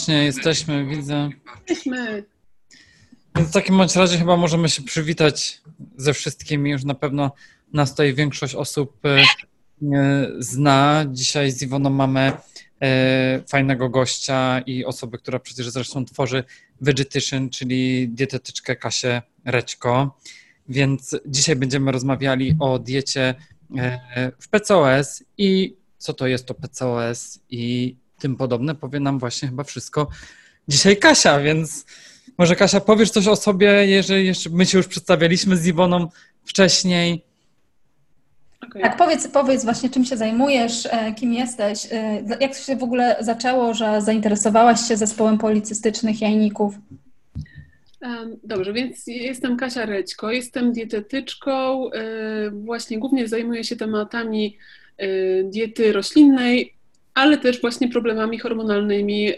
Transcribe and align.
Właśnie 0.00 0.24
jesteśmy, 0.24 0.86
widzę. 0.86 1.30
Jesteśmy. 1.68 2.24
Więc 3.36 3.48
w 3.48 3.52
takim 3.52 3.78
bądź 3.78 3.96
razie 3.96 4.18
chyba 4.18 4.36
możemy 4.36 4.68
się 4.68 4.82
przywitać 4.82 5.60
ze 5.96 6.14
wszystkimi. 6.14 6.70
Już 6.70 6.84
na 6.84 6.94
pewno 6.94 7.32
nas 7.72 7.90
tutaj 7.90 8.14
większość 8.14 8.54
osób 8.54 8.98
e, 9.06 9.22
zna. 10.38 11.04
Dzisiaj 11.10 11.50
z 11.50 11.62
Iwoną 11.62 11.90
mamy 11.90 12.32
e, 12.82 13.42
fajnego 13.48 13.88
gościa 13.88 14.60
i 14.60 14.84
osobę, 14.84 15.18
która 15.18 15.38
przecież 15.38 15.70
zresztą 15.70 16.04
tworzy 16.04 16.44
Vegetarian, 16.80 17.50
czyli 17.50 18.08
dietetyczkę 18.08 18.76
Kasię 18.76 19.22
Rećko. 19.44 20.18
Więc 20.68 21.16
dzisiaj 21.26 21.56
będziemy 21.56 21.92
rozmawiali 21.92 22.56
o 22.60 22.78
diecie 22.78 23.34
e, 23.78 24.32
w 24.38 24.48
PCOS 24.48 25.24
i 25.38 25.76
co 25.98 26.14
to 26.14 26.26
jest 26.26 26.46
to 26.46 26.54
PCOS 26.54 27.38
i 27.50 27.96
tym 28.20 28.36
podobne. 28.36 28.74
Powie 28.74 29.00
nam 29.00 29.18
właśnie 29.18 29.48
chyba 29.48 29.64
wszystko 29.64 30.08
dzisiaj 30.68 30.96
Kasia, 30.96 31.40
więc 31.40 31.86
może 32.38 32.56
Kasia 32.56 32.80
powiesz 32.80 33.10
coś 33.10 33.26
o 33.26 33.36
sobie, 33.36 33.86
jeżeli 33.86 34.26
jeszcze 34.26 34.50
my 34.50 34.66
się 34.66 34.78
już 34.78 34.86
przedstawialiśmy 34.86 35.56
z 35.56 35.66
Iwoną 35.66 36.08
wcześniej. 36.44 37.24
Okay. 38.68 38.82
Tak, 38.82 38.96
powiedz, 38.96 39.28
powiedz 39.28 39.64
właśnie, 39.64 39.90
czym 39.90 40.04
się 40.04 40.16
zajmujesz, 40.16 40.86
e, 40.90 41.14
kim 41.14 41.32
jesteś, 41.32 41.86
e, 41.92 42.22
jak 42.40 42.54
się 42.54 42.76
w 42.76 42.82
ogóle 42.82 43.16
zaczęło, 43.20 43.74
że 43.74 44.02
zainteresowałaś 44.02 44.80
się 44.88 44.96
zespołem 44.96 45.38
policystycznych 45.38 46.20
jajników? 46.20 46.74
Dobrze, 48.44 48.72
więc 48.72 49.06
jestem 49.06 49.56
Kasia 49.56 49.86
Rećko, 49.86 50.30
jestem 50.30 50.72
dietetyczką, 50.72 51.90
e, 51.90 52.50
właśnie 52.50 52.98
głównie 52.98 53.28
zajmuję 53.28 53.64
się 53.64 53.76
tematami 53.76 54.58
diety 55.44 55.92
roślinnej, 55.92 56.74
ale 57.20 57.38
też 57.38 57.60
właśnie 57.60 57.88
problemami 57.88 58.38
hormonalnymi, 58.38 59.28
e, 59.28 59.36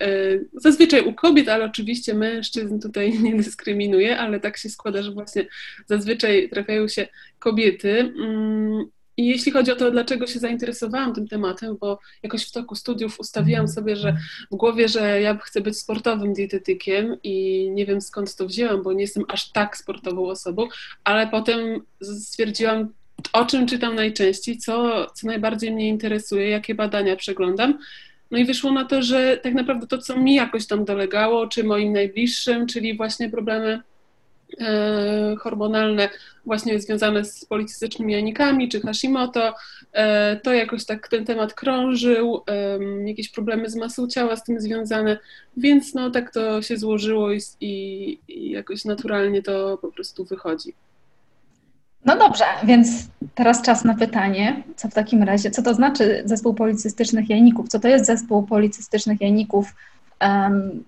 zazwyczaj 0.52 1.04
u 1.04 1.12
kobiet, 1.14 1.48
ale 1.48 1.64
oczywiście 1.64 2.14
mężczyzn 2.14 2.78
tutaj 2.78 3.18
nie 3.22 3.36
dyskryminuję, 3.36 4.18
ale 4.18 4.40
tak 4.40 4.56
się 4.56 4.68
składa, 4.68 5.02
że 5.02 5.12
właśnie 5.12 5.46
zazwyczaj 5.86 6.48
trafiają 6.48 6.88
się 6.88 7.08
kobiety. 7.38 7.98
Mm, 7.98 8.84
I 9.16 9.26
jeśli 9.26 9.52
chodzi 9.52 9.70
o 9.70 9.76
to, 9.76 9.90
dlaczego 9.90 10.26
się 10.26 10.38
zainteresowałam 10.38 11.14
tym 11.14 11.28
tematem, 11.28 11.76
bo 11.80 11.98
jakoś 12.22 12.48
w 12.48 12.52
toku 12.52 12.74
studiów 12.74 13.20
ustawiłam 13.20 13.68
sobie, 13.68 13.96
że 13.96 14.16
w 14.50 14.56
głowie, 14.56 14.88
że 14.88 15.20
ja 15.20 15.38
chcę 15.38 15.60
być 15.60 15.78
sportowym 15.78 16.32
dietetykiem 16.32 17.16
i 17.22 17.68
nie 17.70 17.86
wiem 17.86 18.00
skąd 18.00 18.36
to 18.36 18.46
wzięłam, 18.46 18.82
bo 18.82 18.92
nie 18.92 19.02
jestem 19.02 19.24
aż 19.28 19.52
tak 19.52 19.76
sportową 19.76 20.26
osobą, 20.26 20.68
ale 21.04 21.26
potem 21.26 21.80
stwierdziłam, 22.02 22.88
o 23.32 23.46
czym 23.46 23.66
czytam 23.66 23.94
najczęściej, 23.94 24.58
co, 24.58 25.06
co 25.14 25.26
najbardziej 25.26 25.72
mnie 25.72 25.88
interesuje, 25.88 26.50
jakie 26.50 26.74
badania 26.74 27.16
przeglądam. 27.16 27.78
No 28.30 28.38
i 28.38 28.44
wyszło 28.44 28.72
na 28.72 28.84
to, 28.84 29.02
że 29.02 29.36
tak 29.36 29.54
naprawdę 29.54 29.86
to, 29.86 29.98
co 29.98 30.16
mi 30.16 30.34
jakoś 30.34 30.66
tam 30.66 30.84
dolegało, 30.84 31.46
czy 31.46 31.64
moim 31.64 31.92
najbliższym, 31.92 32.66
czyli 32.66 32.96
właśnie 32.96 33.30
problemy 33.30 33.80
e, 34.60 35.36
hormonalne, 35.38 36.08
właśnie 36.46 36.80
związane 36.80 37.24
z 37.24 37.44
policystycznymi 37.44 38.12
janikami, 38.12 38.68
czy 38.68 38.80
Hashimoto, 38.80 39.54
e, 39.92 40.36
to 40.36 40.52
jakoś 40.52 40.84
tak 40.84 41.08
ten 41.08 41.24
temat 41.24 41.54
krążył, 41.54 42.42
e, 42.48 42.78
jakieś 43.08 43.28
problemy 43.28 43.70
z 43.70 43.76
masą 43.76 44.08
ciała 44.08 44.36
z 44.36 44.44
tym 44.44 44.60
związane, 44.60 45.18
więc 45.56 45.94
no 45.94 46.10
tak 46.10 46.32
to 46.32 46.62
się 46.62 46.76
złożyło 46.76 47.32
i, 47.32 47.40
i, 47.60 48.18
i 48.28 48.50
jakoś 48.50 48.84
naturalnie 48.84 49.42
to 49.42 49.78
po 49.78 49.92
prostu 49.92 50.24
wychodzi. 50.24 50.74
No 52.04 52.16
dobrze, 52.16 52.44
więc 52.64 52.88
teraz 53.34 53.62
czas 53.62 53.84
na 53.84 53.94
pytanie. 53.94 54.62
Co 54.76 54.88
w 54.88 54.94
takim 54.94 55.22
razie, 55.22 55.50
co 55.50 55.62
to 55.62 55.74
znaczy 55.74 56.22
zespół 56.24 56.54
policystycznych 56.54 57.30
jajników? 57.30 57.68
Co 57.68 57.80
to 57.80 57.88
jest 57.88 58.06
zespół 58.06 58.42
policystycznych 58.42 59.20
jajników? 59.20 59.74
Um, 60.20 60.84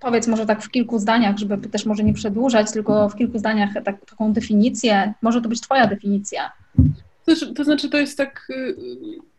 powiedz 0.00 0.26
może 0.26 0.46
tak 0.46 0.62
w 0.62 0.70
kilku 0.70 0.98
zdaniach, 0.98 1.38
żeby 1.38 1.68
też 1.68 1.86
może 1.86 2.04
nie 2.04 2.14
przedłużać, 2.14 2.72
tylko 2.72 3.08
w 3.08 3.16
kilku 3.16 3.38
zdaniach 3.38 3.70
tak, 3.84 4.06
taką 4.06 4.32
definicję. 4.32 5.14
Może 5.22 5.40
to 5.40 5.48
być 5.48 5.60
Twoja 5.60 5.86
definicja. 5.86 6.52
To, 7.56 7.64
znaczy, 7.64 7.90
to 7.90 7.98
jest 7.98 8.18
tak, 8.18 8.48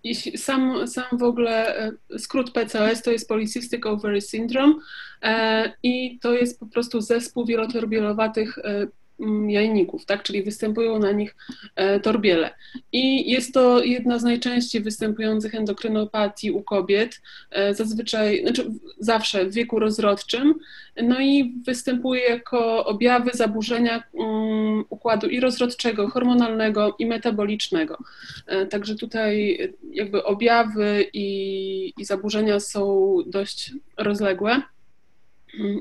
y, 0.06 0.38
sam, 0.38 0.88
sam 0.88 1.18
w 1.18 1.24
ogóle 1.24 1.88
y, 2.12 2.20
skrót 2.20 2.52
PCOS 2.52 3.02
to 3.02 3.12
jest 3.12 3.28
Polycystic 3.28 3.86
Ovary 3.86 4.22
Syndrome 4.22 4.74
e, 5.22 5.72
i 5.84 6.20
to 6.22 6.34
jest 6.34 6.60
po 6.60 6.66
prostu 6.66 7.02
zespół 7.02 7.46
wielotorbielowatych 7.46 8.58
y, 8.58 8.64
Mm, 8.64 8.88
jajników, 9.48 10.06
tak? 10.06 10.24
czyli 10.24 10.44
występują 10.44 11.00
na 11.00 11.12
nich 11.12 11.36
e, 11.76 12.00
torbiele. 12.00 12.50
I 12.92 13.32
jest 13.32 13.54
to 13.54 13.84
jedna 13.84 14.20
z 14.20 14.24
najczęściej 14.24 14.82
występujących 14.82 15.56
endokrynopatii 15.56 16.52
u 16.52 16.64
kobiet, 16.64 17.22
e, 17.52 17.74
zazwyczaj, 17.74 18.42
znaczy 18.42 18.72
zawsze 19.00 19.46
w 19.46 19.54
wieku 19.54 19.80
rozrodczym, 19.80 20.56
no 21.04 21.20
i 21.20 21.56
występuje 21.66 22.22
jako 22.22 22.86
objawy 22.86 23.32
zaburzenia 23.34 24.04
um, 24.14 24.86
układu 24.90 25.28
i 25.28 25.40
rozrodczego, 25.40 26.10
hormonalnego 26.10 26.96
i 27.00 27.06
metabolicznego. 27.06 27.98
E, 28.48 28.66
także 28.66 28.96
tutaj 28.96 29.58
jakby 29.92 30.24
objawy 30.24 31.06
i, 31.14 31.94
i 31.98 32.06
zaburzenia 32.06 32.60
są 32.60 33.16
dość 33.26 33.74
rozległe. 33.98 34.62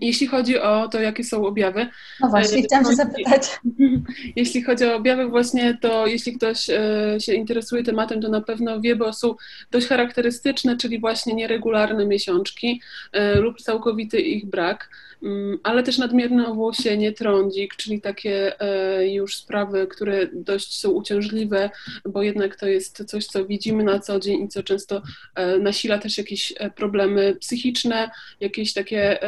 Jeśli 0.00 0.26
chodzi 0.26 0.58
o 0.58 0.88
to, 0.88 1.00
jakie 1.00 1.24
są 1.24 1.46
objawy. 1.46 1.86
No 2.20 2.28
właśnie, 2.28 2.62
chciałam 2.62 2.84
się 2.84 2.94
zapytać. 2.94 3.60
Jeśli 4.36 4.62
chodzi 4.62 4.84
o 4.84 4.96
objawy, 4.96 5.28
właśnie 5.28 5.78
to 5.80 6.06
jeśli 6.06 6.32
ktoś 6.32 6.70
e, 6.70 7.16
się 7.18 7.34
interesuje 7.34 7.82
tematem, 7.82 8.20
to 8.20 8.28
na 8.28 8.40
pewno 8.40 8.80
wie, 8.80 8.96
bo 8.96 9.12
są 9.12 9.34
dość 9.70 9.86
charakterystyczne, 9.86 10.76
czyli 10.76 11.00
właśnie 11.00 11.34
nieregularne 11.34 12.06
miesiączki 12.06 12.80
e, 13.12 13.34
lub 13.34 13.60
całkowity 13.60 14.20
ich 14.20 14.46
brak. 14.46 14.88
Mm, 15.22 15.58
ale 15.62 15.82
też 15.82 15.98
nadmierne 15.98 16.46
owłosienie, 16.46 17.12
trądzik, 17.12 17.76
czyli 17.76 18.00
takie 18.00 18.60
e, 18.60 19.08
już 19.08 19.36
sprawy, 19.36 19.86
które 19.86 20.26
dość 20.32 20.80
są 20.80 20.90
uciążliwe, 20.90 21.70
bo 22.04 22.22
jednak 22.22 22.56
to 22.56 22.66
jest 22.66 23.04
coś, 23.04 23.26
co 23.26 23.46
widzimy 23.46 23.84
na 23.84 23.98
co 23.98 24.20
dzień 24.20 24.42
i 24.42 24.48
co 24.48 24.62
często 24.62 25.02
e, 25.34 25.58
nasila 25.58 25.98
też 25.98 26.18
jakieś 26.18 26.54
e, 26.56 26.70
problemy 26.70 27.36
psychiczne, 27.40 28.10
jakieś 28.40 28.72
takie 28.72 29.18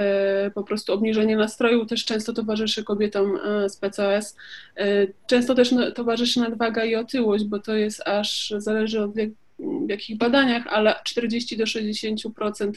po 0.54 0.62
prostu 0.62 0.92
obniżenie 0.92 1.36
nastroju 1.36 1.86
też 1.86 2.04
często 2.04 2.32
towarzyszy 2.32 2.84
kobietom 2.84 3.38
z 3.68 3.76
PCOS. 3.76 4.36
Często 5.26 5.54
też 5.54 5.74
towarzyszy 5.94 6.40
nadwaga 6.40 6.84
i 6.84 6.94
otyłość, 6.94 7.44
bo 7.44 7.58
to 7.58 7.74
jest 7.74 8.08
aż, 8.08 8.54
zależy 8.56 9.02
od 9.02 9.10
jakich 9.88 10.18
badaniach, 10.18 10.66
ale 10.66 10.94
40 11.04 11.56
do 11.56 11.64
60% 11.64 12.72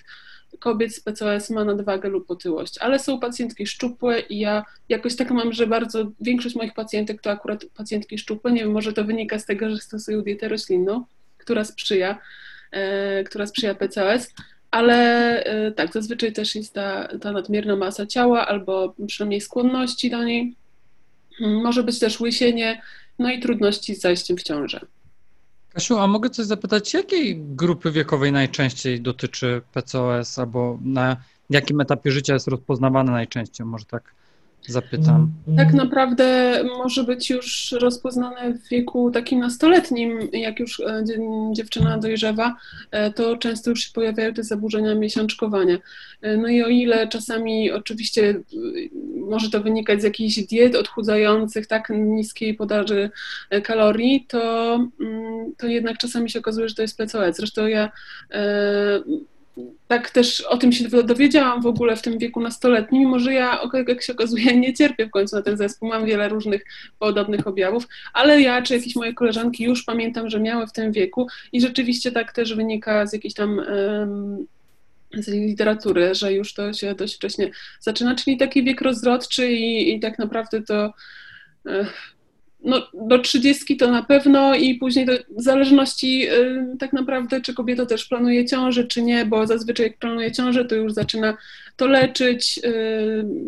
kobiet 0.59 0.95
z 0.95 0.99
PCOS 0.99 1.49
ma 1.49 1.65
nadwagę 1.65 2.09
lub 2.09 2.31
otyłość, 2.31 2.77
ale 2.77 2.99
są 2.99 3.19
pacjentki 3.19 3.67
szczupłe 3.67 4.19
i 4.19 4.39
ja 4.39 4.65
jakoś 4.89 5.15
tak 5.15 5.31
mam, 5.31 5.53
że 5.53 5.67
bardzo 5.67 6.11
większość 6.21 6.55
moich 6.55 6.73
pacjentek 6.73 7.21
to 7.21 7.31
akurat 7.31 7.65
pacjentki 7.65 8.17
szczupłe. 8.17 8.51
Nie 8.51 8.61
wiem, 8.61 8.71
może 8.71 8.93
to 8.93 9.03
wynika 9.03 9.39
z 9.39 9.45
tego, 9.45 9.69
że 9.69 9.77
stosują 9.77 10.21
dietę 10.21 10.47
roślinną, 10.47 11.03
która 11.37 11.63
sprzyja, 11.63 12.19
e, 12.71 13.23
która 13.23 13.47
sprzyja 13.47 13.75
PCOS, 13.75 14.33
ale 14.71 14.95
e, 15.43 15.71
tak, 15.71 15.93
zazwyczaj 15.93 16.33
też 16.33 16.55
jest 16.55 16.73
ta, 16.73 17.07
ta 17.21 17.31
nadmierna 17.31 17.75
masa 17.75 18.05
ciała 18.05 18.47
albo 18.47 18.95
przynajmniej 19.07 19.41
skłonności 19.41 20.09
do 20.09 20.23
niej. 20.23 20.55
Hmm, 21.37 21.61
może 21.61 21.83
być 21.83 21.99
też 21.99 22.19
łysienie, 22.19 22.81
no 23.19 23.31
i 23.31 23.39
trudności 23.39 23.95
z 23.95 24.01
zajściem 24.01 24.37
w 24.37 24.43
ciążę. 24.43 24.79
Kasiu, 25.73 25.97
a 25.97 26.07
mogę 26.07 26.29
coś 26.29 26.45
zapytać, 26.45 26.93
jakiej 26.93 27.37
grupy 27.37 27.91
wiekowej 27.91 28.31
najczęściej 28.31 29.01
dotyczy 29.01 29.61
PCOS, 29.71 30.39
albo 30.39 30.79
na 30.81 31.17
jakim 31.49 31.81
etapie 31.81 32.11
życia 32.11 32.33
jest 32.33 32.47
rozpoznawane 32.47 33.11
najczęściej? 33.11 33.65
Może 33.65 33.85
tak 33.85 34.15
zapytam. 34.67 35.31
Tak 35.57 35.73
naprawdę 35.73 36.59
może 36.77 37.03
być 37.03 37.29
już 37.29 37.71
rozpoznane 37.71 38.53
w 38.53 38.69
wieku 38.69 39.11
takim 39.11 39.39
nastoletnim, 39.39 40.19
jak 40.33 40.59
już 40.59 40.79
e, 40.79 41.03
dziewczyna 41.53 41.97
dojrzewa, 41.97 42.55
e, 42.91 43.13
to 43.13 43.37
często 43.37 43.69
już 43.69 43.79
się 43.79 43.89
pojawiają 43.93 44.33
te 44.33 44.43
zaburzenia 44.43 44.95
miesiączkowania. 44.95 45.77
E, 46.21 46.37
no 46.37 46.47
i 46.47 46.63
o 46.63 46.67
ile 46.67 47.07
czasami 47.07 47.71
oczywiście 47.71 48.41
może 49.27 49.49
to 49.49 49.61
wynikać 49.61 50.01
z 50.01 50.03
jakichś 50.03 50.39
diet 50.39 50.75
odchudzających, 50.75 51.67
tak 51.67 51.89
niskiej 51.95 52.53
podaży 52.53 53.09
kalorii, 53.63 54.25
to, 54.27 54.73
mm, 55.01 55.53
to 55.57 55.67
jednak 55.67 55.97
czasami 55.97 56.29
się 56.29 56.39
okazuje, 56.39 56.69
że 56.69 56.75
to 56.75 56.81
jest 56.81 56.97
PCOS. 56.97 57.35
Zresztą 57.35 57.67
ja 57.67 57.91
tak 59.87 60.09
też 60.09 60.41
o 60.41 60.57
tym 60.57 60.71
się 60.71 60.89
dowiedziałam 60.89 61.61
w 61.61 61.65
ogóle 61.65 61.95
w 61.95 62.01
tym 62.01 62.17
wieku 62.17 62.41
nastoletnim, 62.41 63.01
mimo 63.01 63.19
że 63.19 63.33
ja, 63.33 63.59
jak 63.87 64.01
się 64.01 64.13
okazuje, 64.13 64.57
nie 64.59 64.73
cierpię 64.73 65.05
w 65.05 65.11
końcu 65.11 65.35
na 65.35 65.41
ten 65.41 65.57
zespół, 65.57 65.89
mam 65.89 66.05
wiele 66.05 66.29
różnych 66.29 66.65
podobnych 66.99 67.47
objawów, 67.47 67.87
ale 68.13 68.41
ja 68.41 68.61
czy 68.61 68.73
jakieś 68.73 68.95
moje 68.95 69.13
koleżanki 69.13 69.63
już 69.63 69.83
pamiętam, 69.83 70.29
że 70.29 70.39
miały 70.39 70.67
w 70.67 70.71
tym 70.71 70.91
wieku 70.91 71.27
i 71.51 71.61
rzeczywiście 71.61 72.11
tak 72.11 72.31
też 72.31 72.55
wynika 72.55 73.07
z 73.07 73.13
jakiejś 73.13 73.33
tam 73.33 73.61
z 75.13 75.27
literatury, 75.27 76.15
że 76.15 76.33
już 76.33 76.53
to 76.53 76.73
się 76.73 76.95
dość 76.95 77.15
wcześnie 77.15 77.51
zaczyna, 77.79 78.15
czyli 78.15 78.37
taki 78.37 78.63
wiek 78.63 78.81
rozrodczy 78.81 79.51
i, 79.51 79.95
i 79.95 79.99
tak 79.99 80.19
naprawdę 80.19 80.61
to 80.61 80.93
no, 82.63 82.87
do 82.93 83.19
30 83.19 83.77
to 83.77 83.91
na 83.91 84.03
pewno 84.03 84.55
i 84.55 84.75
później 84.75 85.05
to 85.05 85.11
w 85.37 85.41
zależności 85.41 86.27
tak 86.79 86.93
naprawdę, 86.93 87.41
czy 87.41 87.53
kobieta 87.53 87.85
też 87.85 88.05
planuje 88.05 88.45
ciążę, 88.45 88.83
czy 88.83 89.01
nie, 89.01 89.25
bo 89.25 89.47
zazwyczaj 89.47 89.85
jak 89.85 89.97
planuje 89.97 90.31
ciążę, 90.31 90.65
to 90.65 90.75
już 90.75 90.93
zaczyna 90.93 91.37
to 91.75 91.87
leczyć, 91.87 92.59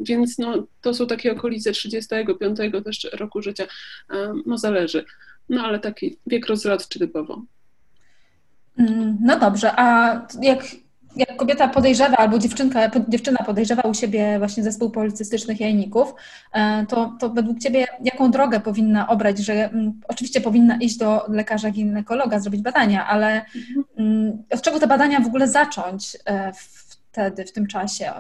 więc 0.04 0.38
no, 0.38 0.68
to 0.81 0.94
są 0.94 1.07
takie 1.07 1.31
okolice 1.31 1.71
35 1.71 2.57
też 2.86 3.07
roku 3.13 3.42
życia, 3.42 3.65
no 4.45 4.57
zależy. 4.57 5.06
No 5.50 5.63
ale 5.63 5.80
taki 5.80 6.18
wiek 6.27 6.48
rozrodczy 6.48 7.00
typowo. 7.00 7.42
Mm, 8.77 9.18
no 9.21 9.39
dobrze, 9.39 9.71
a 9.80 10.27
jak 10.42 10.65
jak 11.15 11.36
kobieta 11.36 11.68
podejrzewa 11.68 12.18
albo 12.18 12.39
dziewczynka, 12.39 12.92
dziewczyna 13.07 13.44
podejrzewa 13.45 13.81
u 13.81 13.94
siebie 13.94 14.39
właśnie 14.39 14.63
zespół 14.63 14.89
policystycznych 14.89 15.60
jajników, 15.60 16.13
e, 16.54 16.86
to, 16.86 17.13
to 17.19 17.30
według 17.30 17.60
Ciebie 17.60 17.88
jaką 18.04 18.31
drogę 18.31 18.60
powinna 18.60 19.07
obrać, 19.07 19.39
że 19.39 19.54
mm, 19.54 20.01
oczywiście 20.07 20.42
powinna 20.42 20.77
iść 20.77 20.98
do 20.98 21.25
lekarza 21.30 21.71
ginekologa, 21.71 22.39
zrobić 22.39 22.62
badania, 22.62 23.07
ale 23.07 23.45
mhm. 23.45 23.86
mm, 23.98 24.44
od 24.54 24.62
czego 24.62 24.80
te 24.80 24.88
badania 24.88 25.19
w 25.19 25.27
ogóle 25.27 25.48
zacząć 25.48 26.18
e, 26.25 26.51
wtedy, 27.13 27.45
w 27.45 27.51
tym 27.51 27.68
czasie? 27.68 28.12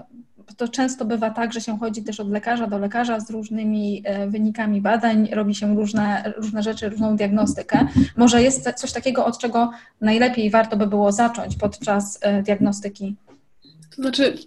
To 0.57 0.67
często 0.67 1.05
bywa 1.05 1.29
tak, 1.29 1.53
że 1.53 1.61
się 1.61 1.79
chodzi 1.79 2.03
też 2.03 2.19
od 2.19 2.31
lekarza 2.31 2.67
do 2.67 2.77
lekarza 2.77 3.19
z 3.19 3.29
różnymi 3.29 4.01
e, 4.05 4.27
wynikami 4.27 4.81
badań, 4.81 5.29
robi 5.31 5.55
się 5.55 5.75
różne, 5.75 6.33
różne 6.37 6.63
rzeczy, 6.63 6.89
różną 6.89 7.15
diagnostykę. 7.15 7.87
Może 8.17 8.41
jest 8.41 8.73
coś 8.75 8.91
takiego, 8.91 9.25
od 9.25 9.37
czego 9.37 9.71
najlepiej 10.01 10.49
warto 10.49 10.77
by 10.77 10.87
było 10.87 11.11
zacząć 11.11 11.55
podczas 11.55 12.19
e, 12.21 12.43
diagnostyki? 12.43 13.15
To 13.95 14.01
znaczy, 14.01 14.37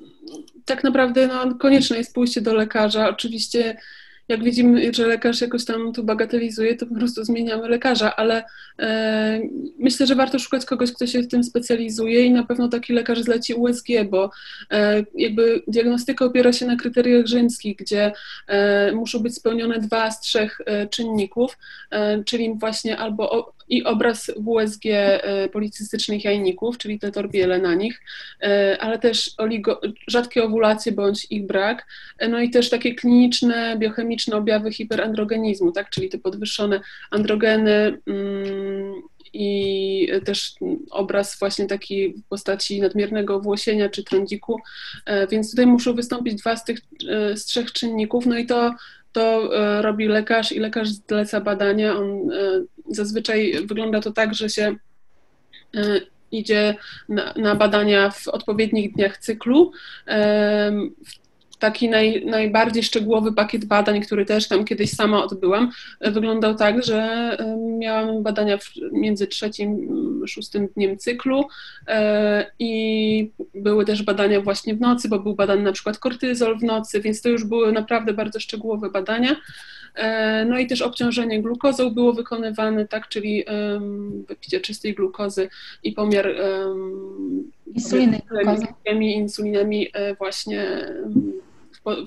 tak 0.65 0.85
naprawdę 0.85 1.27
no, 1.27 1.55
konieczne 1.55 1.97
jest 1.97 2.15
pójście 2.15 2.41
do 2.41 2.55
lekarza. 2.55 3.09
Oczywiście 3.09 3.77
jak 4.29 4.45
widzimy, 4.45 4.95
że 4.95 5.07
lekarz 5.07 5.41
jakoś 5.41 5.65
tam 5.65 5.93
to 5.93 6.03
bagatelizuje, 6.03 6.77
to 6.77 6.87
po 6.87 6.95
prostu 6.95 7.25
zmieniamy 7.25 7.69
lekarza, 7.69 8.17
ale 8.17 8.45
e, 8.79 9.41
myślę, 9.79 10.07
że 10.07 10.15
warto 10.15 10.39
szukać 10.39 10.65
kogoś, 10.65 10.93
kto 10.93 11.07
się 11.07 11.23
w 11.23 11.29
tym 11.29 11.45
specjalizuje 11.45 12.25
i 12.25 12.31
na 12.31 12.45
pewno 12.45 12.69
taki 12.69 12.93
lekarz 12.93 13.23
zleci 13.23 13.55
USG, 13.55 13.87
bo 14.11 14.31
e, 14.71 15.05
jakby 15.15 15.63
diagnostyka 15.69 16.25
opiera 16.25 16.53
się 16.53 16.67
na 16.67 16.77
kryteriach 16.77 17.27
rzymskich, 17.27 17.77
gdzie 17.77 18.13
e, 18.47 18.93
muszą 18.93 19.19
być 19.19 19.35
spełnione 19.35 19.79
dwa 19.79 20.11
z 20.11 20.21
trzech 20.21 20.61
e, 20.67 20.87
czynników, 20.87 21.59
e, 21.91 22.25
czyli 22.25 22.55
właśnie 22.59 22.99
albo 22.99 23.56
i 23.69 23.85
obraz 23.85 24.31
WSG 24.37 24.87
e, 24.87 25.49
policystycznych 25.49 26.25
jajników, 26.25 26.79
czyli 26.79 26.99
te 26.99 27.13
torbiele 27.13 27.59
na 27.59 27.75
nich, 27.75 28.01
e, 28.43 28.77
ale 28.81 28.99
też 28.99 29.31
oligo, 29.39 29.81
rzadkie 30.07 30.45
owulacje 30.45 30.93
bądź 30.93 31.27
ich 31.31 31.47
brak, 31.47 31.87
e, 32.19 32.29
no 32.29 32.41
i 32.41 32.51
też 32.51 32.71
takie 32.71 32.95
kliniczne, 32.95 33.77
biochemiczne 33.79 34.37
objawy 34.37 34.73
hiperandrogenizmu, 34.73 35.73
tak, 35.73 35.91
czyli 35.91 36.09
te 36.09 36.19
podwyższone 36.19 36.81
androgeny 37.11 37.99
mm, 38.07 38.95
i 39.33 40.09
też 40.25 40.55
obraz 40.91 41.39
właśnie 41.39 41.67
taki 41.67 42.09
w 42.09 42.23
postaci 42.29 42.81
nadmiernego 42.81 43.41
włosienia 43.41 43.89
czy 43.89 44.05
trądziku, 44.05 44.61
więc 45.31 45.51
tutaj 45.51 45.67
muszą 45.67 45.95
wystąpić 45.95 46.35
dwa 46.35 46.57
z 46.57 46.65
tych 46.65 46.79
z 47.35 47.45
trzech 47.45 47.73
czynników, 47.73 48.27
no 48.27 48.39
i 48.39 48.47
to 48.47 48.75
to 49.17 49.57
e, 49.57 49.83
robi 49.83 50.09
lekarz 50.09 50.53
i 50.53 50.61
lekarz 50.61 50.89
zleca 51.09 51.41
badania. 51.41 51.97
On 51.97 52.31
e, 52.33 52.65
zazwyczaj 52.89 53.67
wygląda 53.67 54.01
to 54.01 54.13
tak, 54.13 54.35
że 54.35 54.49
się 54.49 54.77
e, 55.77 56.01
idzie 56.33 56.75
na, 57.09 57.35
na 57.37 57.55
badania 57.55 58.11
w 58.11 58.29
odpowiednich 58.29 58.93
dniach 58.93 59.19
cyklu. 59.19 59.73
Taki 61.59 61.89
naj, 61.89 62.27
najbardziej 62.27 62.83
szczegółowy 62.83 63.33
pakiet 63.33 63.65
badań, 63.65 64.01
który 64.01 64.27
też 64.27 64.49
tam 64.49 64.65
kiedyś 64.65 64.91
sama 64.91 65.25
odbyłam, 65.25 65.71
e, 66.01 66.11
wyglądał 66.11 66.55
tak, 66.55 66.85
że 66.85 66.97
e, 67.39 67.57
miałam 67.79 68.23
badania 68.23 68.59
między 68.93 69.27
trzecim 69.27 69.89
szóstym 70.27 70.69
dniem 70.77 70.99
cyklu 70.99 71.45
e, 71.89 72.51
i 72.59 73.31
były 73.55 73.85
też 73.85 74.03
badania 74.03 74.41
właśnie 74.41 74.75
w 74.75 74.81
nocy, 74.81 75.09
bo 75.09 75.19
był 75.19 75.35
badany 75.35 75.63
na 75.63 75.73
przykład 75.73 75.99
kortyzol 75.99 76.59
w 76.59 76.63
nocy, 76.63 77.01
więc 77.01 77.23
to 77.23 77.29
już 77.29 77.45
były 77.45 77.73
naprawdę 77.73 78.13
bardzo 78.13 78.41
szczegółowe 78.41 78.91
badania. 78.91 79.37
No 80.47 80.59
i 80.59 80.67
też 80.67 80.83
obciążenie 80.83 81.43
glukozą 81.43 81.91
było 81.91 82.13
wykonywane, 82.13 82.89
tak, 82.89 83.09
czyli 83.09 83.45
wypicie 84.29 84.61
czystej 84.61 84.95
glukozy 84.95 85.49
i 85.83 85.93
pomiar 85.93 86.35
insuliny, 87.75 88.21
insulinami 89.01 89.89
właśnie 90.19 90.87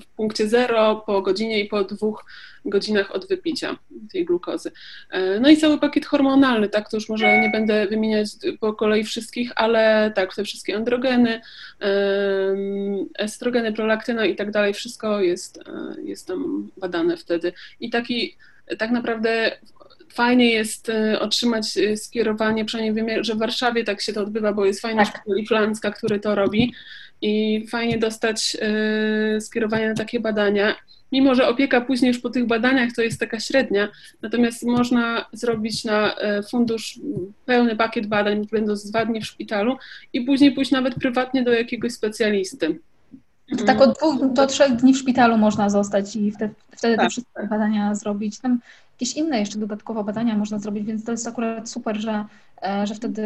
w 0.00 0.06
punkcie 0.06 0.48
zero, 0.48 1.02
po 1.06 1.22
godzinie 1.22 1.60
i 1.60 1.68
po 1.68 1.84
dwóch 1.84 2.24
godzinach 2.64 3.14
od 3.14 3.28
wypicia 3.28 3.76
tej 4.12 4.24
glukozy. 4.24 4.70
E, 5.10 5.40
no 5.40 5.48
i 5.48 5.56
cały 5.56 5.78
pakiet 5.78 6.06
hormonalny, 6.06 6.68
tak, 6.68 6.90
to 6.90 6.96
już 6.96 7.08
może 7.08 7.40
nie 7.40 7.50
będę 7.50 7.86
wymieniać 7.86 8.28
po 8.60 8.74
kolei 8.74 9.04
wszystkich, 9.04 9.52
ale 9.56 10.12
tak, 10.14 10.34
te 10.34 10.44
wszystkie 10.44 10.76
androgeny, 10.76 11.40
estrogeny, 13.18 13.72
prolaktyna 13.72 14.26
i 14.26 14.36
tak 14.36 14.50
dalej, 14.50 14.74
wszystko 14.74 15.20
jest, 15.20 15.58
e, 15.58 16.02
jest 16.02 16.26
tam 16.26 16.70
badane 16.76 17.16
wtedy. 17.16 17.52
I 17.80 17.90
taki 17.90 18.36
tak 18.78 18.90
naprawdę 18.90 19.52
fajnie 20.12 20.50
jest 20.50 20.88
e, 20.88 21.20
otrzymać 21.20 21.78
skierowanie, 21.96 22.64
przynajmniej 22.64 23.06
wiem, 23.06 23.24
że 23.24 23.34
w 23.34 23.38
Warszawie 23.38 23.84
tak 23.84 24.00
się 24.00 24.12
to 24.12 24.20
odbywa, 24.22 24.52
bo 24.52 24.64
jest 24.64 24.80
fajny 24.80 25.04
tak. 25.04 25.08
szpital 25.08 25.44
Flanska, 25.46 25.90
który 25.90 26.20
to 26.20 26.34
robi 26.34 26.74
i 27.22 27.66
fajnie 27.68 27.98
dostać 27.98 28.56
y, 29.36 29.40
skierowanie 29.40 29.88
na 29.88 29.94
takie 29.94 30.20
badania. 30.20 30.76
Mimo, 31.12 31.34
że 31.34 31.48
opieka 31.48 31.80
później 31.80 32.08
już 32.08 32.18
po 32.18 32.30
tych 32.30 32.46
badaniach 32.46 32.92
to 32.96 33.02
jest 33.02 33.20
taka 33.20 33.40
średnia, 33.40 33.88
natomiast 34.22 34.62
można 34.62 35.26
zrobić 35.32 35.84
na 35.84 36.14
fundusz 36.50 37.00
pełny 37.46 37.76
pakiet 37.76 38.06
badań, 38.06 38.46
będąc 38.52 38.90
dwa 38.90 39.04
dni 39.04 39.20
w 39.20 39.26
szpitalu 39.26 39.76
i 40.12 40.20
później 40.20 40.52
pójść 40.52 40.70
nawet 40.70 40.94
prywatnie 40.94 41.42
do 41.42 41.52
jakiegoś 41.52 41.92
specjalisty. 41.92 42.78
To 43.58 43.64
tak 43.64 43.80
od 43.80 43.98
dwóch 43.98 44.32
do 44.32 44.46
trzech 44.46 44.72
dni 44.72 44.94
w 44.94 44.98
szpitalu 44.98 45.38
można 45.38 45.70
zostać 45.70 46.16
i 46.16 46.32
wtedy, 46.32 46.54
wtedy 46.76 46.96
tak. 46.96 47.06
te 47.06 47.10
wszystkie 47.10 47.46
badania 47.50 47.94
zrobić. 47.94 48.38
Tam 48.38 48.60
jakieś 49.00 49.16
inne 49.16 49.38
jeszcze 49.40 49.58
dodatkowo 49.58 50.04
badania 50.04 50.36
można 50.36 50.58
zrobić, 50.58 50.84
więc 50.84 51.04
to 51.04 51.12
jest 51.12 51.28
akurat 51.28 51.70
super, 51.70 52.00
że, 52.00 52.24
e, 52.62 52.86
że 52.86 52.94
wtedy 52.94 53.22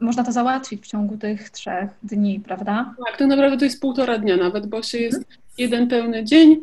można 0.00 0.24
to 0.24 0.32
załatwić 0.32 0.82
w 0.82 0.86
ciągu 0.86 1.16
tych 1.16 1.50
trzech 1.50 1.90
dni, 2.02 2.40
prawda? 2.40 2.94
Tak, 3.06 3.16
to 3.18 3.26
naprawdę 3.26 3.58
to 3.58 3.64
jest 3.64 3.80
półtora 3.80 4.18
dnia 4.18 4.36
nawet, 4.36 4.66
bo 4.66 4.82
się 4.82 4.98
jest 4.98 5.24
jeden 5.58 5.88
pełny 5.88 6.24
dzień 6.24 6.60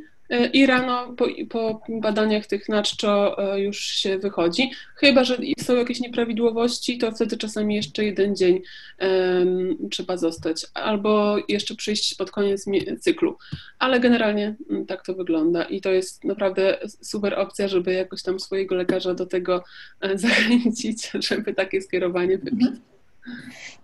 i 0.54 0.66
rano 0.66 1.14
po, 1.14 1.28
po 1.50 1.82
badaniach 1.90 2.46
tych 2.46 2.70
na 2.70 2.84
czczo 2.84 3.38
e, 3.54 3.62
już 3.62 3.80
się 3.80 4.18
wychodzi. 4.18 4.72
Chyba, 4.96 5.24
że 5.24 5.38
są 5.60 5.76
jakieś 5.76 6.00
nieprawidłowości, 6.00 6.98
to 6.98 7.12
wtedy 7.12 7.38
czasami 7.38 7.76
jeszcze 7.76 8.06
jeden 8.06 8.36
dzień 8.36 8.62
um, 9.00 9.78
trzeba 9.92 10.18
zostać, 10.18 10.66
albo 10.74 11.38
jeszcze 11.48 11.76
przyjść 11.76 12.16
pod 12.16 12.32
koniec 12.32 12.66
cyklu. 13.00 13.38
Ale 13.80 14.00
generalnie 14.00 14.56
mm, 14.70 14.86
tak 14.86 15.06
to 15.06 15.14
wygląda 15.14 15.64
i 15.64 15.82
to 15.82 15.92
jest 15.92 16.24
naprawdę 16.24 16.78
super 17.02 17.40
opcja, 17.40 17.68
żeby 17.68 17.94
jakoś 17.94 18.24
tam 18.24 18.40
swojego 18.40 18.76
lekarza 18.76 19.14
do 19.14 19.26
tego 19.26 19.64
e, 20.02 20.18
zachęcić, 20.28 21.12
żeby 21.14 21.54
takie 21.54 21.82
skierowanie 21.82 22.38
wypić. 22.38 22.70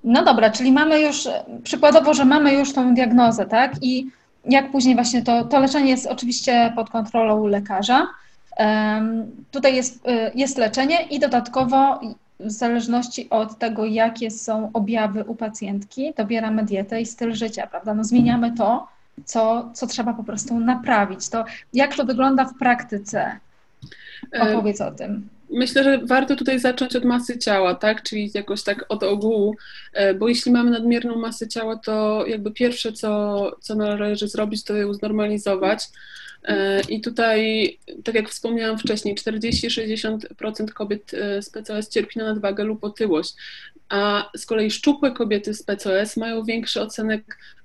No 0.04 0.26
dobra, 0.26 0.50
czyli 0.50 0.72
mamy 0.72 1.02
już, 1.02 1.28
przykładowo, 1.64 2.14
że 2.14 2.26
mamy 2.26 2.54
już 2.54 2.74
tą 2.74 2.94
diagnozę, 2.94 3.46
tak? 3.46 3.74
I 3.82 4.08
jak 4.50 4.72
później 4.72 4.96
właśnie 4.96 5.22
to, 5.22 5.44
to 5.44 5.60
leczenie 5.60 5.90
jest 5.90 6.08
oczywiście 6.08 6.74
pod 6.76 6.90
kontrolą 6.90 7.48
lekarza. 7.48 8.08
Tutaj 9.52 9.76
jest, 9.76 10.08
y, 10.08 10.32
jest 10.36 10.58
leczenie 10.58 11.02
i 11.02 11.20
dodatkowo 11.20 12.00
w 12.40 12.52
zależności 12.52 13.30
od 13.30 13.58
tego, 13.58 13.86
jakie 13.86 14.32
są 14.32 14.70
objawy 14.74 15.24
u 15.24 15.36
pacjentki, 15.36 16.14
dobieramy 16.18 16.64
dietę 16.64 17.02
i 17.02 17.06
styl 17.06 17.34
życia, 17.34 17.68
prawda? 17.68 17.94
No 17.94 18.04
zmieniamy 18.04 18.52
to, 18.56 18.88
co, 19.26 19.70
co 19.74 19.88
trzeba 19.88 20.14
po 20.14 20.24
prostu 20.24 20.60
naprawić. 20.60 21.30
To 21.30 21.46
jak 21.74 21.96
to 21.96 22.06
wygląda 22.06 22.46
w 22.46 22.58
praktyce? 22.58 23.40
Opowiedz 24.42 24.82
o 24.82 24.92
tym 24.92 25.30
myślę, 25.50 25.84
że 25.84 25.98
warto 25.98 26.36
tutaj 26.36 26.60
zacząć 26.60 26.96
od 26.96 27.06
masy 27.06 27.38
ciała, 27.38 27.76
tak? 27.76 28.04
Czyli 28.04 28.32
jakoś 28.34 28.64
tak 28.64 28.86
od 28.90 29.04
ogółu, 29.04 29.56
e, 29.94 30.14
bo 30.14 30.28
jeśli 30.28 30.52
mamy 30.52 30.72
nadmierną 30.72 31.16
masę 31.16 31.48
ciała, 31.48 31.76
to 31.76 32.26
jakby 32.28 32.52
pierwsze, 32.52 32.92
co, 32.92 33.52
co 33.62 33.76
należy 33.76 34.28
zrobić, 34.28 34.64
to 34.64 34.76
ją 34.76 34.94
znormalizować. 34.94 35.84
E, 36.44 36.82
I 36.82 37.02
tutaj, 37.02 37.70
tak 38.04 38.16
jak 38.16 38.30
wspomniałam 38.30 38.78
wcześniej, 38.78 39.16
40-60% 39.16 40.74
kobiet 40.74 41.14
e, 41.14 41.42
z 41.42 41.50
PCOS 41.50 41.90
cierpi 41.90 42.20
na 42.20 42.26
nadwagę 42.26 42.64
lub 42.64 42.84
otyłość, 42.84 43.34
a 43.90 44.30
z 44.38 44.46
kolei 44.46 44.72
szczupłe 44.72 45.12
kobiety 45.12 45.54
z 45.54 45.64
PCOS 45.64 46.18
mają 46.18 46.44
większy 46.44 46.82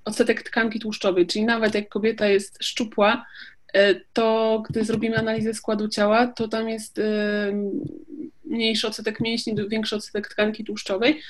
odsetek, 0.05 0.43
tkanki 0.43 0.81
tłuszczowej, 0.81 1.27
czyli 1.27 1.45
nawet 1.45 1.75
jak 1.75 1.89
kobieta 1.89 2.29
jest 2.29 2.65
szczupła, 2.65 3.27
to 4.13 4.63
gdy 4.69 4.85
zrobimy 4.85 5.19
analizę 5.19 5.55
składu 5.55 5.89
ciała, 5.89 6.27
to 6.27 6.49
tam 6.49 6.69
jest 6.69 6.99
e, 6.99 7.03
mniejszy 8.45 8.87
odsetek 8.87 9.21
mięśni, 9.21 9.55
większy 9.69 9.97
odsetek 9.97 10.29
tkanki 10.29 10.65
tłuszczowej. 10.65 11.21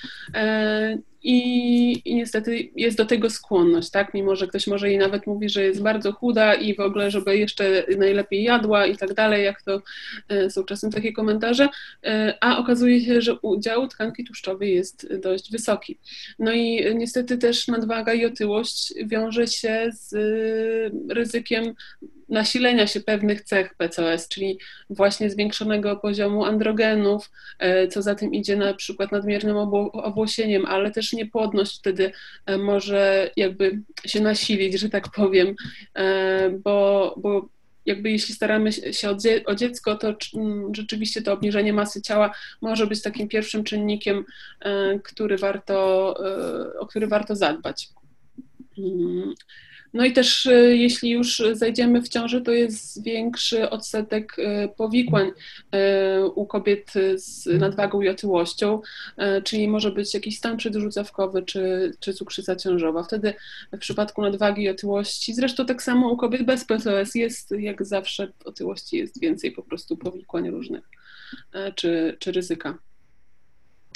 E, 1.24 1.28
i, 1.28 2.10
i, 2.10 2.14
niestety 2.14 2.70
jest 2.76 2.96
do 2.96 3.06
tego 3.06 3.30
skłonność, 3.30 3.90
tak? 3.90 4.14
Mimo, 4.14 4.36
że 4.36 4.46
ktoś 4.46 4.66
może 4.66 4.88
jej 4.88 4.98
nawet 4.98 5.26
mówi, 5.26 5.48
że 5.48 5.64
jest 5.64 5.82
bardzo 5.82 6.12
chuda 6.12 6.54
i 6.54 6.74
w 6.74 6.80
ogóle, 6.80 7.10
żeby 7.10 7.38
jeszcze 7.38 7.84
najlepiej 7.98 8.42
jadła 8.42 8.86
i 8.86 8.96
tak 8.96 9.14
dalej, 9.14 9.44
jak 9.44 9.62
to 9.62 9.82
e, 10.28 10.50
są 10.50 10.64
czasem 10.64 10.90
takie 10.90 11.12
komentarze, 11.12 11.68
e, 12.04 12.38
a 12.40 12.58
okazuje 12.58 13.00
się, 13.00 13.20
że 13.20 13.38
udział 13.42 13.88
tkanki 13.88 14.24
tłuszczowej 14.24 14.74
jest 14.74 15.14
dość 15.16 15.52
wysoki. 15.52 15.98
No 16.38 16.52
i 16.52 16.94
niestety 16.94 17.38
też 17.38 17.68
nadwaga 17.68 18.12
i 18.12 18.26
otyłość 18.26 18.94
wiąże 19.06 19.46
się 19.46 19.90
z 19.92 20.14
ryzykiem 21.08 21.74
nasilenia 22.32 22.86
się 22.86 23.00
pewnych 23.00 23.42
cech 23.42 23.74
PCOS, 23.74 24.28
czyli 24.28 24.58
właśnie 24.90 25.30
zwiększonego 25.30 25.96
poziomu 25.96 26.44
androgenów, 26.44 27.30
e, 27.58 27.88
co 27.88 28.02
za 28.02 28.14
tym 28.14 28.34
idzie 28.34 28.56
na 28.56 28.74
przykład 28.74 29.12
nadmiernym 29.12 29.56
obłosieniem, 29.92 30.66
ale 30.66 30.90
też 30.90 31.11
niepłodność 31.16 31.78
wtedy 31.78 32.12
e, 32.46 32.58
może 32.58 33.30
jakby 33.36 33.80
się 34.06 34.20
nasilić, 34.20 34.80
że 34.80 34.88
tak 34.88 35.08
powiem, 35.08 35.54
e, 35.94 36.50
bo, 36.50 37.14
bo 37.18 37.48
jakby 37.86 38.10
jeśli 38.10 38.34
staramy 38.34 38.72
się 38.72 39.10
o, 39.10 39.16
o 39.46 39.54
dziecko, 39.54 39.96
to 39.96 40.14
rzeczywiście 40.72 41.22
to 41.22 41.32
obniżenie 41.32 41.72
masy 41.72 42.02
ciała 42.02 42.34
może 42.60 42.86
być 42.86 43.02
takim 43.02 43.28
pierwszym 43.28 43.64
czynnikiem, 43.64 44.24
który 45.04 45.38
warto, 45.38 46.16
o 46.78 46.86
który 46.86 47.06
warto 47.06 47.36
zadbać. 47.36 47.88
No 49.94 50.04
i 50.04 50.12
też 50.12 50.46
e, 50.46 50.52
jeśli 50.76 51.10
już 51.10 51.42
zajdziemy 51.52 52.02
w 52.02 52.08
ciąży, 52.08 52.40
to 52.40 52.50
jest 52.50 53.02
większy 53.02 53.70
odsetek 53.70 54.36
e, 54.38 54.68
powikłań 54.68 55.30
e, 55.72 56.24
u 56.26 56.46
kobiet 56.46 56.92
z 57.14 57.46
nadwagą 57.60 58.00
i 58.00 58.08
otyłością, 58.08 58.80
czyli 59.44 59.68
może 59.68 59.90
być 59.90 60.14
jakiś 60.14 60.38
stan 60.38 60.56
przedrzucawkowy 60.56 61.42
czy, 61.42 61.92
czy 62.00 62.14
cukrzyca 62.14 62.56
ciążowa. 62.56 63.02
Wtedy 63.02 63.34
w 63.72 63.78
przypadku 63.78 64.22
nadwagi 64.22 64.62
i 64.62 64.68
otyłości, 64.68 65.34
zresztą 65.34 65.66
tak 65.66 65.82
samo 65.82 66.08
u 66.08 66.16
kobiet 66.16 66.42
bez 66.42 66.64
PCOS 66.64 67.14
jest, 67.14 67.54
jak 67.58 67.84
zawsze 67.84 68.32
otyłości 68.44 68.96
jest 68.96 69.20
więcej 69.20 69.52
po 69.52 69.62
prostu 69.62 69.96
powikłań 69.96 70.50
różnych 70.50 70.88
czy, 71.74 72.16
czy 72.18 72.32
ryzyka. 72.32 72.78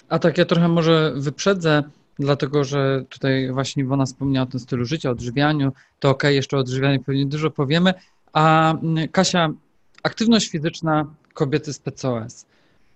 A 0.08 0.18
tak 0.18 0.38
ja 0.38 0.44
trochę 0.44 0.68
może 0.68 1.12
wyprzedzę 1.16 1.82
dlatego 2.18 2.64
że 2.64 3.04
tutaj 3.08 3.52
właśnie 3.52 3.82
Iwona 3.82 4.06
wspomniała 4.06 4.46
o 4.46 4.50
tym 4.50 4.60
stylu 4.60 4.84
życia, 4.84 5.10
odżywianiu, 5.10 5.72
to 6.00 6.10
ok, 6.10 6.22
jeszcze 6.22 6.56
o 6.56 6.60
odżywianiu 6.60 7.02
pewnie 7.02 7.26
dużo 7.26 7.50
powiemy, 7.50 7.94
a 8.32 8.74
mm, 8.74 9.08
Kasia, 9.08 9.48
aktywność 10.02 10.48
fizyczna 10.50 11.06
kobiety 11.34 11.72
z 11.72 11.78
PCOS, 11.78 12.46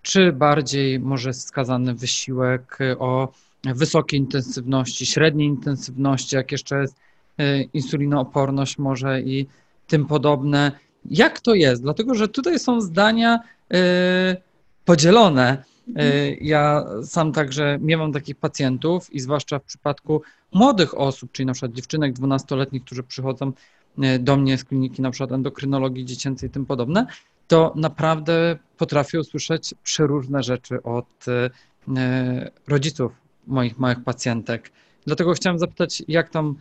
czy 0.02 0.32
bardziej 0.32 1.00
może 1.00 1.32
wskazany 1.32 1.94
wysiłek 1.94 2.78
o 2.98 3.32
wysokiej 3.64 4.20
intensywności, 4.20 5.06
średniej 5.06 5.48
intensywności, 5.48 6.36
jak 6.36 6.52
jeszcze 6.52 6.80
jest 6.80 6.96
e, 7.38 7.62
insulinooporność 7.62 8.78
może 8.78 9.20
i 9.20 9.46
tym 9.86 10.06
podobne. 10.06 10.72
Jak 11.10 11.40
to 11.40 11.54
jest? 11.54 11.82
Dlatego, 11.82 12.14
że 12.14 12.28
tutaj 12.28 12.58
są 12.58 12.80
zdania 12.80 13.38
e, 13.74 14.36
podzielone. 14.84 15.64
E, 15.96 16.30
ja 16.30 16.84
sam 17.02 17.32
także 17.32 17.78
miewam 17.80 18.12
takich 18.12 18.37
pacjentów 18.37 19.14
i 19.14 19.20
zwłaszcza 19.20 19.58
w 19.58 19.64
przypadku 19.64 20.22
młodych 20.52 20.99
osób, 20.99 21.32
czyli 21.32 21.46
na 21.46 21.52
przykład 21.52 21.72
dziewczynek 21.72 22.14
12-letnich, 22.14 22.84
którzy 22.84 23.02
przychodzą 23.02 23.52
e, 23.99 24.18
do 24.18 24.37
mnie 24.37 24.58
z 24.58 24.64
kliniki 24.64 25.02
na 25.02 25.10
przykład 25.10 25.32
endokrynologii 25.32 26.04
dziecięcej 26.04 26.49
i 26.49 26.52
tym 26.52 26.66
podobne, 26.66 27.06
to 27.49 27.72
naprawdę 27.76 28.58
potrafię 28.76 29.20
usłyszeć 29.20 29.75
przeróżne 29.82 30.42
rzeczy 30.42 30.82
od 30.82 31.26
e, 31.28 32.50
rodziców 32.68 33.12
moich 33.46 33.78
małych 33.78 34.04
pacjentek. 34.04 34.72
Dlatego 35.06 35.32
chciałem 35.32 35.58
zapytać, 35.58 36.02
jak 36.08 36.28
tam 36.30 36.54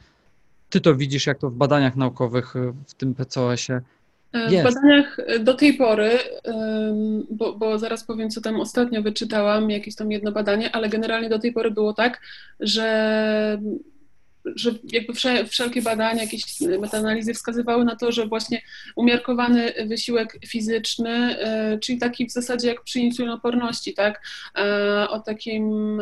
ty 0.69 0.81
to 0.81 0.95
widzisz, 0.95 1.27
jak 1.27 1.39
to 1.39 1.49
w 1.49 1.55
badaniach 1.55 1.95
naukowych 1.95 2.53
w 2.87 2.93
tym 2.93 3.15
PCOS-ie 3.15 3.81
w 4.33 4.53
yes. 4.53 4.63
badaniach 4.63 5.17
do 5.39 5.53
tej 5.53 5.73
pory, 5.73 6.19
bo, 7.29 7.53
bo, 7.53 7.79
zaraz 7.79 8.03
powiem, 8.03 8.29
co 8.29 8.41
tam 8.41 8.59
ostatnio 8.59 9.01
wyczytałam, 9.01 9.69
jakieś 9.69 9.95
tam 9.95 10.11
jedno 10.11 10.31
badanie, 10.31 10.75
ale 10.75 10.89
generalnie 10.89 11.29
do 11.29 11.39
tej 11.39 11.53
pory 11.53 11.71
było 11.71 11.93
tak, 11.93 12.21
że, 12.59 13.61
że 14.45 14.71
jakby 14.91 15.13
wszelkie 15.47 15.81
badania, 15.81 16.21
jakieś 16.21 16.61
metaanalizy 16.61 17.33
wskazywały 17.33 17.85
na 17.85 17.95
to, 17.95 18.11
że 18.11 18.27
właśnie 18.27 18.61
umiarkowany 18.95 19.73
wysiłek 19.87 20.39
fizyczny, 20.47 21.39
e, 21.39 21.77
czyli 21.79 21.97
taki 21.97 22.25
w 22.25 22.31
zasadzie 22.31 22.67
jak 22.67 22.83
przy 22.83 22.99
insulinoporności, 22.99 23.93
tak, 23.93 24.21
e, 24.57 25.09
o 25.09 25.19
takim 25.19 26.01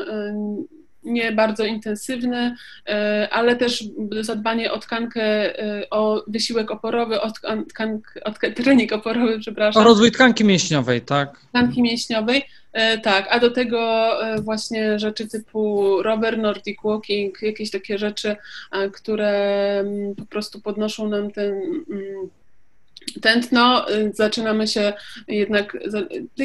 nie 1.07 1.31
bardzo 1.31 1.65
intensywny, 1.65 2.55
e, 2.87 3.27
ale 3.31 3.55
też 3.55 3.83
zadbanie 4.21 4.71
o 4.71 4.79
tkankę, 4.79 5.23
e, 5.59 5.89
o 5.89 6.23
wysiłek 6.27 6.71
oporowy, 6.71 7.21
o, 7.21 7.31
tkank, 7.69 8.13
o 8.23 8.31
trening 8.55 8.93
oporowy, 8.93 9.39
przepraszam. 9.39 9.81
O 9.81 9.85
rozwój 9.85 10.11
tkanki 10.11 10.45
mięśniowej, 10.45 11.01
tak? 11.01 11.39
Tkanki 11.49 11.81
mięśniowej, 11.81 12.43
e, 12.73 12.97
tak, 12.97 13.27
a 13.29 13.39
do 13.39 13.51
tego 13.51 14.11
właśnie 14.41 14.99
rzeczy 14.99 15.27
typu 15.27 15.87
rower, 16.03 16.37
nordic 16.37 16.77
walking, 16.83 17.41
jakieś 17.41 17.71
takie 17.71 17.97
rzeczy, 17.97 18.35
które 18.93 19.29
mm, 19.79 20.15
po 20.15 20.25
prostu 20.25 20.61
podnoszą 20.61 21.09
nam 21.09 21.31
ten 21.31 21.53
mm, 21.89 22.29
tętno, 23.21 23.91
y, 23.91 24.11
zaczynamy 24.13 24.67
się 24.67 24.93
jednak, 25.27 25.77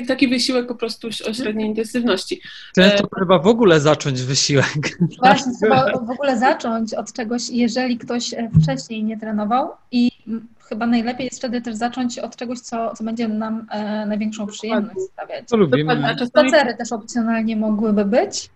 taki 0.08 0.28
wysiłek 0.28 0.66
po 0.66 0.74
prostu 0.74 1.08
o 1.28 1.34
średniej 1.34 1.68
intensywności. 1.68 2.40
Często 2.74 3.04
e, 3.04 3.18
chyba 3.18 3.38
w 3.38 3.46
ogóle 3.46 3.80
zacząć 3.80 4.22
wysiłek. 4.22 4.98
Właśnie, 5.22 5.52
trzeba 5.60 5.92
w 5.98 6.10
ogóle 6.10 6.38
zacząć 6.38 6.94
od 6.94 7.12
czegoś, 7.12 7.50
jeżeli 7.50 7.98
ktoś 7.98 8.34
e, 8.34 8.50
wcześniej 8.62 9.04
nie 9.04 9.18
trenował 9.18 9.70
i 9.90 10.10
chyba 10.68 10.86
najlepiej 10.86 11.24
jest 11.24 11.38
wtedy 11.38 11.60
też 11.60 11.74
zacząć 11.74 12.18
od 12.18 12.36
czegoś, 12.36 12.60
co, 12.60 12.94
co 12.94 13.04
będzie 13.04 13.28
nam 13.28 13.66
e, 13.70 14.06
największą 14.06 14.46
przyjemność 14.46 15.00
sprawiać. 15.12 15.48
To 15.48 15.56
lubimy. 15.56 16.16
Spacery 16.26 16.74
też 16.76 16.92
opcjonalnie 16.92 17.56
mogłyby 17.56 18.04
być. 18.04 18.50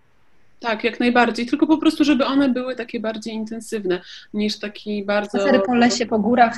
Tak, 0.59 0.83
jak 0.83 0.99
najbardziej, 0.99 1.45
tylko 1.45 1.67
po 1.67 1.77
prostu, 1.77 2.03
żeby 2.03 2.25
one 2.25 2.49
były 2.49 2.75
takie 2.75 2.99
bardziej 2.99 3.33
intensywne 3.33 4.01
niż 4.33 4.59
taki 4.59 5.05
bardzo... 5.05 5.29
Spacery 5.29 5.59
po 5.59 5.75
lesie, 5.75 6.05
po 6.05 6.19
górach. 6.19 6.57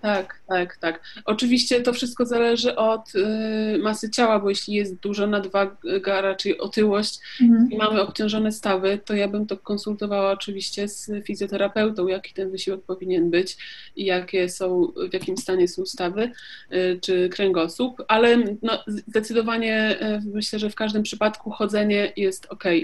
Tak, 0.00 0.40
tak, 0.48 0.76
tak. 0.76 1.00
Oczywiście 1.24 1.82
to 1.82 1.92
wszystko 1.92 2.26
zależy 2.26 2.76
od 2.76 3.14
y, 3.14 3.78
masy 3.78 4.10
ciała, 4.10 4.38
bo 4.38 4.48
jeśli 4.48 4.74
jest 4.74 4.94
duża 4.94 5.26
nadwaga, 5.26 6.20
raczej 6.20 6.58
otyłość 6.58 7.20
mhm. 7.42 7.70
i 7.70 7.76
mamy 7.76 8.00
obciążone 8.00 8.52
stawy, 8.52 8.98
to 9.04 9.14
ja 9.14 9.28
bym 9.28 9.46
to 9.46 9.56
konsultowała 9.56 10.32
oczywiście 10.32 10.88
z 10.88 11.10
fizjoterapeutą, 11.24 12.06
jaki 12.06 12.34
ten 12.34 12.50
wysiłek 12.50 12.80
powinien 12.82 13.30
być 13.30 13.56
i 13.96 14.04
jakie 14.04 14.48
są, 14.48 14.92
w 15.10 15.12
jakim 15.12 15.36
stanie 15.36 15.68
są 15.68 15.86
stawy 15.86 16.30
y, 16.72 16.98
czy 17.02 17.28
kręgosłup, 17.28 18.02
ale 18.08 18.36
no, 18.62 18.84
zdecydowanie 18.86 19.98
y, 20.02 20.22
myślę, 20.34 20.58
że 20.58 20.70
w 20.70 20.74
każdym 20.74 21.02
przypadku 21.02 21.50
chodzenie 21.50 22.12
jest 22.16 22.46
ok. 22.46 22.64
Y, 22.66 22.82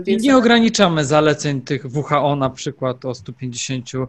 więc... 0.00 0.24
I 0.24 0.26
nie 0.26 0.36
ograniczamy 0.36 1.04
zaleceń 1.04 1.60
tych 1.60 1.84
WHO 1.96 2.36
na 2.36 2.50
przykład 2.50 3.04
o 3.04 3.14
150 3.14 3.86
Y, 3.94 4.08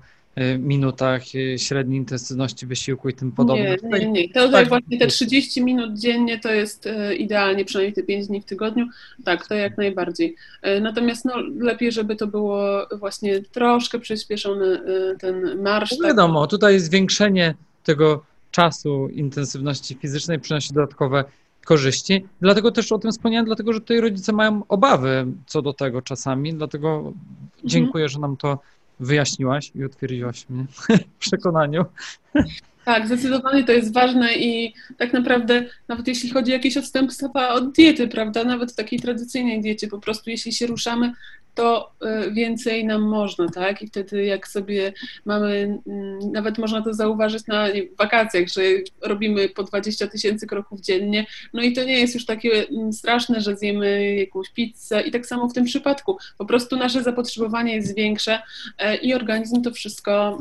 minutach 0.60 1.22
y, 1.36 1.60
średniej 1.60 1.98
intensywności 1.98 2.66
wysiłku 2.66 3.10
i 3.10 3.14
tym 3.14 3.32
podobne. 3.32 3.78
Nie, 3.84 4.00
nie, 4.00 4.12
nie. 4.12 4.30
To 4.30 4.50
tak. 4.50 4.68
właśnie 4.68 4.98
te 4.98 5.08
30 5.08 5.64
minut 5.64 6.00
dziennie 6.00 6.40
to 6.40 6.52
jest 6.52 6.86
y, 6.86 7.16
idealnie, 7.16 7.66
przynajmniej 7.66 7.94
te 7.94 8.04
5 8.04 8.28
dni 8.28 8.42
w 8.42 8.46
tygodniu. 8.46 8.88
Tak, 9.26 9.48
to 9.48 9.56
jak 9.56 9.78
najbardziej. 9.78 10.36
Natomiast 10.82 11.26
no, 11.26 11.34
lepiej, 11.60 11.92
żeby 11.92 12.16
to 12.16 12.28
było 12.28 12.88
właśnie 13.00 13.42
troszkę 13.42 14.00
przyspieszony 14.00 14.82
ten 15.20 15.62
marsz. 15.62 15.92
No 15.92 15.98
tak. 15.98 16.08
wiadomo, 16.08 16.42
tak. 16.42 16.50
tutaj 16.50 16.80
zwiększenie 16.80 17.56
tego 17.84 18.24
czasu 18.52 19.08
intensywności 19.08 19.96
fizycznej 19.96 20.40
przynosi 20.40 20.74
dodatkowe 20.74 21.24
korzyści. 21.66 22.26
Dlatego 22.42 22.72
też 22.72 22.92
o 22.92 23.00
tym 23.00 23.12
wspomniałem, 23.12 23.46
dlatego 23.46 23.74
że 23.74 23.80
tutaj 23.80 24.02
rodzice 24.02 24.34
mają 24.34 24.62
obawy 24.68 25.26
co 25.48 25.62
do 25.62 25.74
tego 25.74 26.02
czasami, 26.02 26.54
dlatego 26.54 26.98
mhm. 26.98 27.16
dziękuję, 27.64 28.10
że 28.10 28.20
nam 28.20 28.38
to 28.38 28.60
wyjaśniłaś 29.00 29.72
i 29.76 29.86
utwierdziłaś 29.86 30.46
mnie 30.50 30.66
w 31.16 31.20
przekonaniu. 31.20 31.86
Tak, 32.86 33.06
zdecydowanie 33.06 33.64
to 33.64 33.72
jest 33.72 33.94
ważne 33.94 34.36
i 34.36 34.74
tak 34.98 35.14
naprawdę 35.14 35.66
nawet 35.88 36.08
jeśli 36.08 36.30
chodzi 36.30 36.52
o 36.52 36.54
jakieś 36.54 36.78
odstępstwa 36.78 37.50
od 37.50 37.72
diety, 37.72 38.08
prawda, 38.08 38.44
nawet 38.44 38.72
w 38.72 38.76
takiej 38.76 39.00
tradycyjnej 39.00 39.62
diecie, 39.62 39.88
po 39.88 40.00
prostu 40.00 40.30
jeśli 40.30 40.54
się 40.54 40.68
ruszamy 40.68 41.14
to 41.58 41.92
e, 42.02 42.32
więcej 42.32 42.86
nam 42.86 43.02
można, 43.02 43.50
tak? 43.50 43.82
I 43.82 43.88
wtedy 43.88 44.26
jak 44.26 44.48
sobie 44.48 44.94
mamy, 45.26 45.80
nawet 46.32 46.58
można 46.58 46.82
to 46.82 46.94
zauważyć 46.94 47.48
na 47.48 47.68
wakacjach, 47.98 48.48
że 48.48 48.62
robimy 49.02 49.50
po 49.50 49.64
20 49.64 50.08
tysięcy 50.08 50.48
kroków 50.48 50.82
dziennie, 50.82 51.26
no 51.54 51.62
i 51.62 51.74
to 51.74 51.84
nie 51.84 52.00
jest 52.00 52.14
już 52.14 52.26
takie 52.26 52.66
straszne, 52.92 53.42
że 53.42 53.56
zjemy 53.56 54.16
jakąś 54.16 54.50
pizzę 54.50 55.02
i 55.02 55.12
tak 55.12 55.26
samo 55.26 55.50
w 55.50 55.54
tym 55.54 55.66
przypadku. 55.66 56.18
Po 56.38 56.46
prostu 56.46 56.76
nasze 56.76 57.04
zapotrzebowanie 57.04 57.76
jest 57.76 57.96
większe 57.96 58.42
e, 58.78 58.96
i 58.96 59.14
organizm 59.14 59.62
to 59.62 59.72
wszystko, 59.72 60.38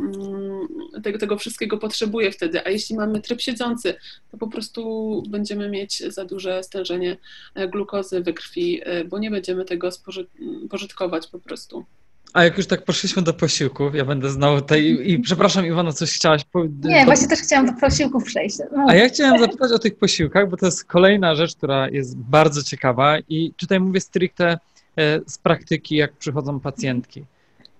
tego, 1.03 1.19
tego 1.19 1.39
wszystkiego 1.39 1.79
potrzebuje 1.79 2.33
wtedy, 2.33 2.67
a 2.67 2.71
jeśli 2.71 2.97
mamy 2.97 3.21
tryb 3.21 3.41
siedzący, 3.41 3.95
to 4.31 4.39
po 4.39 4.47
prostu 4.47 5.23
będziemy 5.29 5.69
mieć 5.69 6.13
za 6.13 6.25
duże 6.25 6.63
stężenie 6.63 7.17
e, 7.55 7.69
glukozy 7.69 8.21
we 8.21 8.33
krwi, 8.33 8.81
bo 9.09 9.19
nie 9.19 9.31
będziemy 9.31 9.65
tego 9.65 9.91
spożytkować 9.93 11.06
zachować 11.07 11.27
po 11.27 11.39
prostu. 11.39 11.85
A 12.33 12.45
jak 12.45 12.57
już 12.57 12.67
tak 12.67 12.85
poszliśmy 12.85 13.23
do 13.23 13.35
posiłków, 13.35 13.95
ja 13.95 14.05
będę 14.05 14.31
znowu 14.31 14.61
tutaj 14.61 14.99
i 15.05 15.19
przepraszam 15.19 15.67
Iwona, 15.67 15.93
coś 15.93 16.13
chciałaś 16.13 16.45
powiedzieć? 16.45 16.85
Nie, 16.85 17.05
właśnie 17.05 17.29
też 17.29 17.39
chciałam 17.39 17.67
do 17.67 17.73
posiłków 17.81 18.25
przejść. 18.25 18.59
No. 18.77 18.87
A 18.89 18.95
ja 18.95 19.09
chciałem 19.09 19.41
zapytać 19.41 19.73
o 19.73 19.79
tych 19.79 19.99
posiłkach, 19.99 20.51
bo 20.51 20.57
to 20.57 20.67
jest 20.67 20.85
kolejna 20.85 21.35
rzecz, 21.35 21.57
która 21.57 21.89
jest 21.89 22.17
bardzo 22.17 22.63
ciekawa 22.63 23.19
i 23.29 23.53
tutaj 23.57 23.81
mówię 23.81 24.01
stricte 24.01 24.59
e, 24.97 25.21
z 25.27 25.39
praktyki, 25.39 25.97
jak 25.97 26.13
przychodzą 26.13 26.61
pacjentki. 26.61 27.25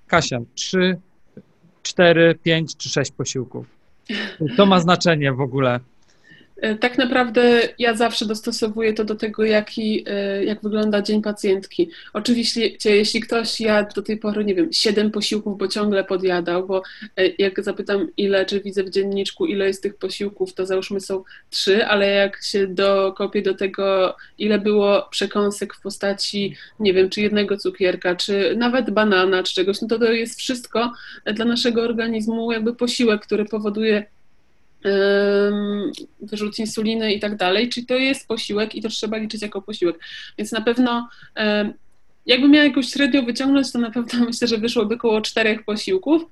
Kasia, 0.07 0.39
trzy, 0.55 0.97
cztery, 1.83 2.39
pięć 2.43 2.77
czy 2.77 2.89
sześć 2.89 3.11
posiłków. 3.11 3.67
To 4.57 4.67
ma 4.67 4.81
znaczenie 4.81 5.33
w 5.33 5.41
ogóle. 5.41 5.81
E, 6.57 6.75
tak 6.75 6.99
naprawdę 6.99 7.69
ja 7.79 7.95
zawsze 7.95 8.27
dostosowuję 8.27 8.93
to 8.93 9.05
do 9.05 9.15
tego, 9.15 9.45
jaki, 9.45 10.05
e, 10.07 10.45
jak 10.45 10.63
wygląda 10.63 11.03
dzień 11.03 11.23
pacjentki. 11.23 11.91
Oczywiście, 12.13 12.71
jeśli 12.85 13.21
ktoś 13.21 13.61
jadł 13.61 13.95
do 13.95 14.03
tej 14.03 14.17
pory, 14.17 14.45
nie 14.45 14.55
wiem, 14.55 14.73
siedem 14.73 15.11
posiłków, 15.11 15.59
bo 15.59 15.69
ciągle 15.69 16.05
podjadał, 16.05 16.67
bo 16.67 16.83
e, 17.17 17.27
jak 17.39 17.63
zapytam, 17.63 18.09
ile, 18.17 18.47
czy 18.47 18.61
widzę 18.61 18.85
w 18.85 18.91
dzienniczku, 18.91 19.47
ile 19.47 19.67
jest 19.67 19.83
tych 19.83 19.97
posiłków, 19.97 20.55
to 20.55 20.67
załóżmy 20.67 21.01
są 21.01 21.25
trzy, 21.51 21.87
ale 21.87 22.11
jak 22.11 22.43
się 22.43 22.67
dokopię 22.67 23.43
do 23.43 23.55
tego, 23.55 24.17
ile 24.39 24.59
było 24.59 25.09
przekąsek 25.11 25.75
w 25.75 25.81
postaci, 25.81 26.57
nie 26.81 26.95
wiem, 26.95 27.11
czy 27.11 27.21
jednego 27.21 27.57
cukierka, 27.57 28.17
czy 28.17 28.55
nawet 28.57 28.91
banana, 28.91 29.43
czy 29.43 29.55
czegoś, 29.55 29.83
no 29.83 29.89
to 29.89 29.99
to 29.99 30.13
jest 30.13 30.39
wszystko 30.39 30.93
dla 31.35 31.45
naszego 31.45 31.83
organizmu 31.83 32.53
jakby 32.53 32.75
posiłek, 32.75 33.23
który 33.23 33.45
powoduje 33.45 34.07
wyrzut 36.21 36.59
insuliny 36.59 37.13
i 37.13 37.21
tak 37.21 37.37
dalej, 37.37 37.69
czyli 37.69 37.87
to 37.87 37.95
jest 37.95 38.29
posiłek 38.29 38.75
i 38.75 38.83
to 38.83 38.89
trzeba 38.89 39.17
liczyć 39.17 39.43
jako 39.43 39.63
posiłek. 39.63 39.99
Więc 40.39 40.53
na 40.53 40.61
pewno 40.61 41.09
Jakbym 42.27 42.51
miała 42.51 42.65
jakąś 42.65 42.89
średnią 42.89 43.25
wyciągnąć, 43.25 43.73
to 43.73 43.79
na 43.79 43.91
pewno 43.91 44.25
myślę, 44.27 44.49
że 44.49 44.59
wyszłoby 44.59 44.95
około 44.95 45.21
czterech 45.21 45.65
posiłków, 45.65 46.23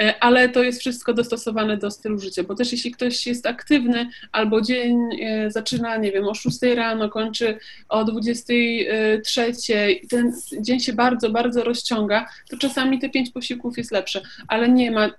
e, 0.00 0.14
ale 0.20 0.48
to 0.48 0.62
jest 0.62 0.80
wszystko 0.80 1.14
dostosowane 1.14 1.76
do 1.76 1.90
stylu 1.90 2.18
życia, 2.18 2.42
bo 2.42 2.54
też 2.54 2.72
jeśli 2.72 2.90
ktoś 2.90 3.26
jest 3.26 3.46
aktywny 3.46 4.10
albo 4.32 4.60
dzień 4.60 4.98
e, 5.22 5.50
zaczyna, 5.50 5.96
nie 5.96 6.12
wiem, 6.12 6.24
o 6.24 6.34
6 6.34 6.62
rano, 6.74 7.08
kończy 7.08 7.58
o 7.88 8.04
23, 8.04 9.52
ten 10.10 10.32
dzień 10.60 10.80
się 10.80 10.92
bardzo, 10.92 11.30
bardzo 11.30 11.64
rozciąga, 11.64 12.28
to 12.50 12.56
czasami 12.56 12.98
te 12.98 13.08
pięć 13.08 13.30
posiłków 13.30 13.78
jest 13.78 13.92
lepsze, 13.92 14.22
ale 14.48 14.68
nie 14.68 14.90
ma 14.90 15.10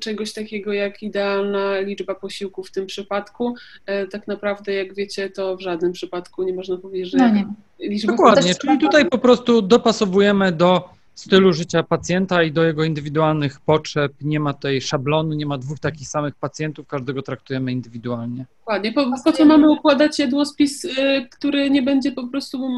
czegoś 0.00 0.32
takiego 0.32 0.72
jak 0.72 1.02
idealna 1.02 1.80
liczba 1.80 2.14
posiłków 2.14 2.68
w 2.68 2.72
tym 2.72 2.86
przypadku. 2.86 3.54
E, 3.86 4.06
tak 4.06 4.28
naprawdę, 4.28 4.74
jak 4.74 4.94
wiecie, 4.94 5.30
to 5.30 5.56
w 5.56 5.60
żadnym 5.60 5.92
przypadku 5.92 6.42
nie 6.42 6.54
można 6.54 6.76
powiedzieć, 6.76 7.10
że 7.10 7.18
no 7.18 7.28
nie 7.28 7.44
liczba 7.88 8.12
Dokładnie, 8.12 8.54
czyli 8.54 8.78
tutaj 8.78 9.06
po 9.06 9.18
prostu 9.18 9.62
dopasowujemy 9.80 10.52
do 10.52 10.88
stylu 11.14 11.52
życia 11.52 11.82
pacjenta 11.82 12.42
i 12.42 12.52
do 12.52 12.64
jego 12.64 12.84
indywidualnych 12.84 13.60
potrzeb. 13.60 14.12
Nie 14.20 14.40
ma 14.40 14.54
tej 14.54 14.80
szablonu, 14.80 15.34
nie 15.34 15.46
ma 15.46 15.58
dwóch 15.58 15.78
takich 15.78 16.08
samych 16.08 16.34
pacjentów, 16.34 16.86
każdego 16.86 17.22
traktujemy 17.22 17.72
indywidualnie. 17.72 18.46
Dokładnie. 18.58 18.92
Po, 18.92 19.04
po 19.24 19.32
co 19.32 19.44
mamy 19.44 19.70
układać 19.70 20.18
jadłospis, 20.18 20.84
y, 20.84 20.88
który 21.30 21.70
nie 21.70 21.82
będzie 21.82 22.12
po 22.12 22.28
prostu, 22.28 22.68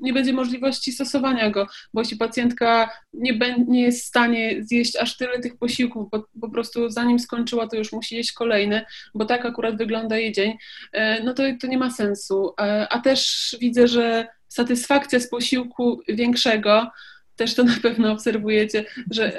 nie 0.00 0.12
będzie 0.12 0.32
możliwości 0.32 0.92
stosowania 0.92 1.50
go, 1.50 1.66
bo 1.94 2.00
jeśli 2.00 2.16
pacjentka 2.16 2.90
nie, 3.14 3.38
nie 3.68 3.82
jest 3.82 4.04
w 4.04 4.06
stanie 4.06 4.64
zjeść 4.64 4.96
aż 4.96 5.16
tyle 5.16 5.40
tych 5.40 5.56
posiłków, 5.56 6.10
bo 6.10 6.24
po 6.40 6.48
prostu 6.48 6.90
zanim 6.90 7.18
skończyła, 7.18 7.66
to 7.66 7.76
już 7.76 7.92
musi 7.92 8.16
jeść 8.16 8.32
kolejny, 8.32 8.84
bo 9.14 9.24
tak 9.24 9.46
akurat 9.46 9.76
wygląda 9.76 10.18
jej 10.18 10.32
dzień, 10.32 10.50
y, 10.50 10.98
no 11.24 11.34
to, 11.34 11.42
to 11.60 11.66
nie 11.66 11.78
ma 11.78 11.90
sensu. 11.90 12.48
Y, 12.48 12.88
a 12.88 13.00
też 13.00 13.56
widzę, 13.60 13.88
że 13.88 14.26
satysfakcja 14.52 15.20
z 15.20 15.28
posiłku 15.28 16.00
większego, 16.08 16.90
też 17.36 17.54
to 17.54 17.64
na 17.64 17.76
pewno 17.82 18.12
obserwujecie, 18.12 18.84
że 19.10 19.32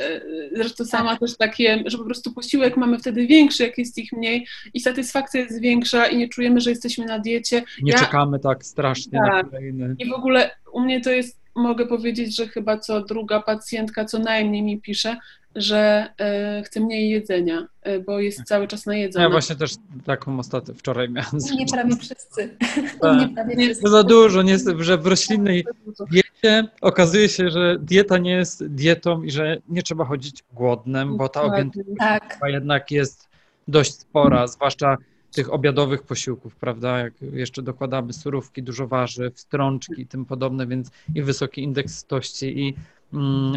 zresztą 0.52 0.86
sama 0.86 1.18
też 1.18 1.38
takie, 1.38 1.84
że 1.86 1.98
po 1.98 2.06
prostu 2.06 2.34
posiłek 2.34 2.78
mamy 2.78 3.00
wtedy 3.00 3.28
większy, 3.28 3.64
jak 3.64 3.78
jest 3.78 3.98
ich 3.98 4.14
mniej 4.14 4.48
i 4.74 4.80
satysfakcja 4.80 5.42
jest 5.42 5.62
większa 5.62 6.08
i 6.08 6.18
nie 6.18 6.30
czujemy, 6.30 6.62
że 6.62 6.70
jesteśmy 6.70 7.06
na 7.06 7.20
diecie. 7.20 7.64
Nie 7.82 7.92
ja, 7.92 8.00
czekamy 8.00 8.40
tak 8.40 8.66
strasznie 8.66 9.20
tak, 9.20 9.32
na 9.32 9.44
kolejny. 9.44 9.96
I 10.00 10.10
w 10.10 10.14
ogóle 10.14 10.52
u 10.74 10.82
mnie 10.82 11.02
to 11.02 11.12
jest, 11.12 11.40
mogę 11.56 11.88
powiedzieć, 11.88 12.36
że 12.36 12.48
chyba 12.48 12.78
co 12.78 13.02
druga 13.02 13.42
pacjentka 13.42 14.06
co 14.06 14.20
najmniej 14.20 14.62
mi 14.62 14.82
pisze, 14.82 15.18
że 15.56 16.10
e, 16.20 16.64
chce 16.66 16.80
mniej 16.80 17.10
jedzenia, 17.10 17.68
e, 17.82 18.00
bo 18.00 18.20
jest 18.20 18.44
cały 18.44 18.68
czas 18.68 18.86
najedzona. 18.86 19.24
Ja 19.26 19.32
właśnie 19.32 19.56
też 19.56 19.72
taką 20.06 20.40
ostatnio 20.40 20.74
wczoraj 20.74 21.10
miałam. 21.10 21.32
Nie 21.58 21.66
prawie 21.66 21.96
wszyscy. 21.96 22.50
Tak. 23.02 23.20
Nie 23.20 23.36
prawie 23.36 23.56
wszyscy. 23.56 23.90
za 23.90 24.04
dużo, 24.04 24.42
nie, 24.42 24.58
że 24.80 24.98
w 24.98 25.08
roślinnej 25.08 25.66
diecie 26.12 26.68
okazuje 26.82 27.30
się, 27.30 27.50
że 27.50 27.78
dieta 27.80 28.18
nie 28.18 28.32
jest 28.32 28.68
dietą 28.68 29.24
i 29.24 29.32
że 29.32 29.58
nie 29.70 29.84
trzeba 29.84 30.06
chodzić 30.06 30.44
głodnym, 30.54 31.18
bo 31.18 31.30
ta 31.30 31.42
objętość 31.42 31.88
tak. 32.00 32.40
jednak 32.48 32.92
jest 32.92 33.30
dość 33.68 33.94
spora, 33.94 34.48
zwłaszcza 34.48 34.98
tych 35.34 35.54
obiadowych 35.54 36.04
posiłków, 36.04 36.56
prawda? 36.56 37.00
Jak 37.00 37.14
jeszcze 37.22 37.62
dokładamy 37.62 38.14
surówki, 38.14 38.64
dużo 38.64 38.88
warzyw, 38.88 39.40
strączki 39.40 40.02
i 40.02 40.08
tym 40.08 40.26
podobne, 40.26 40.68
więc 40.68 40.92
i 41.16 41.22
wysoki 41.22 41.64
indeks 41.64 42.00
sytości 42.00 42.60
i 42.60 42.76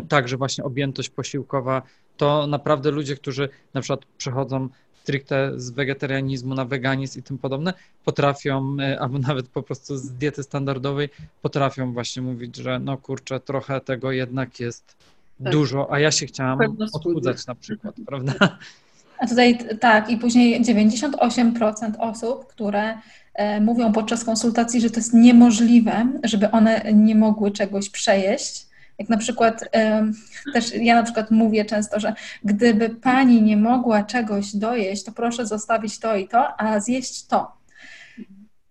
także 0.08 0.36
właśnie 0.36 0.64
objętość 0.64 1.08
posiłkowa, 1.08 1.82
to 2.16 2.46
naprawdę 2.46 2.90
ludzie, 2.90 3.16
którzy 3.16 3.48
na 3.74 3.80
przykład 3.80 4.04
przechodzą 4.18 4.68
stricte 5.06 5.52
z 5.56 5.70
wegetarianizmu 5.70 6.54
na 6.54 6.64
weganizm 6.64 7.18
i 7.20 7.22
tym 7.22 7.38
podobne, 7.38 7.72
potrafią, 8.04 8.76
e, 8.80 9.00
albo 9.00 9.18
nawet 9.18 9.48
po 9.48 9.62
prostu 9.62 9.96
z 9.96 10.12
diety 10.12 10.42
standardowej, 10.42 11.08
potrafią 11.42 11.92
właśnie 11.92 12.22
mówić, 12.22 12.56
że 12.56 12.78
no 12.78 12.96
kurczę, 12.96 13.40
trochę 13.40 13.80
tego 13.80 14.12
jednak 14.12 14.60
jest 14.60 14.96
tak. 15.44 15.52
dużo, 15.52 15.92
a 15.92 15.98
ja 15.98 16.10
się 16.10 16.26
chciałam 16.26 16.58
odchudzać 16.92 17.46
na 17.46 17.54
przykład, 17.54 17.94
prawda? 18.08 18.58
A 19.18 19.26
tutaj 19.26 19.58
tak, 19.80 20.10
i 20.10 20.16
później 20.16 20.64
98% 20.64 21.92
osób, 21.98 22.46
które 22.46 22.98
e, 23.34 23.60
mówią 23.60 23.92
podczas 23.92 24.24
konsultacji, 24.24 24.80
że 24.80 24.90
to 24.90 24.96
jest 25.00 25.14
niemożliwe, 25.14 26.06
żeby 26.24 26.50
one 26.50 26.92
nie 26.94 27.14
mogły 27.14 27.50
czegoś 27.50 27.90
przejeść, 27.90 28.66
jak 28.98 29.08
na 29.08 29.16
przykład 29.16 29.64
też 30.52 30.74
ja 30.74 30.94
na 30.94 31.02
przykład 31.02 31.30
mówię 31.30 31.64
często, 31.64 32.00
że 32.00 32.14
gdyby 32.44 32.90
pani 32.90 33.42
nie 33.42 33.56
mogła 33.56 34.02
czegoś 34.02 34.56
dojeść, 34.56 35.04
to 35.04 35.12
proszę 35.12 35.46
zostawić 35.46 35.98
to 35.98 36.16
i 36.16 36.28
to, 36.28 36.60
a 36.60 36.80
zjeść 36.80 37.26
to. 37.26 37.56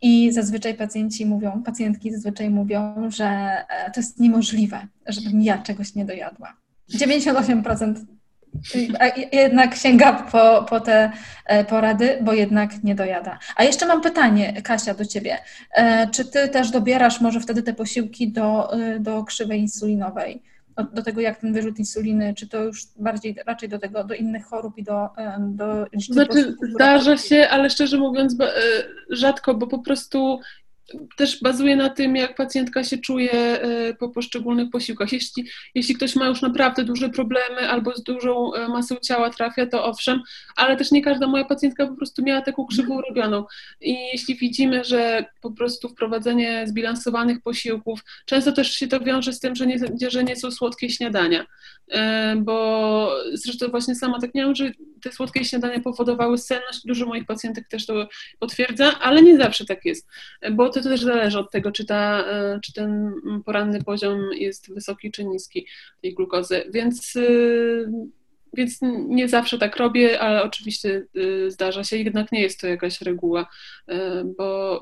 I 0.02 0.32
zazwyczaj 0.32 0.74
pacjenci 0.74 1.26
mówią, 1.26 1.64
pacjentki 1.64 2.12
zazwyczaj 2.12 2.50
mówią, 2.50 3.10
że 3.10 3.26
e, 3.26 3.92
to 3.92 4.00
jest 4.00 4.20
niemożliwe, 4.20 4.88
żebym 5.08 5.42
ja 5.42 5.58
czegoś 5.58 5.96
nie 5.96 6.06
dojadła. 6.06 6.54
98% 6.94 7.96
jednak 9.32 9.76
sięga 9.76 10.14
po, 10.14 10.66
po 10.70 10.80
te 10.80 11.12
e, 11.46 11.66
porady, 11.66 12.18
bo 12.22 12.34
jednak 12.34 12.84
nie 12.84 12.96
dojada. 12.96 13.40
A 13.56 13.64
jeszcze 13.64 13.86
mam 13.86 14.02
pytanie, 14.02 14.62
Kasia, 14.62 14.94
do 14.94 15.06
Ciebie. 15.06 15.38
E, 15.72 16.08
czy 16.10 16.26
Ty 16.26 16.50
też 16.50 16.72
dobierasz 16.72 17.22
może 17.22 17.40
wtedy 17.40 17.64
te 17.64 17.74
posiłki 17.74 18.32
do, 18.32 18.74
e, 18.74 19.00
do 19.00 19.24
krzywej 19.24 19.60
insulinowej? 19.60 20.42
Do, 20.78 20.84
do 20.84 21.04
tego, 21.04 21.22
jak 21.22 21.38
ten 21.38 21.54
wyrzut 21.54 21.80
insuliny, 21.80 22.34
czy 22.34 22.48
to 22.48 22.64
już 22.64 22.82
bardziej 22.98 23.36
raczej 23.46 23.70
do 23.70 23.80
tego, 23.80 24.04
do 24.04 24.14
innych 24.14 24.46
chorób 24.46 24.78
i 24.78 24.84
do... 24.84 25.10
do 25.40 25.86
znaczy, 26.10 26.56
zdarza 26.74 27.18
się, 27.18 27.48
ale 27.50 27.70
szczerze 27.70 27.98
mówiąc 27.98 28.36
rzadko, 29.10 29.54
bo 29.54 29.68
po 29.68 29.80
prostu 29.80 30.40
też 31.18 31.42
bazuje 31.42 31.76
na 31.76 31.90
tym, 31.90 32.16
jak 32.16 32.36
pacjentka 32.36 32.84
się 32.84 32.98
czuje 32.98 33.32
e, 33.32 33.94
po 33.94 34.10
poszczególnych 34.10 34.70
posiłkach. 34.70 35.14
Jeśli, 35.14 35.48
jeśli 35.76 35.96
ktoś 35.96 36.16
ma 36.16 36.28
już 36.28 36.42
naprawdę 36.42 36.84
duże 36.84 37.10
problemy 37.10 37.70
albo 37.70 37.94
z 37.96 38.04
dużą 38.04 38.54
e, 38.54 38.68
masą 38.68 38.96
ciała 38.96 39.30
trafia, 39.30 39.68
to 39.68 39.86
owszem, 39.86 40.22
ale 40.56 40.78
też 40.78 40.92
nie 40.92 41.02
każda 41.02 41.28
moja 41.28 41.46
pacjentka 41.46 41.88
po 41.88 41.96
prostu 41.96 42.24
miała 42.24 42.42
taką 42.42 42.66
krzywą 42.66 43.02
robioną. 43.02 43.46
I 43.82 43.96
jeśli 44.14 44.36
widzimy, 44.36 44.84
że 44.84 45.26
po 45.42 45.52
prostu 45.52 45.90
wprowadzenie 45.90 46.68
zbilansowanych 46.68 47.42
posiłków, 47.42 48.00
często 48.26 48.52
też 48.52 48.72
się 48.72 48.88
to 48.88 49.00
wiąże 49.00 49.34
z 49.34 49.40
tym, 49.40 49.56
że 49.56 49.68
nie, 49.68 49.78
że 50.10 50.24
nie 50.24 50.36
są 50.36 50.52
słodkie 50.52 50.90
śniadania, 50.90 51.46
e, 51.92 52.36
bo 52.36 53.16
zresztą 53.34 53.68
właśnie 53.68 53.96
sama 53.96 54.22
tak 54.22 54.36
miałam, 54.36 54.56
że 54.56 54.72
te 55.02 55.12
słodkie 55.12 55.46
śniadania 55.46 55.80
powodowały 55.80 56.38
senność, 56.38 56.82
dużo 56.86 57.06
moich 57.06 57.26
pacjentek 57.26 57.68
też 57.68 57.86
to 57.86 58.08
potwierdza, 58.40 59.00
ale 59.00 59.22
nie 59.22 59.38
zawsze 59.38 59.66
tak 59.66 59.86
jest, 59.86 60.08
bo 60.52 60.70
to 60.82 60.90
też 60.90 61.02
zależy 61.02 61.40
od 61.40 61.52
tego, 61.52 61.72
czy, 61.72 61.86
ta, 61.86 62.26
e, 62.28 62.60
czy 62.64 62.74
ten 62.74 63.14
poranny 63.46 63.84
poziom 63.84 64.20
jest 64.34 64.74
wysoki 64.74 65.12
czy 65.12 65.26
niski 65.26 65.68
tej 66.02 66.14
glukozy. 66.14 66.64
Więc, 66.74 67.16
e, 67.16 67.22
więc 68.54 68.80
nie 69.08 69.30
zawsze 69.30 69.58
tak 69.58 69.78
robię, 69.78 70.20
ale 70.20 70.44
oczywiście 70.44 71.06
e, 71.46 71.52
zdarza 71.52 71.84
się, 71.84 71.98
jednak 71.98 72.32
nie 72.32 72.42
jest 72.42 72.62
to 72.62 72.68
jakaś 72.68 73.02
reguła, 73.02 73.50
bo 74.38 74.82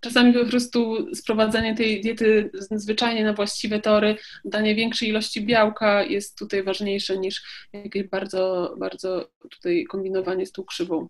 czasami 0.00 0.32
po 0.32 0.46
prostu 0.46 1.06
sprowadzenie 1.14 1.74
tej 1.74 2.00
diety 2.00 2.50
zwyczajnie 2.70 3.24
na 3.24 3.32
właściwe 3.32 3.80
tory, 3.80 4.16
danie 4.44 4.74
większej 4.74 5.08
ilości 5.08 5.46
białka 5.46 6.02
jest 6.02 6.38
tutaj 6.38 6.62
ważniejsze 6.62 7.18
niż 7.18 7.68
jakieś 7.72 8.02
bardzo, 8.02 8.74
bardzo 8.78 9.30
tutaj 9.50 9.84
kombinowanie 9.84 10.46
z 10.46 10.52
tą 10.52 10.64
krzywą. 10.64 11.08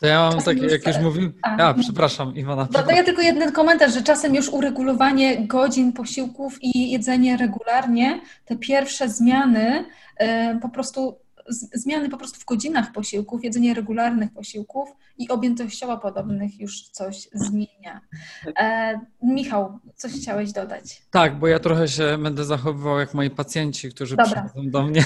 To 0.00 0.06
ja 0.06 0.30
mam 0.30 0.42
takie, 0.42 0.66
jak 0.66 0.86
już 0.86 0.98
mówiłem. 0.98 1.32
A, 1.42 1.74
przepraszam, 1.74 2.36
Iwona. 2.36 2.68
No 2.72 2.82
to 2.82 2.90
ja 2.90 3.04
tylko 3.04 3.22
jeden 3.22 3.52
komentarz, 3.52 3.94
że 3.94 4.02
czasem 4.02 4.34
już 4.34 4.48
uregulowanie 4.48 5.46
godzin 5.46 5.92
posiłków 5.92 6.58
i 6.62 6.90
jedzenie 6.90 7.36
regularnie, 7.36 8.20
te 8.44 8.56
pierwsze 8.56 9.08
zmiany 9.08 9.84
y, 10.22 10.24
po 10.62 10.68
prostu 10.68 11.18
zmiany 11.48 12.08
po 12.08 12.16
prostu 12.16 12.40
w 12.40 12.44
godzinach 12.44 12.92
posiłków, 12.92 13.44
jedzenie 13.44 13.74
regularnych 13.74 14.32
posiłków 14.32 14.88
i 15.18 15.28
objętościowo 15.28 15.98
podobnych 15.98 16.60
już 16.60 16.82
coś 16.82 17.28
zmienia. 17.34 18.00
E, 18.58 19.00
Michał, 19.22 19.78
coś 19.96 20.12
chciałeś 20.12 20.52
dodać? 20.52 21.02
Tak, 21.10 21.38
bo 21.38 21.46
ja 21.46 21.58
trochę 21.58 21.88
się 21.88 22.18
będę 22.18 22.44
zachowywał 22.44 22.98
jak 22.98 23.14
moi 23.14 23.30
pacjenci, 23.30 23.90
którzy 23.90 24.16
Dobra. 24.16 24.42
przychodzą 24.42 24.70
do 24.70 24.82
mnie. 24.82 25.04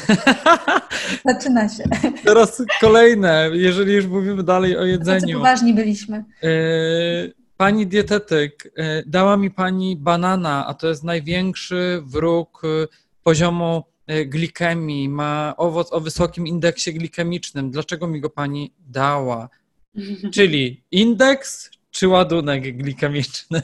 Zaczyna 1.27 1.69
się. 1.69 1.85
Teraz 2.25 2.63
kolejne, 2.81 3.51
jeżeli 3.53 3.95
już 3.95 4.07
mówimy 4.07 4.43
dalej 4.43 4.77
o 4.77 4.85
jedzeniu. 4.85 5.39
poważni 5.39 5.75
byliśmy. 5.75 6.25
E, 6.43 6.49
pani 7.57 7.87
dietetyk, 7.87 8.73
e, 8.77 9.03
dała 9.07 9.37
mi 9.37 9.51
pani 9.51 9.97
banana, 9.97 10.67
a 10.67 10.75
to 10.75 10.89
jest 10.89 11.05
największy 11.05 12.03
wróg 12.05 12.63
e, 12.65 12.87
poziomu 13.23 13.90
glikemii, 14.27 15.09
ma 15.09 15.55
owoc 15.57 15.93
o 15.93 16.01
wysokim 16.01 16.47
indeksie 16.47 16.95
glikemicznym. 16.95 17.71
Dlaczego 17.71 18.07
mi 18.07 18.21
go 18.21 18.31
pani 18.31 18.73
dała? 18.89 19.49
Czyli 20.35 20.83
indeks 20.91 21.71
czy 21.91 22.09
ładunek 22.09 22.77
glikemiczny? 22.77 23.63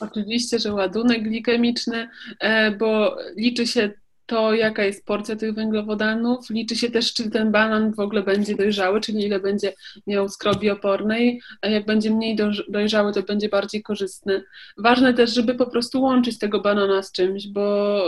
Oczywiście, 0.00 0.58
że 0.58 0.72
ładunek 0.72 1.22
glikemiczny, 1.22 2.08
e, 2.40 2.70
bo 2.70 3.16
liczy 3.36 3.66
się 3.66 3.90
to 4.26 4.54
jaka 4.54 4.84
jest 4.84 5.06
porcja 5.06 5.36
tych 5.36 5.54
węglowodanów. 5.54 6.50
Liczy 6.50 6.76
się 6.76 6.90
też, 6.90 7.14
czy 7.14 7.30
ten 7.30 7.52
banan 7.52 7.94
w 7.94 8.00
ogóle 8.00 8.22
będzie 8.22 8.56
dojrzały, 8.56 9.00
czyli 9.00 9.24
ile 9.24 9.40
będzie 9.40 9.72
miał 10.06 10.28
skrobi 10.28 10.70
opornej, 10.70 11.40
a 11.60 11.68
jak 11.68 11.86
będzie 11.86 12.10
mniej 12.10 12.36
dojrzały, 12.68 13.12
to 13.12 13.22
będzie 13.22 13.48
bardziej 13.48 13.82
korzystny. 13.82 14.42
Ważne 14.78 15.14
też, 15.14 15.34
żeby 15.34 15.54
po 15.54 15.66
prostu 15.66 16.02
łączyć 16.02 16.38
tego 16.38 16.60
banana 16.60 17.02
z 17.02 17.12
czymś, 17.12 17.46
bo 17.48 17.98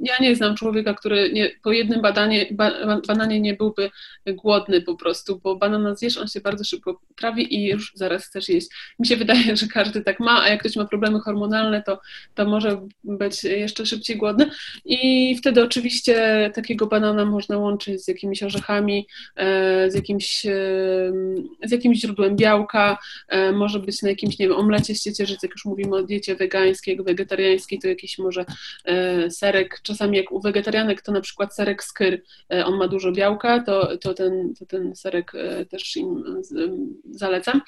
ja 0.00 0.14
nie 0.20 0.36
znam 0.36 0.56
człowieka, 0.56 0.94
który 0.94 1.32
nie, 1.32 1.50
po 1.62 1.72
jednym 1.72 2.02
badanie, 2.02 2.46
ba, 2.50 2.72
bananie 3.08 3.40
nie 3.40 3.54
byłby 3.54 3.90
głodny 4.26 4.82
po 4.82 4.94
prostu, 4.94 5.40
bo 5.42 5.56
banana 5.56 5.94
zjesz, 5.94 6.18
on 6.18 6.28
się 6.28 6.40
bardzo 6.40 6.64
szybko 6.64 7.00
trawi 7.16 7.54
i 7.54 7.68
już 7.68 7.92
zaraz 7.94 8.26
chcesz 8.26 8.48
jeść. 8.48 8.68
Mi 8.98 9.06
się 9.06 9.16
wydaje, 9.16 9.56
że 9.56 9.66
każdy 9.66 10.00
tak 10.02 10.20
ma, 10.20 10.42
a 10.42 10.48
jak 10.48 10.60
ktoś 10.60 10.76
ma 10.76 10.84
problemy 10.84 11.20
hormonalne, 11.20 11.82
to, 11.82 12.00
to 12.34 12.44
może 12.44 12.80
być 13.04 13.44
jeszcze 13.44 13.86
szybciej 13.86 14.16
głodny 14.16 14.50
i 14.84 15.36
wtedy 15.36 15.57
oczywiście 15.62 16.50
takiego 16.54 16.86
banana 16.86 17.24
można 17.24 17.58
łączyć 17.58 18.04
z 18.04 18.08
jakimiś 18.08 18.42
orzechami, 18.42 19.08
e, 19.36 19.90
z 19.90 19.94
jakimś, 19.94 20.46
e, 20.46 20.52
z 21.64 21.70
jakimś 21.72 21.98
źródłem 21.98 22.36
białka, 22.36 22.98
e, 23.28 23.52
może 23.52 23.78
być 23.78 24.02
na 24.02 24.08
jakimś, 24.08 24.38
nie 24.38 24.48
wiem, 24.48 24.56
omlecie 24.56 24.94
z 24.94 25.06
jak 25.42 25.52
już 25.52 25.64
mówimy 25.64 25.96
o 25.96 26.02
diecie 26.02 26.36
wegańskiej, 26.36 26.96
wegetariańskiej, 26.96 27.78
to 27.78 27.88
jakiś 27.88 28.18
może 28.18 28.44
serek, 29.30 29.80
czasami 29.82 30.16
jak 30.16 30.32
u 30.32 30.40
wegetarianek 30.40 31.02
to 31.02 31.12
na 31.12 31.20
przykład 31.20 31.54
serek 31.54 31.84
skyr, 31.84 32.22
on 32.64 32.78
ma 32.78 32.88
dużo 32.88 33.12
białka, 33.12 33.62
to, 33.62 33.96
to, 33.96 34.14
ten, 34.14 34.54
to 34.58 34.66
ten 34.66 34.96
serek 34.96 35.32
też 35.70 35.96
im 35.96 36.24
zalecam. 37.10 37.60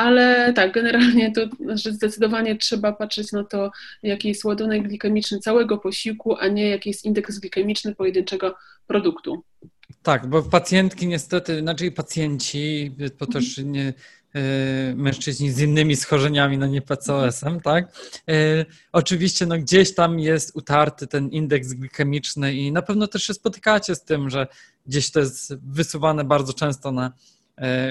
Ale 0.00 0.52
tak, 0.52 0.72
generalnie 0.72 1.32
to 1.32 1.40
że 1.74 1.92
zdecydowanie 1.92 2.56
trzeba 2.56 2.92
patrzeć 2.92 3.32
na 3.32 3.44
to, 3.44 3.70
jaki 4.02 4.28
jest 4.28 4.44
ładunek 4.44 4.88
glikemiczny 4.88 5.38
całego 5.38 5.78
posiłku, 5.78 6.36
a 6.36 6.48
nie 6.48 6.68
jaki 6.68 6.90
jest 6.90 7.04
indeks 7.04 7.38
glikemiczny 7.38 7.94
pojedynczego 7.94 8.54
produktu. 8.86 9.44
Tak, 10.02 10.26
bo 10.26 10.42
pacjentki 10.42 11.06
niestety, 11.06 11.60
znaczy 11.60 11.92
pacjenci, 11.92 12.96
to 13.18 13.26
też 13.26 13.58
nie, 13.58 13.92
e, 14.34 14.94
mężczyźni 14.94 15.50
z 15.50 15.60
innymi 15.60 15.96
schorzeniami, 15.96 16.58
no 16.58 16.66
nie 16.66 16.82
PCOS-em, 16.82 17.60
tak? 17.60 17.92
E, 18.28 18.66
oczywiście 18.92 19.46
no 19.46 19.58
gdzieś 19.58 19.94
tam 19.94 20.18
jest 20.18 20.56
utarty 20.56 21.06
ten 21.06 21.28
indeks 21.28 21.72
glikemiczny 21.72 22.54
i 22.54 22.72
na 22.72 22.82
pewno 22.82 23.06
też 23.06 23.22
się 23.22 23.34
spotykacie 23.34 23.94
z 23.94 24.04
tym, 24.04 24.30
że 24.30 24.46
gdzieś 24.86 25.10
to 25.10 25.20
jest 25.20 25.54
wysuwane 25.56 26.24
bardzo 26.24 26.52
często 26.52 26.92
na 26.92 27.12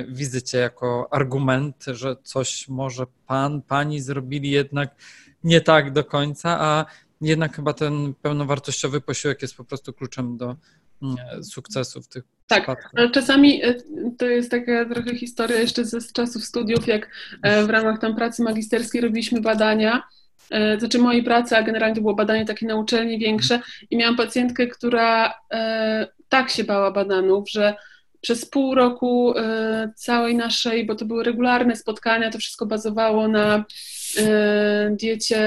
wizycie 0.08 0.58
jako 0.58 1.08
argument, 1.12 1.86
że 1.88 2.16
coś 2.24 2.68
może 2.68 3.06
pan, 3.28 3.62
pani 3.62 4.02
zrobili 4.02 4.52
jednak 4.52 4.96
nie 5.44 5.62
tak 5.62 5.92
do 5.92 6.04
końca, 6.04 6.58
a 6.60 6.86
jednak 7.22 7.56
chyba 7.56 7.74
ten 7.74 8.14
pełnowartościowy 8.22 9.02
posiłek 9.02 9.42
jest 9.42 9.56
po 9.56 9.64
prostu 9.64 9.94
kluczem 9.94 10.38
do 10.38 10.56
mm, 11.04 11.44
sukcesu 11.44 12.02
w 12.02 12.08
tych 12.08 12.24
tak, 12.48 12.64
przypadkach. 12.64 12.92
ale 12.96 13.12
czasami 13.12 13.64
e, 13.64 13.76
to 14.18 14.26
jest 14.26 14.52
taka 14.52 14.86
trochę 14.86 15.16
historia 15.16 15.60
jeszcze 15.60 15.86
ze 15.86 15.98
czasów 16.14 16.44
studiów, 16.44 16.88
jak 16.88 17.10
e, 17.44 17.64
w 17.64 17.70
ramach 17.70 18.00
tam 18.00 18.16
pracy 18.16 18.44
magisterskiej 18.44 19.02
robiliśmy 19.02 19.42
badania, 19.42 20.04
znaczy 20.80 21.00
mojej 21.00 21.24
pracy, 21.24 21.58
a 21.58 21.64
generalnie 21.64 21.96
to 21.96 22.02
było 22.02 22.16
badanie 22.16 22.46
takie 22.46 22.66
na 22.66 22.76
uczelni 22.76 23.20
większe 23.20 23.62
i 23.90 23.98
miałam 23.98 24.16
pacjentkę, 24.16 24.68
która 24.68 25.34
tak 26.30 26.50
się 26.50 26.64
bała 26.64 26.92
bananów, 26.92 27.50
że 27.50 27.76
przez 28.22 28.46
pół 28.46 28.76
roku 28.76 29.34
e, 29.38 29.92
całej 29.96 30.36
naszej, 30.36 30.86
bo 30.86 30.96
to 30.96 31.06
były 31.06 31.24
regularne 31.24 31.76
spotkania, 31.76 32.32
to 32.32 32.38
wszystko 32.38 32.66
bazowało 32.66 33.28
na 33.28 33.66
e, 34.18 34.96
diecie 35.00 35.40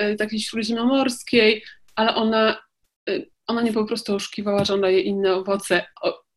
e, 0.00 0.16
takiej 0.16 0.40
śródziemnomorskiej, 0.40 1.64
ale 1.94 2.14
ona, 2.14 2.62
ona 3.46 3.62
nie 3.62 3.72
po 3.72 3.84
prostu 3.84 4.14
oszukiwała, 4.14 4.64
że 4.64 4.74
ona 4.74 4.88
je 4.88 5.00
inne 5.00 5.34
owoce. 5.34 5.84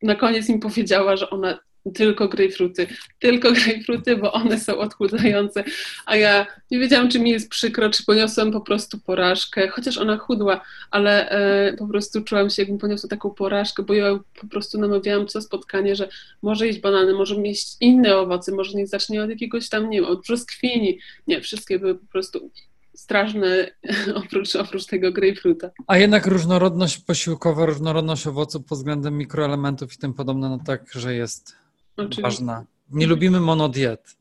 Na 0.02 0.14
koniec 0.14 0.48
mi 0.48 0.58
powiedziała, 0.58 1.16
że 1.16 1.30
ona 1.30 1.58
tylko 1.94 2.28
grejpfruty, 2.28 2.86
tylko 3.18 3.52
grejpfruty, 3.52 4.16
bo 4.16 4.32
one 4.32 4.60
są 4.60 4.78
odchudzające, 4.78 5.64
a 6.06 6.16
ja 6.16 6.46
nie 6.70 6.78
wiedziałam, 6.78 7.08
czy 7.08 7.20
mi 7.20 7.30
jest 7.30 7.50
przykro, 7.50 7.90
czy 7.90 8.04
poniosłam 8.04 8.52
po 8.52 8.60
prostu 8.60 8.98
porażkę, 8.98 9.68
chociaż 9.68 9.98
ona 9.98 10.16
chudła, 10.16 10.60
ale 10.90 11.30
e, 11.30 11.76
po 11.76 11.86
prostu 11.86 12.24
czułam 12.24 12.50
się, 12.50 12.62
jakbym 12.62 12.78
poniosła 12.78 13.08
taką 13.08 13.30
porażkę, 13.30 13.82
bo 13.82 13.94
ja 13.94 14.18
po 14.40 14.46
prostu 14.46 14.80
namawiałam 14.80 15.26
co 15.26 15.40
spotkanie, 15.40 15.96
że 15.96 16.08
może 16.42 16.66
jeść 16.66 16.80
banany, 16.80 17.12
może 17.12 17.34
jeść 17.34 17.76
inne 17.80 18.16
owoce, 18.16 18.52
może 18.52 18.78
nie 18.78 18.86
zacznie 18.86 19.22
od 19.22 19.30
jakiegoś 19.30 19.68
tam, 19.68 19.90
nie 19.90 20.00
wiem, 20.00 20.10
od 20.10 20.22
brzoskwini, 20.22 20.98
nie, 21.26 21.40
wszystkie 21.40 21.78
były 21.78 21.94
po 21.94 22.06
prostu 22.06 22.50
straszne 22.94 23.70
oprócz, 24.24 24.56
oprócz 24.56 24.86
tego 24.86 25.12
grejpfruta. 25.12 25.70
A 25.86 25.98
jednak 25.98 26.26
różnorodność 26.26 26.98
posiłkowa, 26.98 27.66
różnorodność 27.66 28.26
owoców 28.26 28.64
pod 28.64 28.78
względem 28.78 29.18
mikroelementów 29.18 29.94
i 29.94 29.98
tym 29.98 30.14
podobne, 30.14 30.48
no 30.48 30.58
tak, 30.66 30.92
że 30.92 31.14
jest 31.14 31.61
Oczywiście. 31.96 32.22
ważna. 32.22 32.64
Nie 32.90 33.06
lubimy 33.06 33.40
monodiet. 33.40 34.16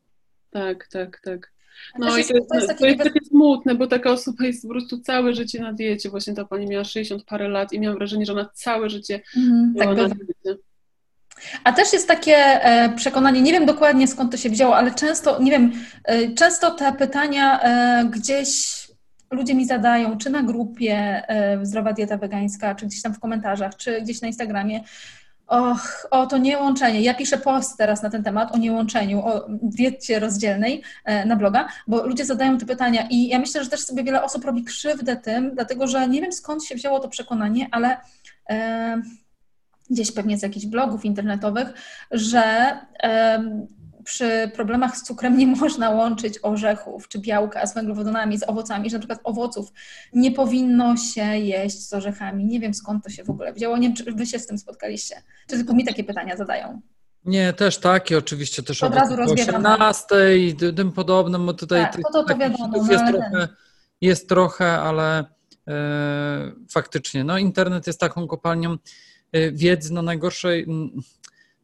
Tak, 0.52 0.88
tak, 0.88 1.22
tak. 1.24 1.52
No 2.00 2.18
i 2.18 2.26
to 2.26 2.34
jest, 2.34 2.50
to 2.50 2.56
jest, 2.56 2.80
to 2.80 2.86
jest 2.86 3.00
takie 3.00 3.26
smutne, 3.26 3.76
bo 3.76 3.88
taka 3.88 4.12
osoba 4.12 4.46
jest 4.46 4.62
po 4.62 4.70
prostu 4.70 5.00
całe 5.00 5.34
życie 5.34 5.62
na 5.62 5.74
diecie. 5.74 6.10
Właśnie 6.10 6.34
ta 6.34 6.46
pani 6.46 6.68
miała 6.68 6.84
60 6.84 7.24
parę 7.24 7.48
lat 7.48 7.74
i 7.74 7.80
miałam 7.80 7.98
wrażenie, 7.98 8.26
że 8.26 8.34
ona 8.34 8.50
całe 8.54 8.90
życie 8.90 9.22
mm, 9.38 9.74
tak 9.78 9.88
na 9.98 10.08
diecie. 10.08 10.62
A 11.64 11.74
też 11.74 11.94
jest 11.94 12.08
takie 12.08 12.36
e, 12.36 12.96
przekonanie, 12.96 13.42
nie 13.42 13.52
wiem 13.52 13.66
dokładnie 13.66 14.08
skąd 14.08 14.32
to 14.32 14.38
się 14.38 14.50
wzięło, 14.50 14.76
ale 14.76 14.92
często, 14.92 15.42
nie 15.42 15.52
wiem, 15.52 15.72
e, 16.04 16.34
często 16.34 16.72
te 16.72 16.94
pytania 16.94 17.62
e, 17.62 18.06
gdzieś 18.10 18.82
ludzie 19.32 19.56
mi 19.56 19.66
zadają, 19.66 20.18
czy 20.18 20.30
na 20.30 20.44
grupie 20.44 21.24
Zdrowa 21.62 21.94
Dieta 21.94 22.18
Wegańska, 22.18 22.76
czy 22.76 22.86
gdzieś 22.86 23.02
tam 23.02 23.14
w 23.14 23.20
komentarzach, 23.20 23.76
czy 23.76 24.02
gdzieś 24.02 24.22
na 24.22 24.28
Instagramie, 24.28 24.84
Och, 25.52 26.08
o 26.12 26.28
to 26.28 26.38
niełączenie. 26.38 27.02
Ja 27.02 27.14
piszę 27.14 27.38
post 27.38 27.78
teraz 27.78 28.04
na 28.04 28.10
ten 28.10 28.24
temat 28.24 28.56
o 28.56 28.58
niełączeniu, 28.58 29.20
o 29.20 29.48
diecie 29.50 30.20
rozdzielnej 30.20 30.84
e, 31.06 31.26
na 31.26 31.36
bloga, 31.36 31.68
bo 31.88 32.08
ludzie 32.08 32.26
zadają 32.26 32.58
te 32.58 32.66
pytania 32.66 33.08
i 33.10 33.28
ja 33.28 33.40
myślę, 33.40 33.64
że 33.64 33.70
też 33.70 33.86
sobie 33.86 34.04
wiele 34.04 34.24
osób 34.24 34.46
robi 34.46 34.64
krzywdę 34.64 35.16
tym, 35.16 35.56
dlatego 35.56 35.88
że 35.88 36.08
nie 36.08 36.22
wiem 36.22 36.34
skąd 36.34 36.64
się 36.64 36.76
wzięło 36.76 37.00
to 37.00 37.10
przekonanie, 37.10 37.68
ale 37.72 37.98
e, 38.50 39.02
gdzieś 39.90 40.12
pewnie 40.12 40.38
z 40.38 40.42
jakichś 40.42 40.66
blogów 40.66 41.06
internetowych, 41.06 41.74
że 42.12 42.44
e, 43.04 43.44
przy 44.04 44.52
problemach 44.56 44.98
z 44.98 45.04
cukrem 45.04 45.38
nie 45.38 45.48
można 45.62 45.90
łączyć 45.90 46.40
orzechów 46.42 47.08
czy 47.08 47.20
białka 47.20 47.68
z 47.68 47.74
węglowodanami, 47.74 48.38
z 48.38 48.50
owocami, 48.50 48.90
że 48.90 48.98
na 48.98 49.00
przykład 49.00 49.20
owoców 49.24 49.74
nie 50.14 50.32
powinno 50.32 50.98
się 50.98 51.26
jeść 51.38 51.88
z 51.88 51.94
orzechami. 51.94 52.46
Nie 52.46 52.60
wiem 52.60 52.74
skąd 52.74 53.04
to 53.04 53.10
się 53.10 53.24
w 53.24 53.30
ogóle 53.30 53.54
wzięło. 53.54 53.78
Nie 53.78 53.88
wiem, 53.88 53.96
czy 53.98 54.12
wy 54.12 54.26
się 54.26 54.40
z 54.40 54.48
tym 54.48 54.58
spotkaliście. 54.58 55.16
Czy 55.48 55.56
tylko 55.58 55.74
mi 55.74 55.86
takie 55.86 56.04
pytania 56.04 56.38
zadają? 56.38 56.82
Nie, 57.26 57.54
też 57.54 57.78
takie, 57.78 58.18
oczywiście 58.18 58.64
też 58.64 58.84
od 58.84 58.96
razu 58.96 59.16
18 59.22 60.38
i 60.38 60.56
tym 60.56 60.92
podobnym, 60.92 61.46
bo 61.46 61.54
tutaj 61.54 61.82
tak, 61.82 62.02
to, 62.14 62.24
to, 62.24 62.38
wiadomo, 62.38 62.92
jest, 62.92 63.04
no, 63.04 63.12
trochę, 63.12 63.48
jest 64.02 64.30
trochę, 64.30 64.80
ale 64.80 65.26
e, 65.68 66.52
faktycznie, 66.72 67.24
no 67.24 67.38
internet 67.38 67.88
jest 67.88 68.00
taką 68.00 68.28
kopalnią 68.28 68.78
e, 69.32 69.52
wiedzy, 69.52 69.94
no 69.94 70.02
najgorszej, 70.02 70.68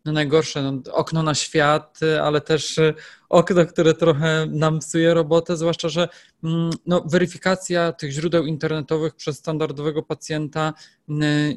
no 0.08 0.14
najgorsze, 0.14 0.62
no, 0.62 0.94
okno 0.94 1.24
na 1.24 1.36
świat, 1.36 2.00
ale 2.24 2.42
też 2.42 2.78
y, 2.78 2.94
okno, 3.30 3.66
które 3.66 3.94
trochę 3.94 4.48
nam 4.52 4.80
psuje 4.80 5.14
robotę, 5.14 5.58
zwłaszcza, 5.58 5.90
że 5.90 6.10
mm, 6.44 6.70
no, 6.86 7.02
weryfikacja 7.02 7.92
tych 7.92 8.12
źródeł 8.12 8.46
internetowych 8.46 9.16
przez 9.16 9.38
standardowego 9.38 10.04
pacjenta 10.04 10.74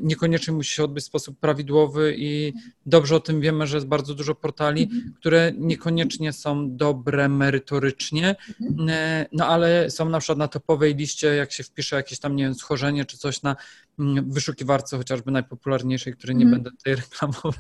niekoniecznie 0.01 0.55
musi 0.55 0.75
się 0.75 0.85
odbyć 0.85 1.05
w 1.05 1.07
sposób 1.07 1.39
prawidłowy 1.39 2.15
i 2.19 2.53
dobrze 2.87 3.17
o 3.17 3.21
tym 3.21 3.41
wiemy, 3.41 3.67
że 3.67 3.77
jest 3.77 3.87
bardzo 3.87 4.15
dużo 4.15 4.35
portali, 4.35 4.83
mhm. 4.83 5.15
które 5.21 5.53
niekoniecznie 5.59 6.33
są 6.33 6.77
dobre 6.77 7.29
merytorycznie, 7.29 8.37
mhm. 8.71 9.27
no 9.33 9.47
ale 9.47 9.91
są 9.91 10.09
na 10.09 10.19
przykład 10.19 10.39
na 10.39 10.49
topowej 10.49 10.95
liście, 10.95 11.27
jak 11.27 11.53
się 11.53 11.63
wpisze 11.63 11.97
jakieś 11.97 12.19
tam, 12.19 12.37
nie 12.37 12.45
wiem, 12.45 12.55
schorzenie 12.55 13.05
czy 13.05 13.19
coś 13.19 13.43
na 13.43 13.57
mm, 13.99 14.31
wyszukiwarce 14.31 14.97
chociażby 14.97 15.31
najpopularniejszej, 15.31 16.13
której 16.13 16.37
nie 16.37 16.45
mhm. 16.45 16.63
będę 16.63 16.77
tutaj 16.77 16.95
reklamował. 17.03 17.53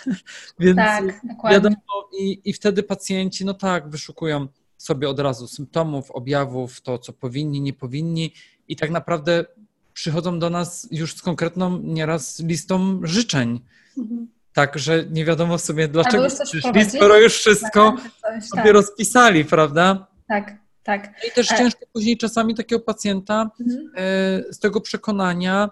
Więc 0.60 0.76
tak, 0.76 1.20
wiadomo, 1.50 1.76
i, 2.18 2.40
i 2.44 2.52
wtedy 2.52 2.82
pacjenci, 2.82 3.41
no 3.44 3.54
tak, 3.54 3.88
wyszukują 3.88 4.48
sobie 4.76 5.08
od 5.08 5.20
razu 5.20 5.48
symptomów, 5.48 6.10
objawów, 6.10 6.80
to 6.80 6.98
co 6.98 7.12
powinni, 7.12 7.60
nie 7.60 7.72
powinni 7.72 8.34
i 8.68 8.76
tak 8.76 8.90
naprawdę 8.90 9.44
przychodzą 9.92 10.38
do 10.38 10.50
nas 10.50 10.88
już 10.90 11.16
z 11.16 11.22
konkretną 11.22 11.78
nieraz 11.78 12.40
listą 12.40 13.00
życzeń. 13.02 13.60
Mhm. 13.98 14.28
Tak, 14.52 14.78
że 14.78 15.04
nie 15.10 15.24
wiadomo 15.24 15.58
sobie 15.58 15.88
dlaczego 15.88 16.26
przyszli, 16.44 16.90
skoro 16.90 17.18
już 17.18 17.34
wszystko 17.34 17.96
tak, 18.22 18.44
sobie 18.44 18.62
tak. 18.62 18.72
rozpisali, 18.72 19.44
prawda? 19.44 20.06
Tak, 20.28 20.56
tak. 20.82 21.06
No 21.06 21.28
I 21.28 21.32
też 21.32 21.52
e... 21.52 21.56
ciężko 21.58 21.86
później 21.92 22.16
czasami 22.16 22.54
takiego 22.54 22.80
pacjenta 22.80 23.50
mhm. 23.60 23.90
E, 23.96 24.52
z 24.52 24.58
tego 24.58 24.80
przekonania 24.80 25.70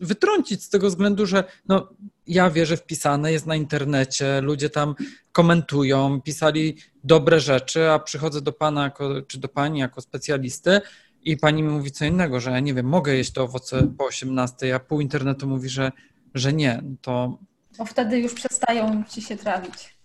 wytrącić 0.00 0.64
z 0.64 0.68
tego 0.68 0.88
względu, 0.88 1.26
że 1.26 1.44
no, 1.68 1.88
ja 2.26 2.50
wierzę 2.50 2.76
wpisane, 2.76 3.32
jest 3.32 3.46
na 3.46 3.56
internecie, 3.56 4.40
ludzie 4.40 4.70
tam 4.70 4.94
komentują, 5.32 6.20
pisali 6.20 6.76
dobre 7.04 7.40
rzeczy, 7.40 7.90
a 7.90 7.98
przychodzę 7.98 8.40
do 8.40 8.52
pana 8.52 8.84
jako, 8.84 9.22
czy 9.22 9.38
do 9.38 9.48
pani 9.48 9.80
jako 9.80 10.00
specjalisty 10.00 10.80
i 11.22 11.36
pani 11.36 11.62
mi 11.62 11.68
mówi 11.68 11.90
co 11.90 12.04
innego, 12.04 12.40
że 12.40 12.50
ja 12.50 12.60
nie 12.60 12.74
wiem, 12.74 12.86
mogę 12.86 13.14
jeść 13.14 13.32
to 13.32 13.42
owoce 13.42 13.86
po 13.98 14.04
18, 14.04 14.74
a 14.74 14.78
pół 14.78 15.00
internetu 15.00 15.48
mówi, 15.48 15.68
że, 15.68 15.92
że 16.34 16.52
nie, 16.52 16.82
to... 17.00 17.38
Bo 17.78 17.84
wtedy 17.84 18.20
już 18.20 18.34
przestają 18.34 19.04
ci 19.10 19.22
się 19.22 19.36
trawić. 19.36 19.96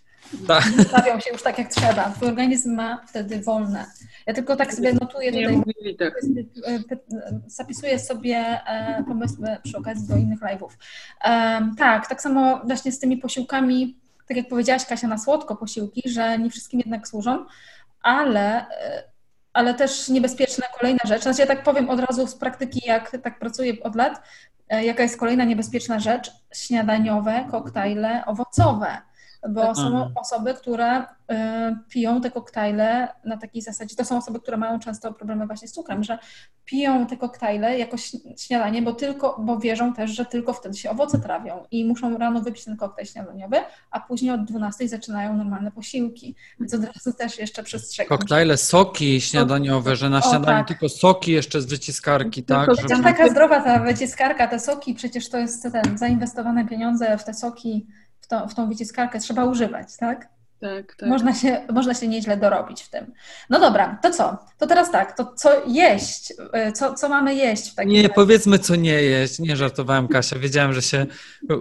Tak. 0.47 0.63
Stawią 0.87 1.19
się 1.19 1.31
już 1.31 1.41
tak, 1.41 1.57
jak 1.57 1.73
trzeba. 1.73 2.09
Twój 2.09 2.27
organizm 2.27 2.75
ma 2.75 3.05
wtedy 3.09 3.41
wolne. 3.41 3.85
Ja 4.27 4.33
tylko 4.33 4.55
tak 4.55 4.73
sobie 4.73 4.93
notuję 4.93 5.31
tutaj, 5.31 5.95
tak. 5.99 6.13
zapisuję 7.47 7.99
sobie 7.99 8.37
e, 8.37 9.03
pomysły 9.07 9.47
przy 9.63 9.77
okazji 9.77 10.07
do 10.07 10.17
innych 10.17 10.39
live'ów. 10.39 10.69
Tak, 11.77 12.07
tak 12.07 12.21
samo 12.21 12.61
właśnie 12.65 12.91
z 12.91 12.99
tymi 12.99 13.17
posiłkami, 13.17 13.97
tak 14.27 14.37
jak 14.37 14.47
powiedziałaś 14.47 14.85
Kasia, 14.85 15.07
na 15.07 15.17
słodko 15.17 15.55
posiłki, 15.55 16.09
że 16.09 16.39
nie 16.39 16.49
wszystkim 16.49 16.79
jednak 16.79 17.07
służą, 17.07 17.45
ale 18.01 18.69
e, 18.69 19.03
ale 19.53 19.73
też 19.73 20.09
niebezpieczna 20.09 20.65
kolejna 20.79 20.99
rzecz. 21.05 21.23
Znaczy 21.23 21.41
ja 21.41 21.47
tak 21.47 21.63
powiem 21.63 21.89
od 21.89 21.99
razu 21.99 22.27
z 22.27 22.35
praktyki, 22.35 22.81
jak 22.87 23.17
tak 23.23 23.39
pracuję 23.39 23.73
od 23.83 23.95
lat, 23.95 24.21
e, 24.69 24.85
jaka 24.85 25.03
jest 25.03 25.19
kolejna 25.19 25.43
niebezpieczna 25.43 25.99
rzecz? 25.99 26.31
Śniadaniowe 26.53 27.45
koktajle 27.51 28.25
owocowe 28.25 28.97
bo 29.49 29.75
są 29.75 30.11
osoby, 30.15 30.53
które 30.53 31.01
y, 31.01 31.05
piją 31.89 32.21
te 32.21 32.31
koktajle 32.31 33.07
na 33.25 33.37
takiej 33.37 33.61
zasadzie, 33.61 33.95
to 33.95 34.05
są 34.05 34.17
osoby, 34.17 34.39
które 34.39 34.57
mają 34.57 34.79
często 34.79 35.13
problemy 35.13 35.47
właśnie 35.47 35.67
z 35.67 35.71
cukrem, 35.71 36.03
że 36.03 36.17
piją 36.67 37.07
te 37.07 37.17
koktajle 37.17 37.77
jako 37.77 37.97
śniadanie, 38.37 38.81
bo 38.81 38.93
tylko, 38.93 39.37
bo 39.39 39.59
wierzą 39.59 39.93
też, 39.93 40.11
że 40.11 40.25
tylko 40.25 40.53
wtedy 40.53 40.77
się 40.77 40.89
owoce 40.89 41.19
trawią 41.19 41.63
i 41.71 41.85
muszą 41.85 42.17
rano 42.17 42.41
wypić 42.41 42.65
ten 42.65 42.77
koktajl 42.77 43.07
śniadaniowy, 43.07 43.57
a 43.91 43.99
później 43.99 44.31
od 44.31 44.43
12 44.43 44.87
zaczynają 44.89 45.37
normalne 45.37 45.71
posiłki, 45.71 46.35
więc 46.59 46.73
od 46.73 46.83
razu 46.83 47.13
też 47.13 47.39
jeszcze 47.39 47.63
przestrzegam. 47.63 48.17
Koktajle, 48.17 48.57
soki 48.57 49.21
śniadaniowe, 49.21 49.95
że 49.95 50.09
na 50.09 50.21
śniadanie 50.21 50.57
o, 50.57 50.59
tak. 50.59 50.67
tylko 50.67 50.89
soki 50.89 51.31
jeszcze 51.31 51.61
z 51.61 51.65
wyciskarki, 51.65 52.43
tak? 52.43 52.69
Żeby... 52.75 53.03
Taka 53.03 53.29
zdrowa 53.29 53.61
ta 53.61 53.79
wyciskarka, 53.79 54.47
te 54.47 54.59
soki, 54.59 54.93
przecież 54.93 55.29
to 55.29 55.37
jest 55.37 55.63
ten, 55.63 55.97
zainwestowane 55.97 56.67
pieniądze 56.67 57.17
w 57.17 57.23
te 57.23 57.33
soki, 57.33 57.87
w, 58.27 58.29
to, 58.29 58.47
w 58.47 58.55
tą 58.55 58.69
wyciskarkę 58.69 59.19
trzeba 59.19 59.45
używać, 59.45 59.97
tak? 59.97 60.27
Tak, 60.61 60.95
tak. 60.95 61.09
Można 61.09 61.33
się, 61.33 61.61
można 61.73 61.93
się 61.93 62.07
nieźle 62.07 62.37
dorobić 62.37 62.81
w 62.81 62.89
tym. 62.89 63.13
No 63.49 63.59
dobra, 63.59 63.99
to 64.01 64.11
co? 64.11 64.37
To 64.57 64.67
teraz 64.67 64.91
tak, 64.91 65.17
to 65.17 65.33
co 65.35 65.49
jeść? 65.67 66.31
Y, 66.67 66.71
co, 66.71 66.93
co 66.93 67.09
mamy 67.09 67.35
jeść 67.35 67.71
w 67.71 67.75
takim 67.75 67.91
Nie, 67.91 68.01
razie? 68.01 68.13
powiedzmy 68.13 68.59
co 68.59 68.75
nie 68.75 68.91
jeść. 68.91 69.39
Nie 69.39 69.55
żartowałem, 69.55 70.07
Kasia. 70.07 70.39
Wiedziałem, 70.39 70.73
że 70.73 70.81
się 70.81 71.05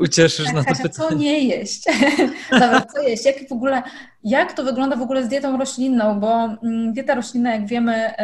ucieszysz 0.01 0.47
tak, 0.47 0.55
na 0.55 0.63
to 0.65 0.69
Kasia, 0.69 0.83
pytanie. 0.83 1.09
co 1.09 1.15
nie 1.15 1.41
jeść? 1.41 1.85
dobra, 2.51 2.81
co 2.95 3.03
jeść? 3.03 3.25
Jak 3.25 3.49
w 3.49 3.53
ogóle, 3.53 3.83
jak 4.25 4.53
to 4.53 4.65
wygląda 4.65 4.97
w 4.97 5.03
ogóle 5.03 5.25
z 5.25 5.29
dietą 5.29 5.59
roślinną? 5.59 6.21
Bo 6.21 6.45
mm, 6.45 6.93
dieta 6.93 7.15
roślinna, 7.15 7.55
jak 7.55 7.67
wiemy, 7.67 8.15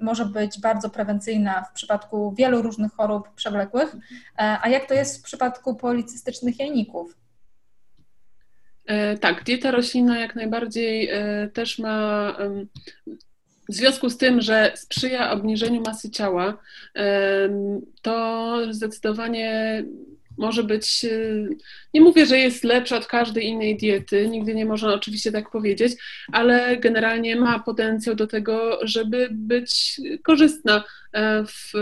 może 0.00 0.26
być 0.26 0.60
bardzo 0.60 0.90
prewencyjna 0.90 1.64
w 1.70 1.72
przypadku 1.72 2.34
wielu 2.38 2.62
różnych 2.62 2.92
chorób 2.92 3.28
przewlekłych. 3.34 3.96
E, 4.38 4.58
a 4.62 4.68
jak 4.68 4.86
to 4.86 4.94
jest 4.94 5.18
w 5.18 5.22
przypadku 5.22 5.74
policystycznych 5.74 6.58
jajników? 6.58 7.20
E, 8.90 9.18
tak, 9.18 9.44
dieta 9.44 9.70
roślinna 9.70 10.18
jak 10.18 10.34
najbardziej 10.34 11.08
e, 11.08 11.48
też 11.52 11.78
ma 11.78 12.36
w 13.68 13.74
związku 13.74 14.10
z 14.10 14.16
tym, 14.16 14.40
że 14.40 14.72
sprzyja 14.76 15.30
obniżeniu 15.30 15.80
masy 15.80 16.10
ciała, 16.10 16.58
to 18.02 18.56
zdecydowanie 18.70 19.84
może 20.40 20.64
być, 20.64 21.04
y, 21.04 21.48
nie 21.94 22.00
mówię, 22.00 22.26
że 22.26 22.38
jest 22.38 22.64
lepsza 22.64 22.96
od 22.96 23.06
każdej 23.06 23.46
innej 23.46 23.76
diety, 23.76 24.28
nigdy 24.28 24.54
nie 24.54 24.66
można 24.66 24.94
oczywiście 24.94 25.32
tak 25.32 25.50
powiedzieć, 25.50 25.92
ale 26.32 26.76
generalnie 26.76 27.36
ma 27.36 27.58
potencjał 27.58 28.14
do 28.14 28.26
tego, 28.26 28.78
żeby 28.82 29.28
być 29.30 30.00
korzystna 30.22 30.84
e, 31.12 31.44
w, 31.44 31.72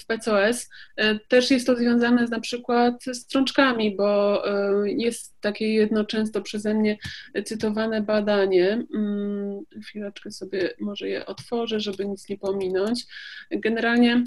w 0.00 0.06
PCOS. 0.06 0.68
E, 0.96 1.18
też 1.18 1.50
jest 1.50 1.66
to 1.66 1.76
związane 1.76 2.26
z, 2.26 2.30
na 2.30 2.40
przykład 2.40 3.04
strączkami, 3.12 3.96
bo 3.96 4.42
e, 4.46 4.90
jest 4.90 5.40
takie 5.40 5.74
jedno 5.74 6.04
często 6.04 6.42
przeze 6.42 6.74
mnie 6.74 6.98
cytowane 7.44 8.02
badanie. 8.02 8.84
Mm, 8.94 9.60
chwileczkę 9.82 10.30
sobie 10.30 10.70
może 10.80 11.08
je 11.08 11.26
otworzę, 11.26 11.80
żeby 11.80 12.06
nic 12.06 12.28
nie 12.28 12.38
pominąć. 12.38 13.04
Generalnie 13.50 14.24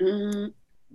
mm, 0.00 0.52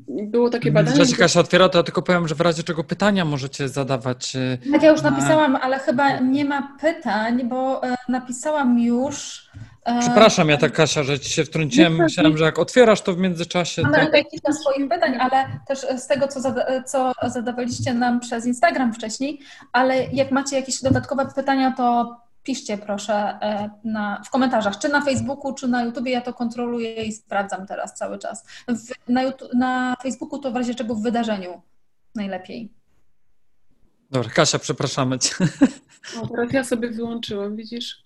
było 0.07 0.49
takie 0.49 0.71
badanie. 0.71 1.05
Zaś 1.05 1.17
Kasia 1.17 1.39
otwiera, 1.39 1.69
to 1.69 1.77
ja 1.77 1.83
tylko 1.83 2.01
powiem, 2.01 2.27
że 2.27 2.35
w 2.35 2.41
razie 2.41 2.63
czego 2.63 2.83
pytania 2.83 3.25
możecie 3.25 3.69
zadawać. 3.69 4.35
E, 4.35 4.57
tak, 4.71 4.83
ja 4.83 4.91
już 4.91 5.01
napisałam, 5.01 5.55
ale 5.55 5.79
chyba 5.79 6.19
nie 6.19 6.45
ma 6.45 6.77
pytań, 6.81 7.49
bo 7.49 7.83
e, 7.83 7.95
napisałam 8.09 8.79
już. 8.79 9.47
E, 9.85 9.99
Przepraszam, 9.99 10.49
ja 10.49 10.57
tak 10.57 10.71
Kasia, 10.71 11.03
że 11.03 11.19
ci 11.19 11.29
się 11.29 11.43
wtrąciłem. 11.43 11.95
Myślałam, 11.95 12.37
że 12.37 12.45
jak 12.45 12.59
otwierasz 12.59 13.01
to 13.01 13.13
w 13.13 13.17
międzyczasie. 13.17 13.81
Mamy 13.81 13.97
to... 13.97 14.05
tutaj 14.05 14.25
kilka 14.25 14.53
swoich 14.53 14.89
pytań, 14.89 15.17
ale 15.19 15.45
też 15.67 15.79
z 15.97 16.07
tego, 16.07 16.27
co, 16.27 16.41
zada 16.41 16.83
co 16.83 17.11
zadawaliście 17.27 17.93
nam 17.93 18.19
przez 18.19 18.45
Instagram 18.45 18.93
wcześniej, 18.93 19.39
ale 19.71 20.05
jak 20.13 20.31
macie 20.31 20.55
jakieś 20.55 20.81
dodatkowe 20.81 21.25
pytania, 21.35 21.73
to 21.77 22.15
piszcie 22.43 22.77
proszę 22.77 23.13
e, 23.13 23.69
na, 23.83 24.21
w 24.25 24.29
komentarzach, 24.29 24.77
czy 24.77 24.89
na 24.89 25.01
Facebooku, 25.01 25.53
czy 25.53 25.67
na 25.67 25.83
YouTubie. 25.83 26.11
Ja 26.11 26.21
to 26.21 26.33
kontroluję 26.33 27.03
i 27.03 27.11
sprawdzam 27.11 27.67
teraz 27.67 27.95
cały 27.95 28.19
czas. 28.19 28.45
W, 28.67 29.09
na, 29.09 29.21
na 29.53 29.95
Facebooku 30.03 30.39
to 30.39 30.51
w 30.51 30.55
razie 30.55 30.75
czego 30.75 30.95
w 30.95 31.01
wydarzeniu 31.01 31.61
najlepiej. 32.15 32.82
Dobra, 34.13 34.29
Kasia, 34.29 34.59
przepraszamy 34.59 35.19
Cię. 35.19 35.35
O, 36.21 36.27
teraz 36.27 36.53
ja 36.53 36.63
sobie 36.63 36.89
wyłączyłam, 36.89 37.55
widzisz? 37.55 38.03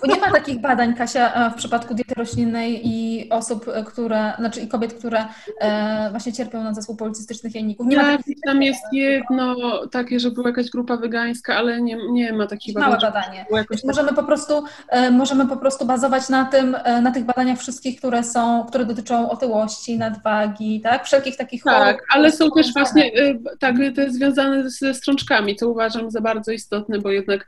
Bo 0.00 0.14
nie 0.14 0.20
ma 0.20 0.30
takich 0.30 0.60
badań, 0.60 0.94
Kasia, 0.94 1.34
e, 1.34 1.50
w 1.50 1.54
przypadku 1.54 1.94
diety 1.94 2.14
roślinnej 2.14 2.80
i 2.84 3.28
osób, 3.30 3.68
e, 3.68 3.84
które, 3.84 4.32
znaczy 4.38 4.60
i 4.60 4.68
kobiet, 4.68 4.94
które 4.94 5.24
e, 5.60 6.10
właśnie 6.10 6.32
cierpią 6.32 6.62
na 6.62 6.74
zespół 6.74 6.96
policystycznych 6.96 7.54
jajników. 7.54 7.86
Nie 7.86 7.96
tak, 7.96 8.20
tam 8.46 8.62
jest 8.62 8.82
jedno 8.92 9.56
takie, 9.86 10.20
że 10.20 10.30
była 10.30 10.48
jakaś 10.48 10.70
grupa 10.70 10.96
wegańska, 10.96 11.56
ale 11.56 11.82
nie, 11.82 11.98
nie 12.12 12.32
ma 12.32 12.46
takich 12.46 12.74
badań. 12.74 12.90
Małe 12.90 13.00
badanie. 13.00 13.46
Jakoś 13.50 13.84
możemy, 13.84 14.08
tak... 14.08 14.16
po 14.16 14.24
prostu, 14.24 14.64
możemy 15.10 15.46
po 15.48 15.56
prostu 15.56 15.86
bazować 15.86 16.28
na 16.28 16.44
tym, 16.44 16.76
na 17.02 17.10
tych 17.10 17.24
badaniach 17.24 17.58
wszystkich, 17.58 17.98
które 17.98 18.24
są, 18.24 18.64
które 18.68 18.86
dotyczą 18.86 19.30
otyłości, 19.30 19.98
nadwagi, 19.98 20.80
tak? 20.80 21.04
Wszelkich 21.04 21.36
takich 21.36 21.62
Tak, 21.62 21.84
chorób, 21.84 22.00
ale 22.14 22.32
są 22.32 22.50
też 22.50 22.72
właśnie, 22.72 23.12
tak, 23.58 23.76
to 23.94 24.00
jest 24.00 24.16
związane 24.16 24.70
ze 24.70 24.94
strączkami, 25.02 25.56
co 25.56 25.68
uważam 25.68 26.10
za 26.10 26.20
bardzo 26.20 26.52
istotne 26.52 26.98
bo 26.98 27.10
jednak 27.10 27.46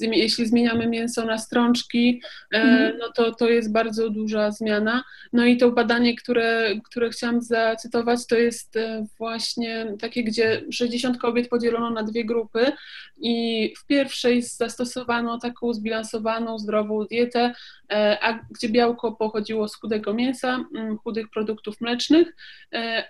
jeśli 0.00 0.46
zmieniamy 0.46 0.86
mięso 0.86 1.24
na 1.24 1.38
strączki, 1.38 2.22
e, 2.54 2.56
mhm. 2.56 2.98
no 2.98 3.12
to 3.12 3.34
to 3.34 3.48
jest 3.48 3.72
bardzo 3.72 4.10
duża 4.10 4.50
zmiana. 4.50 5.04
No 5.32 5.44
i 5.44 5.56
to 5.56 5.70
badanie, 5.70 6.16
które, 6.16 6.70
które 6.84 7.10
chciałam 7.10 7.42
zacytować, 7.42 8.26
to 8.26 8.36
jest 8.36 8.76
e, 8.76 9.06
właśnie 9.18 9.86
takie, 10.00 10.24
gdzie 10.24 10.62
60 10.72 11.18
kobiet 11.18 11.48
podzielono 11.48 11.90
na 11.90 12.02
dwie 12.02 12.24
grupy 12.24 12.72
i 13.16 13.74
w 13.78 13.86
pierwszej 13.86 14.42
zastosowano 14.42 15.38
taką 15.38 15.72
zbilansowaną, 15.72 16.58
zdrową 16.58 17.04
dietę, 17.04 17.54
a 18.20 18.38
gdzie 18.50 18.68
białko 18.68 19.12
pochodziło 19.12 19.68
z 19.68 19.76
chudego 19.76 20.14
mięsa, 20.14 20.64
mm, 20.74 20.98
chudych 20.98 21.30
produktów 21.30 21.80
mlecznych, 21.80 22.36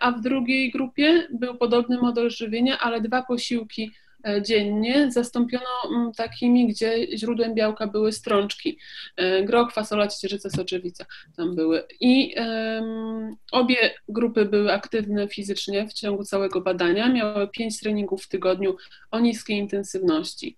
a 0.00 0.12
w 0.12 0.20
drugiej 0.20 0.70
grupie 0.70 1.28
był 1.30 1.54
podobny 1.54 1.98
model 1.98 2.30
żywienia, 2.30 2.78
ale 2.78 3.00
dwa 3.00 3.22
posiłki 3.22 3.90
e, 4.28 4.42
dziennie 4.42 5.12
zastąpiono 5.12 5.64
mm, 5.90 6.12
takimi, 6.12 6.68
gdzie 6.68 7.16
źródłem 7.18 7.54
białka 7.54 7.86
były 7.86 8.12
strączki. 8.12 8.78
E, 9.16 9.42
groch, 9.42 9.72
fasola, 9.72 10.08
ciecierzyca, 10.08 10.50
soczewica 10.50 11.06
tam 11.36 11.54
były. 11.54 11.82
I 12.00 12.34
um, 12.36 13.36
obie 13.52 13.94
grupy 14.08 14.44
były 14.44 14.72
aktywne 14.72 15.28
fizycznie 15.28 15.88
w 15.88 15.92
ciągu 15.92 16.24
całego 16.24 16.60
badania, 16.60 17.08
miały 17.08 17.48
pięć 17.48 17.80
treningów 17.80 18.24
w 18.24 18.28
tygodniu 18.28 18.76
o 19.10 19.20
niskiej 19.20 19.58
intensywności. 19.58 20.56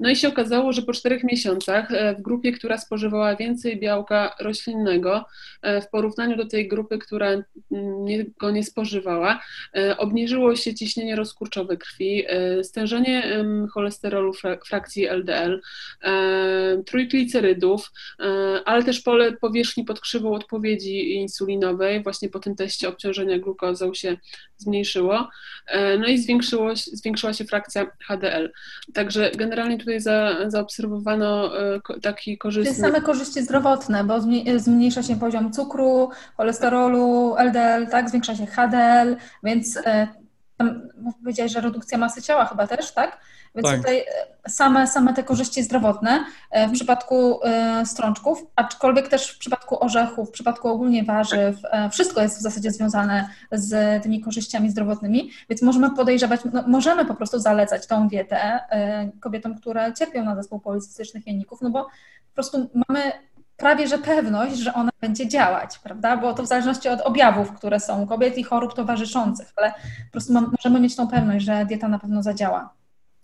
No 0.00 0.10
i 0.10 0.16
się 0.16 0.28
okazało, 0.28 0.72
że 0.72 0.82
po 0.82 0.92
czterech 0.92 1.24
miesiącach 1.24 1.92
e, 1.92 2.14
w 2.14 2.22
grupie, 2.22 2.52
która 2.52 2.78
spożywała 2.78 3.36
więcej 3.36 3.80
białka 3.80 4.36
roślinnego 4.40 5.24
e, 5.62 5.80
w 5.80 5.88
porównaniu 5.88 6.36
do 6.36 6.46
tej 6.46 6.68
grupy, 6.68 6.98
która 6.98 7.28
mm, 7.30 7.44
go 8.40 8.50
nie 8.50 8.64
spożywała, 8.64 9.40
e, 9.76 9.96
obniżyło 9.96 10.56
się 10.56 10.74
ciśnienie 10.74 11.16
rozkurczowe 11.16 11.76
krwi, 11.76 12.24
stężenie 12.62 13.44
cholesterolu 13.72 14.32
frakcji 14.66 15.06
LDL, 15.06 15.60
trójglicerydów, 16.86 17.90
ale 18.64 18.84
też 18.84 19.00
pole 19.00 19.32
powierzchni 19.32 19.84
pod 19.84 20.00
krzywą 20.00 20.32
odpowiedzi 20.32 21.14
insulinowej, 21.14 22.02
właśnie 22.02 22.28
po 22.28 22.38
tym 22.38 22.56
teście 22.56 22.88
obciążenia 22.88 23.38
glukozą 23.38 23.94
się 23.94 24.16
zmniejszyło, 24.56 25.28
no 25.98 26.06
i 26.06 26.18
zwiększyło, 26.18 26.76
zwiększyła 26.76 27.32
się 27.32 27.44
frakcja 27.44 27.86
HDL. 28.06 28.52
Także 28.94 29.30
generalnie 29.36 29.78
tutaj 29.78 29.89
tutaj 29.90 30.00
za, 30.00 30.50
zaobserwowano 30.50 31.60
e, 31.60 31.80
taki 32.02 32.38
korzystny... 32.38 32.74
Czyli 32.74 32.92
same 32.92 33.00
korzyści 33.00 33.42
zdrowotne, 33.42 34.04
bo 34.04 34.20
zmniejsza 34.56 35.02
się 35.02 35.16
poziom 35.16 35.52
cukru, 35.52 36.10
cholesterolu, 36.36 37.34
LDL, 37.38 37.86
tak, 37.90 38.08
zwiększa 38.08 38.36
się 38.36 38.46
HDL, 38.46 39.16
więc 39.42 39.76
e, 39.76 40.08
tam 40.60 40.88
powiedziałeś, 41.20 41.52
że 41.52 41.60
redukcja 41.60 41.98
masy 41.98 42.22
ciała 42.22 42.44
chyba 42.46 42.66
też, 42.66 42.92
tak? 42.92 43.20
Więc 43.54 43.68
tak. 43.68 43.76
tutaj 43.76 43.98
e, 44.44 44.50
same, 44.50 44.86
same 44.86 45.14
te 45.14 45.22
korzyści 45.22 45.62
zdrowotne 45.62 46.24
e, 46.50 46.68
w 46.68 46.72
przypadku 46.72 47.40
e, 47.44 47.86
strączków, 47.86 48.46
aczkolwiek 48.56 49.08
też 49.08 49.30
w 49.30 49.38
przypadku 49.38 49.84
orzechów, 49.84 50.28
w 50.28 50.32
przypadku 50.32 50.68
ogólnie 50.68 51.04
warzyw, 51.04 51.56
wszystko 51.92 52.22
jest 52.22 52.38
w 52.38 52.40
zasadzie 52.40 52.70
związane 52.70 53.28
z 53.52 54.02
tymi 54.02 54.20
korzyściami 54.20 54.70
zdrowotnymi, 54.70 55.30
więc 55.48 55.62
możemy 55.62 55.90
podejrzewać, 55.90 56.40
no, 56.52 56.64
możemy 56.66 57.04
po 57.04 57.14
prostu 57.14 57.38
zalecać 57.38 57.86
tą 57.86 58.08
dietę 58.08 58.60
kobietom, 59.20 59.58
które 59.58 59.92
cierpią 59.98 60.24
na 60.24 60.36
zespół 60.36 60.60
policystycznych 60.60 61.26
jajników, 61.26 61.60
no 61.62 61.70
bo 61.70 61.84
po 61.84 62.34
prostu 62.34 62.70
mamy 62.88 63.12
prawie 63.60 63.88
że 63.88 63.98
pewność, 63.98 64.56
że 64.56 64.74
ona 64.74 64.90
będzie 65.00 65.28
działać, 65.28 65.78
prawda? 65.78 66.16
Bo 66.16 66.34
to 66.34 66.42
w 66.42 66.46
zależności 66.46 66.88
od 66.88 67.00
objawów, 67.00 67.52
które 67.52 67.80
są 67.80 68.02
u 68.02 68.06
kobiet 68.06 68.38
i 68.38 68.44
chorób 68.44 68.74
towarzyszących, 68.74 69.52
ale 69.56 69.72
po 70.06 70.12
prostu 70.12 70.32
możemy 70.32 70.80
mieć 70.80 70.96
tą 70.96 71.08
pewność, 71.08 71.44
że 71.44 71.66
dieta 71.66 71.88
na 71.88 71.98
pewno 71.98 72.22
zadziała. 72.22 72.74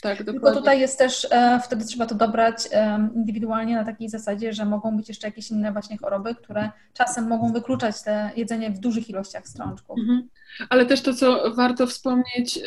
Tak, 0.02 0.18
dokładnie. 0.18 0.40
Tylko 0.40 0.58
tutaj 0.58 0.80
jest 0.80 0.98
też, 0.98 1.26
e, 1.30 1.60
wtedy 1.64 1.84
trzeba 1.84 2.06
to 2.06 2.14
dobrać 2.14 2.56
e, 2.72 3.08
indywidualnie 3.14 3.76
na 3.76 3.84
takiej 3.84 4.08
zasadzie, 4.08 4.52
że 4.52 4.64
mogą 4.64 4.96
być 4.96 5.08
jeszcze 5.08 5.28
jakieś 5.28 5.50
inne 5.50 5.72
właśnie 5.72 5.98
choroby, 5.98 6.34
które 6.34 6.70
czasem 6.92 7.28
mogą 7.28 7.52
wykluczać 7.52 8.02
te 8.02 8.30
jedzenie 8.36 8.70
w 8.70 8.78
dużych 8.78 9.10
ilościach 9.10 9.48
strączków. 9.48 9.98
Mhm. 9.98 10.28
Ale 10.68 10.86
też 10.86 11.02
to, 11.02 11.14
co 11.14 11.54
warto 11.54 11.86
wspomnieć, 11.86 12.60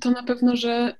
to 0.00 0.10
na 0.10 0.22
pewno, 0.22 0.56
że 0.56 0.94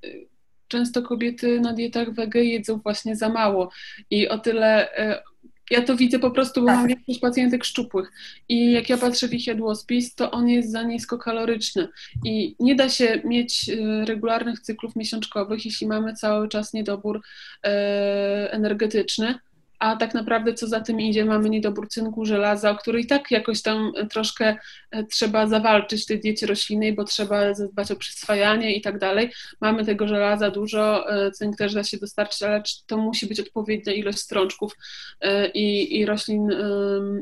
często 0.68 1.02
kobiety 1.02 1.60
na 1.60 1.72
dietach 1.72 2.14
wege 2.14 2.44
jedzą 2.44 2.78
właśnie 2.78 3.16
za 3.16 3.28
mało 3.28 3.70
i 4.10 4.28
o 4.28 4.38
tyle 4.38 4.96
e, 4.98 5.22
ja 5.70 5.82
to 5.82 5.96
widzę 5.96 6.18
po 6.18 6.30
prostu, 6.30 6.60
bo 6.60 6.66
tak. 6.66 6.76
mam 6.76 6.88
większość 6.88 7.18
pacjentek 7.18 7.64
szczupłych 7.64 8.12
i 8.48 8.72
jak 8.72 8.88
ja 8.88 8.98
patrzę 8.98 9.28
w 9.28 9.34
ich 9.34 9.46
jadłospis, 9.46 10.14
to 10.14 10.30
on 10.30 10.48
jest 10.48 10.70
za 10.70 10.82
niskokaloryczny 10.82 11.88
i 12.24 12.56
nie 12.60 12.74
da 12.74 12.88
się 12.88 13.20
mieć 13.24 13.68
y, 13.68 14.04
regularnych 14.04 14.60
cyklów 14.60 14.96
miesiączkowych, 14.96 15.64
jeśli 15.64 15.86
mamy 15.86 16.14
cały 16.14 16.48
czas 16.48 16.72
niedobór 16.72 17.20
e, 17.64 18.52
energetyczny 18.52 19.38
a 19.78 19.96
tak 19.96 20.14
naprawdę 20.14 20.54
co 20.54 20.66
za 20.66 20.80
tym 20.80 21.00
idzie, 21.00 21.24
mamy 21.24 21.50
niedobór 21.50 21.88
cynku, 21.88 22.24
żelaza, 22.24 22.70
o 22.70 22.76
który 22.76 23.00
i 23.00 23.06
tak 23.06 23.30
jakoś 23.30 23.62
tam 23.62 23.92
troszkę 24.10 24.56
e, 24.90 25.04
trzeba 25.04 25.46
zawalczyć 25.46 26.02
w 26.02 26.06
tej 26.06 26.20
diecie 26.20 26.46
roślinnej, 26.46 26.92
bo 26.92 27.04
trzeba 27.04 27.54
zadbać 27.54 27.90
o 27.90 27.96
przyswajanie 27.96 28.76
i 28.76 28.80
tak 28.80 28.98
dalej. 28.98 29.30
Mamy 29.60 29.84
tego 29.84 30.08
żelaza 30.08 30.50
dużo, 30.50 31.12
e, 31.12 31.30
cynk 31.30 31.56
też 31.56 31.74
da 31.74 31.84
się 31.84 31.98
dostarczyć, 31.98 32.42
ale 32.42 32.62
to 32.86 32.96
musi 32.96 33.26
być 33.26 33.40
odpowiednia 33.40 33.92
ilość 33.92 34.18
strączków 34.18 34.76
e, 35.20 35.48
i, 35.48 35.98
i 35.98 36.06
roślin 36.06 36.48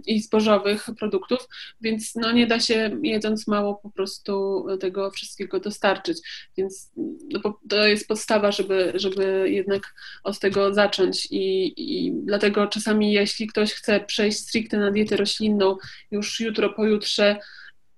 i 0.06 0.20
zbożowych 0.20 0.86
produktów, 0.98 1.48
więc 1.80 2.14
no 2.14 2.32
nie 2.32 2.46
da 2.46 2.60
się 2.60 2.98
jedząc 3.02 3.46
mało 3.46 3.74
po 3.74 3.90
prostu 3.90 4.66
tego 4.80 5.10
wszystkiego 5.10 5.60
dostarczyć, 5.60 6.18
więc 6.56 6.90
no, 7.30 7.58
to 7.68 7.86
jest 7.86 8.08
podstawa, 8.08 8.52
żeby, 8.52 8.92
żeby 8.94 9.50
jednak 9.50 9.94
od 10.24 10.38
tego 10.38 10.74
zacząć 10.74 11.28
i, 11.30 11.74
i 11.76 12.12
dlatego 12.12 12.45
Dlatego 12.46 12.66
czasami, 12.66 13.12
jeśli 13.12 13.46
ktoś 13.46 13.72
chce 13.72 14.00
przejść 14.00 14.38
stricte 14.38 14.78
na 14.78 14.90
dietę 14.90 15.16
roślinną 15.16 15.76
już 16.10 16.40
jutro, 16.40 16.70
pojutrze 16.70 17.36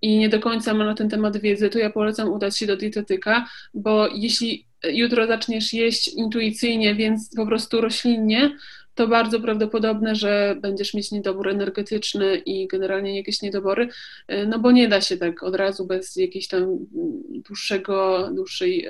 i 0.02 0.18
nie 0.18 0.28
do 0.28 0.40
końca 0.40 0.74
ma 0.74 0.84
na 0.84 0.94
ten 0.94 1.08
temat 1.08 1.36
wiedzy, 1.36 1.70
to 1.70 1.78
ja 1.78 1.90
polecam 1.90 2.28
udać 2.28 2.58
się 2.58 2.66
do 2.66 2.76
dietetyka, 2.76 3.48
bo 3.74 4.08
jeśli 4.14 4.66
jutro 4.84 5.26
zaczniesz 5.26 5.72
jeść 5.72 6.08
intuicyjnie, 6.08 6.94
więc 6.94 7.30
po 7.36 7.46
prostu 7.46 7.80
roślinnie, 7.80 8.50
to 8.94 9.08
bardzo 9.08 9.40
prawdopodobne, 9.40 10.14
że 10.14 10.56
będziesz 10.60 10.94
mieć 10.94 11.12
niedobór 11.12 11.48
energetyczny 11.48 12.36
i 12.36 12.68
generalnie 12.68 13.16
jakieś 13.16 13.42
niedobory, 13.42 13.88
no 14.46 14.58
bo 14.58 14.70
nie 14.70 14.88
da 14.88 15.00
się 15.00 15.16
tak 15.16 15.42
od 15.42 15.54
razu 15.54 15.86
bez 15.86 16.16
jakiegoś 16.16 16.48
tam 16.48 16.78
dłuższego, 17.46 18.28
dłuższej, 18.34 18.88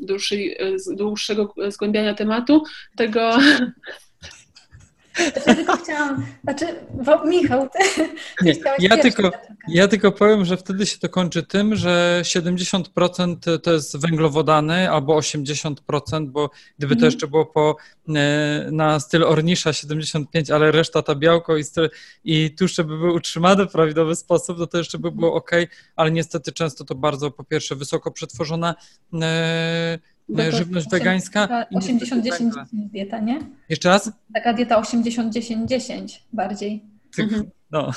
dłuższej, 0.00 0.56
dłuższego 0.96 1.54
zgłębiania 1.68 2.14
tematu 2.14 2.62
tego 2.96 3.30
ja 5.46 5.54
tylko 5.54 5.76
chciałam, 5.76 6.26
znaczy, 6.44 6.66
bo 7.04 7.24
Michał, 7.24 7.68
ty, 7.68 8.08
nie, 8.42 8.54
ja, 8.78 8.96
tylko, 8.96 9.30
ja 9.68 9.88
tylko 9.88 10.12
powiem, 10.12 10.44
że 10.44 10.56
wtedy 10.56 10.86
się 10.86 10.98
to 10.98 11.08
kończy 11.08 11.42
tym, 11.42 11.76
że 11.76 12.20
70% 12.24 13.58
to 13.62 13.72
jest 13.72 14.00
węglowodany 14.00 14.90
albo 14.90 15.18
80%, 15.18 16.26
bo 16.26 16.50
gdyby 16.78 16.94
to 16.94 16.98
mhm. 16.98 17.12
jeszcze 17.12 17.26
było 17.26 17.46
po, 17.46 17.76
e, 18.08 18.68
na 18.72 19.00
styl 19.00 19.24
Ornisza 19.24 19.72
75, 19.72 20.50
ale 20.50 20.72
reszta 20.72 21.02
to 21.02 21.16
białko 21.16 21.56
i, 21.56 21.64
styl, 21.64 21.90
i 22.24 22.54
tłuszcze 22.58 22.84
by 22.84 22.98
były 22.98 23.12
utrzymane 23.12 23.66
w 23.66 23.72
prawidłowy 23.72 24.16
sposób, 24.16 24.58
to 24.58 24.66
to 24.66 24.78
jeszcze 24.78 24.98
by 24.98 25.10
było 25.10 25.34
ok, 25.34 25.50
ale 25.96 26.10
niestety 26.10 26.52
często 26.52 26.84
to 26.84 26.94
bardzo 26.94 27.30
po 27.30 27.44
pierwsze 27.44 27.76
wysoko 27.76 28.10
przetworzone 28.10 28.74
e, 30.38 30.52
żywność 30.52 30.88
wegańska. 30.90 31.66
80-10 31.74 32.50
dieta, 32.72 33.20
nie? 33.20 33.40
Jeszcze 33.68 33.88
raz? 33.88 34.12
Taka 34.34 34.52
dieta 34.52 34.80
80-10-10 34.80 36.18
bardziej. 36.32 36.84
Mhm. 37.18 37.50
No. 37.70 37.90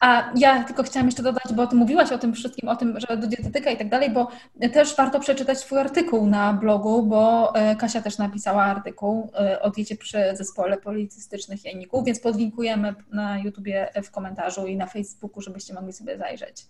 A 0.00 0.32
ja 0.36 0.64
tylko 0.64 0.82
chciałam 0.82 1.06
jeszcze 1.06 1.22
dodać, 1.22 1.44
bo 1.54 1.66
ty 1.66 1.76
mówiłaś 1.76 2.12
o 2.12 2.18
tym 2.18 2.34
wszystkim, 2.34 2.68
o 2.68 2.76
tym, 2.76 3.00
że 3.00 3.16
do 3.16 3.26
dietetyka 3.26 3.70
i 3.70 3.76
tak 3.76 3.88
dalej, 3.88 4.10
bo 4.10 4.30
też 4.72 4.96
warto 4.96 5.20
przeczytać 5.20 5.58
swój 5.58 5.78
artykuł 5.78 6.26
na 6.26 6.52
blogu, 6.52 7.02
bo 7.02 7.54
e, 7.54 7.76
Kasia 7.76 8.02
też 8.02 8.18
napisała 8.18 8.62
artykuł 8.62 9.30
e, 9.34 9.62
o 9.62 9.70
diecie 9.70 9.96
przy 9.96 10.18
zespole 10.34 10.76
policystycznych 10.76 11.64
jajników, 11.64 12.04
więc 12.04 12.20
podlinkujemy 12.20 12.94
na 13.12 13.38
YouTubie 13.38 13.88
w 14.04 14.10
komentarzu 14.10 14.66
i 14.66 14.76
na 14.76 14.86
Facebooku, 14.86 15.42
żebyście 15.42 15.74
mogli 15.74 15.92
sobie 15.92 16.18
zajrzeć. 16.18 16.66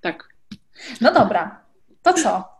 Tak. 0.00 0.28
No 1.00 1.12
dobra, 1.14 1.60
to 2.12 2.22
co? 2.22 2.58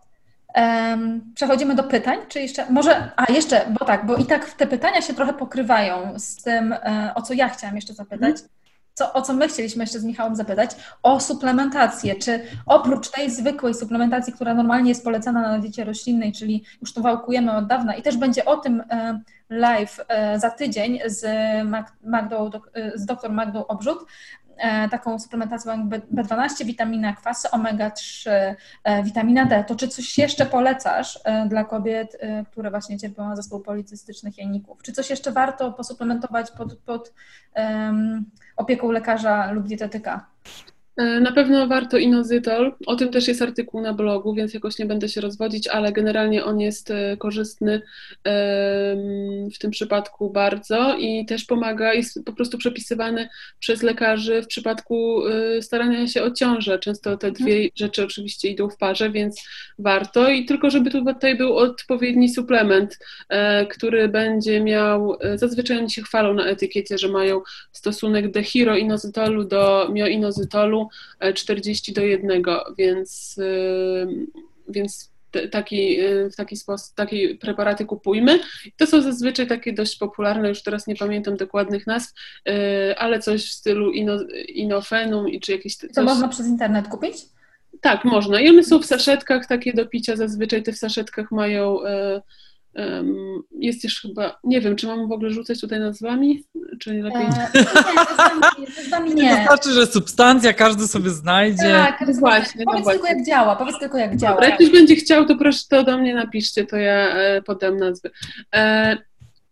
Przechodzimy 1.34 1.74
do 1.74 1.82
pytań, 1.82 2.18
czy 2.28 2.40
jeszcze, 2.40 2.70
może, 2.70 3.11
a 3.16 3.32
jeszcze, 3.32 3.66
bo 3.80 3.84
tak, 3.84 4.06
bo 4.06 4.16
i 4.16 4.24
tak 4.24 4.50
te 4.50 4.66
pytania 4.66 5.02
się 5.02 5.14
trochę 5.14 5.32
pokrywają 5.32 6.18
z 6.18 6.42
tym, 6.42 6.72
e, 6.72 7.12
o 7.14 7.22
co 7.22 7.34
ja 7.34 7.48
chciałam 7.48 7.76
jeszcze 7.76 7.94
zapytać, 7.94 8.37
co, 8.94 9.12
o 9.12 9.22
co 9.22 9.32
my 9.32 9.48
chcieliśmy 9.48 9.82
jeszcze 9.82 10.00
z 10.00 10.04
Michałem 10.04 10.37
zapytać, 10.37 10.70
o 11.02 11.20
suplementację, 11.20 12.14
czy 12.14 12.40
oprócz 12.66 13.11
tej 13.11 13.30
zwykłej 13.30 13.74
suplementacji, 13.74 14.32
która 14.32 14.54
normalnie 14.54 14.88
jest 14.88 15.04
polecana 15.04 15.40
na 15.40 15.58
diecie 15.58 15.84
roślinnej, 15.84 16.32
czyli 16.32 16.64
już 16.80 16.92
to 16.92 17.00
wałkujemy 17.00 17.56
od 17.56 17.66
dawna 17.66 17.94
i 17.94 18.02
też 18.02 18.16
będzie 18.16 18.44
o 18.44 18.56
tym 18.56 18.82
e, 18.90 19.20
live 19.50 20.00
e, 20.08 20.38
za 20.40 20.50
tydzień 20.50 20.98
z, 21.06 21.26
Magdą, 22.04 22.50
z 22.94 23.06
dr 23.06 23.30
Magdą 23.30 23.66
Obrzut, 23.66 23.98
taką 24.90 25.18
suplementacją 25.18 25.73
jak 25.73 26.03
B12, 26.11 26.64
witamina 26.64 27.12
kwasy, 27.12 27.49
omega-3, 27.49 28.31
e, 28.85 29.03
witamina 29.03 29.44
D, 29.44 29.64
to 29.64 29.77
czy 29.77 29.88
coś 29.88 30.18
jeszcze 30.18 30.47
polecasz 30.47 31.21
e, 31.25 31.47
dla 31.47 31.64
kobiet, 31.64 32.16
które 32.51 32.71
właśnie 32.71 32.99
cierpią 32.99 33.29
na 33.29 33.37
zespół 33.37 33.61
policystycznych 33.61 34.38
jajników? 34.38 34.83
Czy 34.83 34.92
coś 34.92 35.11
jeszcze 35.11 35.33
warto 35.33 35.73
posuplementować 35.73 36.51
pod, 36.51 36.79
pod 36.79 37.12
um, 37.57 38.25
opieką 38.57 38.90
lekarza 38.90 39.53
lub 39.53 39.66
dietetyka? 39.66 40.27
E, 40.98 41.20
na 41.20 41.32
pewno 41.32 41.66
warto 41.66 41.98
inozytol. 41.98 42.74
O 42.87 42.96
tym 42.96 43.08
też 43.08 43.28
jest 43.28 43.42
artykuł 43.42 43.80
na 43.80 43.92
blogu, 43.92 44.34
więc 44.34 44.54
jakoś 44.54 44.78
nie 44.78 44.87
będę 44.87 45.08
się 45.08 45.20
rozwodzić, 45.20 45.68
ale 45.68 45.92
generalnie 45.92 46.44
on 46.44 46.61
jest 46.61 46.90
e, 46.90 47.16
korzystny 47.16 47.82
w 49.54 49.58
tym 49.58 49.70
przypadku 49.70 50.30
bardzo 50.30 50.96
i 50.98 51.26
też 51.26 51.44
pomaga, 51.44 51.94
jest 51.94 52.24
po 52.24 52.32
prostu 52.32 52.58
przepisywany 52.58 53.28
przez 53.59 53.82
lekarzy 53.82 54.42
w 54.42 54.46
przypadku 54.46 55.26
e, 55.26 55.62
starania 55.62 56.07
się 56.07 56.22
o 56.22 56.30
ciążę. 56.30 56.78
Często 56.78 57.16
te 57.16 57.32
dwie 57.32 57.53
mhm. 57.53 57.70
rzeczy 57.76 58.05
oczywiście 58.05 58.49
idą 58.49 58.70
w 58.70 58.76
parze, 58.76 59.11
więc 59.11 59.42
warto. 59.78 60.30
I 60.30 60.44
tylko, 60.44 60.70
żeby 60.70 60.90
tutaj 60.90 61.36
był 61.36 61.57
odpowiedni 61.57 62.28
suplement, 62.28 62.99
który 63.70 64.09
będzie 64.09 64.61
miał, 64.61 65.16
zazwyczaj 65.34 65.78
oni 65.78 65.90
się 65.90 66.03
chwalą 66.03 66.34
na 66.34 66.46
etykiecie, 66.46 66.99
że 66.99 67.09
mają 67.09 67.40
stosunek 67.72 68.30
dehiroinozytolu 68.30 69.44
do 69.44 69.88
mioinozytolu, 69.92 70.88
40 71.34 71.93
do 71.93 72.03
1, 72.03 72.43
więc, 72.78 73.39
y, 73.39 74.07
więc 74.68 75.12
taki, 75.51 76.01
y, 76.01 76.30
w 76.30 76.36
taki 76.36 76.57
sposób, 76.57 76.95
takie 76.95 77.34
preparaty 77.34 77.84
kupujmy. 77.84 78.41
To 78.76 78.86
są 78.86 79.03
zazwyczaj 79.03 79.47
takie 79.47 79.72
dość 79.72 79.97
popularne, 79.97 80.49
już 80.49 80.62
teraz 80.62 80.86
nie 80.86 80.97
pamiętam 80.97 81.36
dokładnych 81.36 81.86
nazw, 81.86 82.14
y, 82.49 82.53
ale 82.99 83.18
coś 83.18 83.45
w 83.45 83.53
stylu 83.53 83.93
ino, 83.93 84.18
inofenum 84.49 85.28
i 85.28 85.41
czy 85.41 85.53
jakieś... 85.53 85.76
Coś... 85.76 85.91
To 85.95 86.03
można 86.03 86.28
przez 86.28 86.47
internet 86.47 86.89
kupić? 86.89 87.16
Tak, 87.80 88.05
można. 88.05 88.41
I 88.41 88.49
one 88.49 88.64
są 88.64 88.78
w 88.78 88.86
saszetkach 88.86 89.47
takie 89.47 89.72
do 89.72 89.86
picia, 89.86 90.16
zazwyczaj 90.16 90.62
te 90.62 90.72
w 90.72 90.78
saszetkach 90.78 91.32
mają 91.32 91.78
jest 93.59 93.83
też 93.83 94.01
chyba, 94.01 94.39
nie 94.45 94.61
wiem, 94.61 94.77
czy 94.77 94.87
mam 94.87 95.09
w 95.09 95.12
ogóle 95.12 95.31
rzucać 95.31 95.61
tutaj 95.61 95.81
nazwami, 95.81 96.45
czy 96.81 96.95
nie 96.95 97.03
lepiej? 97.03 97.23
E, 97.23 97.51
nie, 98.59 98.66
nazwami 98.77 99.14
nie. 99.14 99.37
To 99.37 99.43
znaczy, 99.43 99.73
że 99.73 99.87
substancja 99.87 100.53
każdy 100.53 100.89
sobie 100.89 101.11
znajdzie. 101.11 101.62
Tak, 101.62 102.05
no 102.07 102.12
właśnie. 102.12 102.64
Powiedz 102.64 102.87
no 102.87 102.93
tylko 102.93 103.07
jak 103.07 103.27
działa, 103.27 103.57
powiedz 103.57 103.79
tylko 103.79 103.99
jak 103.99 104.16
działa. 104.16 104.35
Dobra, 104.35 104.49
jak 104.49 104.55
ktoś 104.55 104.71
będzie 104.71 104.97
chciał, 104.97 105.27
to 105.27 105.37
proszę 105.37 105.64
to 105.71 105.85
do 105.85 105.99
mnie 105.99 106.14
napiszcie, 106.14 106.66
to 106.66 106.77
ja 106.77 107.09
e, 107.09 107.43
podam 107.43 107.77
nazwy. 107.77 108.11
E, 108.55 108.97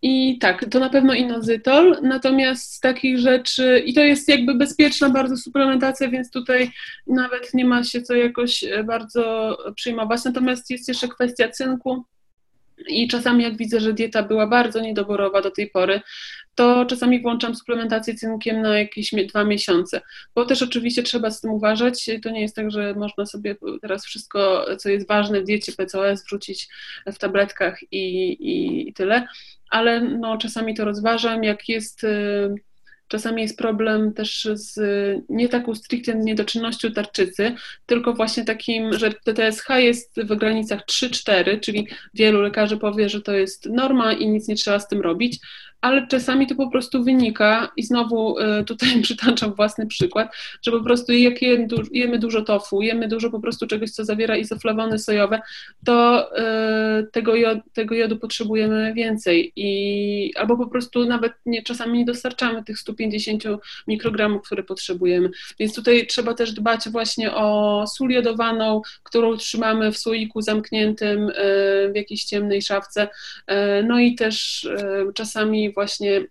I 0.03 0.39
tak, 0.39 0.65
to 0.71 0.81
na 0.81 0.91
pewno 0.91 1.15
inozytol, 1.15 1.99
natomiast 2.03 2.75
z 2.75 2.81
takich 2.81 3.19
rzeczy, 3.19 3.83
i 3.87 3.95
to 3.95 4.01
jest 4.01 4.29
jakby 4.29 4.55
bezpieczna 4.55 5.11
bardzo 5.11 5.37
suplementacja, 5.37 6.09
więc 6.09 6.31
tutaj 6.31 6.71
nawet 7.07 7.55
nie 7.55 7.65
ma 7.65 7.85
się 7.85 8.03
co 8.03 8.15
jakoś 8.15 8.65
e, 8.65 8.85
bardzo 8.85 9.57
przejmować. 9.75 10.25
Natomiast 10.25 10.71
jest 10.71 10.89
jeszcze 10.89 11.09
kwestia 11.09 11.49
cynku, 11.49 12.05
i 12.89 13.09
czasami 13.09 13.45
jak 13.45 13.57
widzę, 13.57 13.81
że 13.81 13.93
dieta 13.93 14.23
była 14.23 14.47
bardzo 14.47 14.81
niedoborowa 14.81 15.43
do 15.43 15.51
tej 15.51 15.71
pory, 15.71 16.01
to 16.55 16.87
czasami 16.87 17.23
włączam 17.23 17.55
suplementację 17.55 18.15
cynkiem 18.15 18.63
na 18.63 18.79
jakieś 18.79 19.15
dwa 19.29 19.45
miesiące, 19.45 20.01
bo 20.35 20.45
też 20.45 20.63
oczywiście 20.63 21.03
trzeba 21.03 21.31
z 21.31 21.41
tym 21.41 21.51
uważać. 21.51 22.11
To 22.23 22.31
nie 22.31 22.41
jest 22.41 22.57
tak, 22.57 22.71
że 22.71 22.95
można 22.95 23.27
sobie 23.27 23.57
teraz 23.81 24.05
wszystko, 24.05 24.67
co 24.79 24.89
jest 24.89 25.09
ważne 25.09 25.41
w 25.41 25.45
diecie 25.45 25.73
PCOS 25.73 26.25
wrzucić 26.25 26.69
w 27.07 27.19
tabletkach 27.19 27.79
i, 27.91 28.37
i 28.41 28.93
tyle, 28.93 29.27
ale 29.71 30.01
no, 30.01 30.39
czasami 30.39 30.75
to 30.75 30.85
rozważam, 30.85 31.45
jak 31.45 31.69
jest 31.69 32.05
y, 32.05 32.55
Czasami 33.09 33.43
jest 33.43 33.59
problem 33.59 34.13
też 34.13 34.49
z 34.53 34.79
nie 35.29 35.49
taką 35.49 35.75
stricte 35.75 36.15
niedoczynnością 36.15 36.93
tarczycy, 36.93 37.55
tylko 37.87 38.13
właśnie 38.13 38.45
takim, 38.45 38.99
że 38.99 39.13
TTSH 39.13 39.69
jest 39.77 40.21
w 40.21 40.37
granicach 40.37 40.85
3-4, 40.87 41.61
czyli 41.61 41.89
wielu 42.15 42.41
lekarzy 42.41 42.77
powie, 42.77 43.09
że 43.09 43.23
to 43.23 43.33
jest 43.33 43.67
norma 43.67 44.13
i 44.13 44.29
nic 44.29 44.49
nie 44.49 44.57
trzeba 44.57 44.79
z 44.79 44.89
tym 44.89 45.01
robić, 45.01 45.39
ale 45.81 46.07
czasami 46.07 46.47
to 46.47 46.55
po 46.55 46.71
prostu 46.71 47.05
wynika 47.05 47.73
i 47.77 47.83
znowu 47.83 48.39
e, 48.39 48.65
tutaj 48.65 48.89
przytaczam 49.03 49.55
własny 49.55 49.87
przykład, 49.87 50.35
że 50.63 50.71
po 50.71 50.81
prostu 50.81 51.13
jak 51.13 51.35
jemy 51.93 52.19
dużo 52.19 52.43
tofu, 52.43 52.83
jemy 52.83 53.09
dużo 53.09 53.31
po 53.31 53.41
prostu 53.41 53.67
czegoś, 53.67 53.91
co 53.91 54.05
zawiera 54.05 54.37
izoflawony 54.37 54.99
sojowe, 54.99 55.41
to 55.85 56.29
e, 56.39 57.07
tego, 57.13 57.37
jod, 57.37 57.59
tego 57.73 57.95
jodu 57.95 58.17
potrzebujemy 58.17 58.95
więcej 58.95 59.53
i 59.57 60.33
albo 60.37 60.57
po 60.57 60.67
prostu 60.67 61.05
nawet 61.05 61.33
nie, 61.47 61.63
czasami 61.63 61.99
nie 61.99 62.05
dostarczamy 62.05 62.65
tych 62.65 62.79
150 62.79 63.45
mikrogramów, 63.89 64.43
które 64.43 64.63
potrzebujemy. 64.63 65.31
Więc 65.59 65.75
tutaj 65.75 66.07
trzeba 66.07 66.35
też 66.35 66.53
dbać 66.53 66.89
właśnie 66.89 67.35
o 67.35 67.85
sól 67.87 68.11
jodowaną, 68.11 68.83
którą 69.03 69.37
trzymamy 69.37 69.93
w 69.93 69.99
słoiku 69.99 70.43
zamkniętym 70.43 71.29
e, 71.29 71.33
w 71.93 71.97
jakiejś 71.97 72.25
ciemnej 72.25 72.63
szafce. 72.63 73.09
No 73.85 73.99
i 73.99 74.15
też 74.15 74.69
czasami 75.15 75.66
właśnie 75.71 76.27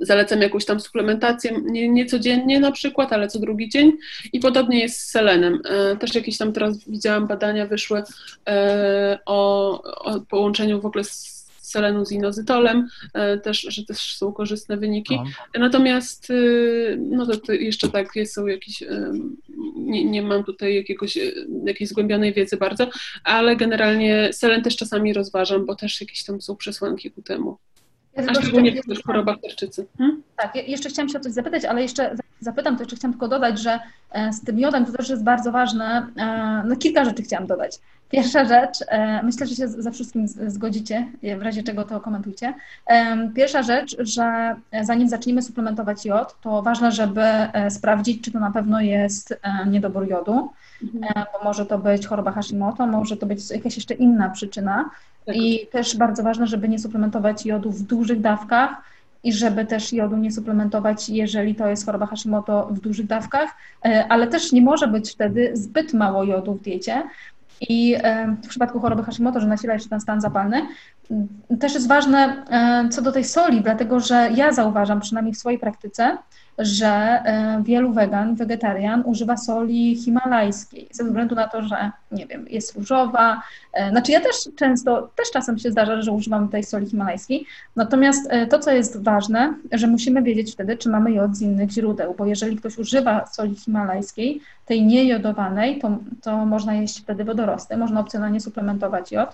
zalecam 0.00 0.42
jakąś 0.42 0.64
tam 0.64 0.80
suplementację, 0.80 1.60
nie, 1.64 1.88
nie, 1.88 2.06
codziennie 2.06 2.60
na 2.60 2.72
przykład, 2.72 3.12
ale 3.12 3.28
co 3.28 3.38
drugi 3.38 3.68
dzień 3.68 3.92
i 4.32 4.40
podobnie 4.40 4.80
jest 4.80 5.00
z 5.00 5.10
selenem. 5.10 5.62
E, 5.64 5.96
też 5.96 6.14
jakieś 6.14 6.38
tam 6.38 6.52
teraz 6.52 6.88
widziałam 6.88 7.26
badania 7.26 7.66
wyszły 7.66 8.02
e, 8.48 9.18
o, 9.26 9.82
o 9.82 10.20
połączeniu 10.20 10.80
w 10.80 10.86
ogóle 10.86 11.04
z 11.04 11.40
selenu 11.60 12.04
z 12.04 12.12
inozytolem, 12.12 12.88
e, 13.14 13.38
też, 13.38 13.60
że 13.60 13.84
też 13.84 14.16
są 14.16 14.32
korzystne 14.32 14.76
wyniki. 14.76 15.16
No. 15.16 15.60
Natomiast 15.60 16.32
no 16.98 17.26
to, 17.26 17.36
to, 17.36 17.52
jeszcze 17.52 17.88
tak 17.88 18.08
są 18.24 18.46
jakieś, 18.46 18.82
nie, 19.76 20.04
nie 20.04 20.22
mam 20.22 20.44
tutaj 20.44 20.74
jakiegoś, 20.74 21.18
jakiejś 21.64 21.90
zgłębionej 21.90 22.32
wiedzy 22.32 22.56
bardzo, 22.56 22.90
ale 23.24 23.56
generalnie 23.56 24.32
selen 24.32 24.62
też 24.62 24.76
czasami 24.76 25.12
rozważam, 25.12 25.66
bo 25.66 25.74
też 25.74 26.00
jakieś 26.00 26.24
tam 26.24 26.40
są 26.40 26.56
przesłanki 26.56 27.10
ku 27.10 27.22
temu. 27.22 27.58
Ja 28.26 28.30
A 28.30 28.42
szczególnie 28.42 28.82
w 28.82 29.06
chorobach 29.06 29.36
tarczycy. 29.42 29.86
Hmm? 29.98 30.22
Tak, 30.36 30.68
jeszcze 30.68 30.88
chciałam 30.88 31.08
się 31.08 31.18
o 31.18 31.20
coś 31.20 31.32
zapytać, 31.32 31.64
ale 31.64 31.82
jeszcze 31.82 32.16
zapytam, 32.40 32.76
to 32.76 32.82
jeszcze 32.82 32.96
chciałam 32.96 33.12
tylko 33.12 33.28
dodać, 33.28 33.58
że 33.58 33.80
e, 34.10 34.32
z 34.32 34.44
tym 34.44 34.58
jodem 34.58 34.86
to 34.86 34.92
też 34.92 35.08
jest 35.08 35.24
bardzo 35.24 35.52
ważne. 35.52 36.06
E, 36.16 36.62
no 36.66 36.76
kilka 36.76 37.04
rzeczy 37.04 37.22
chciałam 37.22 37.46
dodać. 37.46 37.78
Pierwsza 38.10 38.44
rzecz, 38.44 38.78
e, 38.88 39.22
myślę, 39.22 39.46
że 39.46 39.54
się 39.54 39.68
ze 39.68 39.92
wszystkim 39.92 40.28
zgodzicie, 40.28 41.06
w 41.38 41.42
razie 41.42 41.62
czego 41.62 41.84
to 41.84 42.00
komentujcie. 42.00 42.54
Pierwsza 43.34 43.62
rzecz, 43.62 43.96
że 43.98 44.54
zanim 44.82 45.08
zaczniemy 45.08 45.42
suplementować 45.42 46.06
jod, 46.06 46.40
to 46.40 46.62
ważne, 46.62 46.92
żeby 46.92 47.22
sprawdzić, 47.68 48.24
czy 48.24 48.30
to 48.30 48.40
na 48.40 48.50
pewno 48.50 48.80
jest 48.80 49.40
niedobór 49.66 50.08
jodu, 50.08 50.50
mhm. 50.82 51.26
bo 51.32 51.44
może 51.44 51.66
to 51.66 51.78
być 51.78 52.06
choroba 52.06 52.32
Hashimoto, 52.32 52.86
może 52.86 53.16
to 53.16 53.26
być 53.26 53.50
jakaś 53.50 53.76
jeszcze 53.76 53.94
inna 53.94 54.30
przyczyna. 54.30 54.90
Tak. 55.32 55.42
I 55.42 55.66
też 55.72 55.96
bardzo 55.96 56.22
ważne, 56.22 56.46
żeby 56.46 56.68
nie 56.68 56.78
suplementować 56.78 57.46
jodu 57.46 57.70
w 57.70 57.82
dużych 57.82 58.20
dawkach 58.20 58.70
i 59.24 59.32
żeby 59.32 59.66
też 59.66 59.92
jodu 59.92 60.16
nie 60.16 60.32
suplementować, 60.32 61.08
jeżeli 61.08 61.54
to 61.54 61.68
jest 61.68 61.86
choroba 61.86 62.06
Hashimoto 62.06 62.68
w 62.70 62.80
dużych 62.80 63.06
dawkach, 63.06 63.50
e, 63.84 64.06
ale 64.08 64.26
też 64.26 64.52
nie 64.52 64.62
może 64.62 64.86
być 64.88 65.10
wtedy 65.12 65.50
zbyt 65.54 65.94
mało 65.94 66.24
jodu 66.24 66.54
w 66.54 66.62
diecie. 66.62 67.02
I 67.60 67.96
e, 68.02 68.36
w 68.44 68.48
przypadku 68.48 68.80
choroby 68.80 69.02
Hashimoto, 69.02 69.40
że 69.40 69.46
nasila 69.46 69.74
jeszcze 69.74 69.88
ten 69.88 70.00
stan 70.00 70.20
zapalny, 70.20 70.62
też 71.60 71.74
jest 71.74 71.88
ważne 71.88 72.44
e, 72.50 72.88
co 72.88 73.02
do 73.02 73.12
tej 73.12 73.24
soli, 73.24 73.60
dlatego 73.60 74.00
że 74.00 74.30
ja 74.34 74.52
zauważam, 74.52 75.00
przynajmniej 75.00 75.34
w 75.34 75.38
swojej 75.38 75.58
praktyce, 75.58 76.18
że 76.58 76.86
e, 76.88 77.62
wielu 77.64 77.92
wegan, 77.92 78.34
wegetarian 78.34 79.02
używa 79.06 79.36
soli 79.36 79.96
himalajskiej 79.96 80.88
ze 80.90 81.04
względu 81.04 81.34
na 81.34 81.48
to, 81.48 81.62
że 81.62 81.90
nie 82.12 82.26
wiem, 82.26 82.46
jest 82.50 82.76
różowa. 82.76 83.42
E, 83.72 83.90
znaczy 83.90 84.12
ja 84.12 84.20
też 84.20 84.36
często, 84.56 85.10
też 85.16 85.30
czasem 85.30 85.58
się 85.58 85.70
zdarza, 85.70 86.02
że 86.02 86.12
używam 86.12 86.48
tej 86.48 86.64
soli 86.64 86.86
himalajskiej. 86.86 87.46
Natomiast 87.76 88.30
to, 88.50 88.58
co 88.58 88.70
jest 88.70 89.02
ważne, 89.02 89.54
że 89.72 89.86
musimy 89.86 90.22
wiedzieć 90.22 90.52
wtedy, 90.52 90.76
czy 90.76 90.88
mamy 90.88 91.12
jod 91.12 91.36
z 91.36 91.42
innych 91.42 91.70
źródeł, 91.70 92.14
bo 92.18 92.26
jeżeli 92.26 92.56
ktoś 92.56 92.78
używa 92.78 93.26
soli 93.26 93.54
himalajskiej, 93.54 94.40
tej 94.66 94.82
niejodowanej, 94.82 95.78
to, 95.78 95.98
to 96.22 96.46
można 96.46 96.74
jeść 96.74 97.00
wtedy 97.00 97.24
wodorosty, 97.24 97.76
można 97.76 98.00
opcjonalnie 98.00 98.40
suplementować 98.40 99.12
jod 99.12 99.30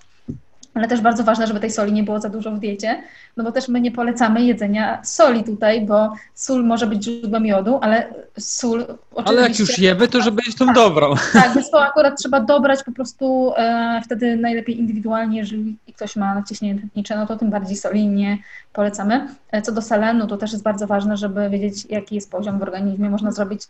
ale 0.77 0.89
też 0.89 1.01
bardzo 1.01 1.24
ważne, 1.24 1.47
żeby 1.47 1.61
tej 1.61 1.70
soli 1.70 1.93
nie 1.93 2.03
było 2.03 2.20
za 2.20 2.29
dużo 2.29 2.51
w 2.51 2.59
diecie, 2.59 3.03
no 3.37 3.45
bo 3.45 3.53
też 3.53 3.68
my 3.68 3.81
nie 3.81 3.93
polecamy 3.93 4.43
jedzenia 4.43 5.05
soli 5.05 5.45
tutaj, 5.45 5.87
bo 5.87 6.12
sól 6.35 6.64
może 6.64 6.87
być 6.87 7.05
źródłem 7.05 7.47
jodu, 7.47 7.79
ale 7.83 8.14
sól 8.39 8.81
oczywiście... 8.81 9.39
Ale 9.39 9.43
jak 9.43 9.59
już 9.59 9.79
jemy, 9.79 10.09
to 10.09 10.22
żeby 10.22 10.43
jeść 10.47 10.59
tą 10.59 10.66
tak, 10.66 10.74
dobrą. 10.74 11.14
Tak, 11.33 11.55
więc 11.55 11.70
to 11.70 11.83
akurat 11.83 12.18
trzeba 12.18 12.41
dobrać 12.41 12.83
po 12.85 12.93
prostu 12.93 13.53
e, 13.57 14.01
wtedy 14.05 14.37
najlepiej 14.37 14.79
indywidualnie, 14.79 15.39
jeżeli 15.39 15.77
ktoś 15.95 16.16
ma 16.16 16.35
naciśnienie 16.35 16.81
tętnicze, 16.81 17.16
no 17.16 17.27
to 17.27 17.37
tym 17.37 17.51
bardziej 17.51 17.77
soli 17.77 18.09
nie 18.09 18.39
polecamy. 18.72 19.29
E, 19.53 19.62
co 19.62 19.72
do 19.72 19.83
selenu, 19.83 20.27
to 20.27 20.37
też 20.37 20.53
jest 20.53 20.64
bardzo 20.64 20.87
ważne, 20.87 21.16
żeby 21.16 21.51
wiedzieć, 21.51 21.87
jaki 21.91 22.14
jest 22.14 22.31
poziom 22.31 22.59
w 22.59 22.62
organizmie. 22.62 23.11
Można 23.11 23.33
zrobić 23.33 23.62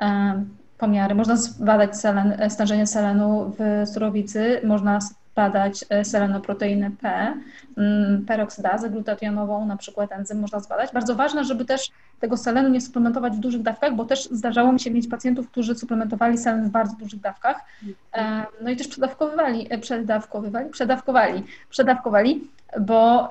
e, 0.00 0.44
pomiary, 0.78 1.14
można 1.14 1.36
zbadać 1.36 1.96
selen, 1.96 2.34
e, 2.38 2.50
stężenie 2.50 2.86
selenu 2.86 3.52
w 3.58 3.88
surowicy, 3.88 4.60
można 4.64 4.98
badać 5.36 5.84
e, 5.90 6.04
selenoproteinę 6.04 6.90
P, 6.90 7.34
mm, 7.78 8.24
peroksydazę 8.26 8.90
glutationową, 8.90 9.66
na 9.66 9.76
przykład 9.76 10.12
enzym 10.12 10.40
można 10.40 10.60
zbadać. 10.60 10.92
Bardzo 10.92 11.14
ważne, 11.14 11.44
żeby 11.44 11.64
też 11.64 11.90
tego 12.20 12.36
selenu 12.36 12.68
nie 12.68 12.80
suplementować 12.80 13.32
w 13.36 13.40
dużych 13.40 13.62
dawkach, 13.62 13.94
bo 13.94 14.04
też 14.04 14.24
zdarzało 14.24 14.72
mi 14.72 14.80
się 14.80 14.90
mieć 14.90 15.08
pacjentów, 15.08 15.50
którzy 15.50 15.74
suplementowali 15.74 16.38
selen 16.38 16.68
w 16.68 16.70
bardzo 16.70 16.96
dużych 16.96 17.20
dawkach, 17.20 17.64
e, 18.12 18.44
no 18.62 18.70
i 18.70 18.76
też 18.76 18.88
przedawkowywali, 18.88 19.66
e, 19.70 19.78
przedawkowywali, 19.78 20.70
przedawkowali, 20.70 21.44
przedawkowali, 21.70 22.50
bo, 22.80 23.28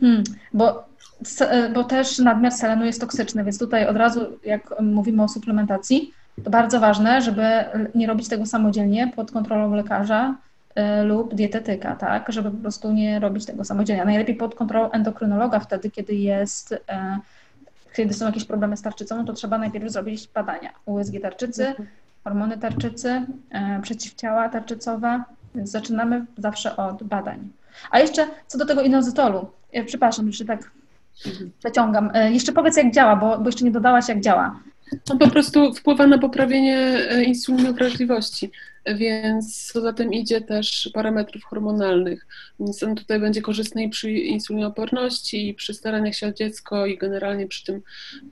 hmm, 0.00 0.24
bo, 0.52 0.84
bo 1.74 1.84
też 1.84 2.18
nadmiar 2.18 2.52
selenu 2.52 2.84
jest 2.84 3.00
toksyczny, 3.00 3.44
więc 3.44 3.58
tutaj 3.58 3.86
od 3.86 3.96
razu, 3.96 4.20
jak 4.44 4.80
mówimy 4.80 5.22
o 5.22 5.28
suplementacji, 5.28 6.12
To 6.44 6.50
bardzo 6.50 6.80
ważne, 6.80 7.22
żeby 7.22 7.46
nie 7.94 8.06
robić 8.06 8.28
tego 8.28 8.46
samodzielnie 8.46 9.12
pod 9.16 9.32
kontrolą 9.32 9.74
lekarza 9.74 10.34
lub 11.04 11.34
dietetyka, 11.34 11.96
tak? 11.96 12.32
Żeby 12.32 12.50
po 12.50 12.56
prostu 12.56 12.92
nie 12.92 13.20
robić 13.20 13.44
tego 13.44 13.64
samodzielnie. 13.64 14.04
Najlepiej 14.04 14.34
pod 14.34 14.54
kontrolą 14.54 14.90
endokrynologa 14.90 15.60
wtedy, 15.60 15.90
kiedy 15.90 16.14
jest, 16.14 16.72
y, 16.72 16.78
kiedy 17.96 18.14
są 18.14 18.26
jakieś 18.26 18.44
problemy 18.44 18.76
z 18.76 18.82
tarczycą, 18.82 19.24
to 19.24 19.32
trzeba 19.32 19.58
najpierw 19.58 19.92
zrobić 19.92 20.28
badania 20.34 20.70
USG 20.86 21.12
tarczycy, 21.22 21.66
mhm. 21.66 21.88
hormony 22.24 22.58
tarczycy, 22.58 23.08
y, 23.78 23.82
przeciwciała 23.82 24.48
tarczycowe, 24.48 25.22
więc 25.54 25.70
zaczynamy 25.70 26.24
zawsze 26.38 26.76
od 26.76 27.02
badań. 27.02 27.50
A 27.90 28.00
jeszcze 28.00 28.26
co 28.46 28.58
do 28.58 28.66
tego 28.66 28.82
inozytolu, 28.82 29.50
przepraszam, 29.86 30.32
że 30.32 30.44
tak 30.44 30.70
mhm. 31.26 31.50
przeciągam. 31.58 32.10
Jeszcze 32.30 32.52
powiedz, 32.52 32.76
jak 32.76 32.94
działa, 32.94 33.16
bo, 33.16 33.38
bo 33.38 33.46
jeszcze 33.46 33.64
nie 33.64 33.70
dodałaś, 33.70 34.08
jak 34.08 34.20
działa. 34.20 34.60
On 35.10 35.18
po 35.18 35.30
prostu 35.30 35.74
wpływa 35.74 36.06
na 36.06 36.18
poprawienie 36.18 36.78
e, 36.78 37.24
insulinowrażliwości, 37.24 38.50
więc 38.86 39.72
co 39.72 39.80
za 39.80 39.92
tym 39.92 40.12
idzie 40.12 40.40
też 40.40 40.90
parametrów 40.94 41.44
hormonalnych. 41.44 42.26
Więc 42.60 42.82
on 42.82 42.94
tutaj 42.94 43.20
będzie 43.20 43.42
korzystny 43.42 43.82
i 43.82 43.88
przy 43.88 44.10
insulinooporności, 44.12 45.48
i 45.48 45.54
przy 45.54 45.74
staraniach 45.74 46.14
się 46.14 46.26
o 46.26 46.32
dziecko, 46.32 46.86
i 46.86 46.98
generalnie 46.98 47.46
przy 47.46 47.64
tym 47.64 47.82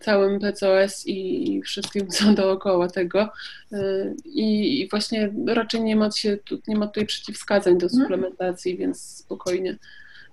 całym 0.01 0.41
PCOS 0.41 1.07
i 1.07 1.63
wszystkim, 1.65 2.09
co 2.09 2.33
dookoła 2.35 2.89
tego. 2.89 3.29
E, 3.73 4.15
I 4.25 4.89
właśnie 4.91 5.33
raczej 5.47 5.81
nie 5.81 5.97
ma, 5.97 6.11
się, 6.11 6.39
nie 6.69 6.77
ma 6.77 6.87
tutaj 6.87 7.07
przeciwwskazań 7.07 7.79
do 7.79 7.87
mhm. 7.87 8.03
suplementacji, 8.03 8.77
więc 8.77 9.01
spokojnie. 9.01 9.79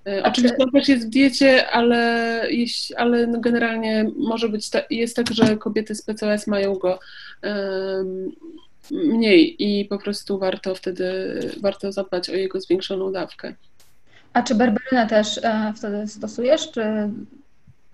E, 0.07 0.23
oczywiście 0.23 0.57
on 0.59 0.71
też 0.71 0.89
jest 0.89 1.07
w 1.07 1.09
diecie, 1.09 1.69
ale, 1.69 2.47
ale 2.97 3.27
no 3.27 3.39
generalnie 3.39 4.11
może 4.17 4.49
być, 4.49 4.69
ta, 4.69 4.81
jest 4.89 5.15
tak, 5.15 5.33
że 5.33 5.57
kobiety 5.57 5.95
z 5.95 6.01
PCOS 6.01 6.47
mają 6.47 6.75
go 6.75 6.99
um, 7.43 8.31
mniej 8.91 9.63
i 9.63 9.85
po 9.85 9.97
prostu 9.97 10.39
warto 10.39 10.75
wtedy, 10.75 11.39
warto 11.61 11.91
zadbać 11.91 12.29
o 12.29 12.35
jego 12.35 12.61
zwiększoną 12.61 13.11
dawkę. 13.11 13.53
A 14.33 14.43
czy 14.43 14.55
berberynę 14.55 15.07
też 15.07 15.39
e, 15.43 15.73
wtedy 15.75 16.07
stosujesz, 16.07 16.71
czy 16.71 16.83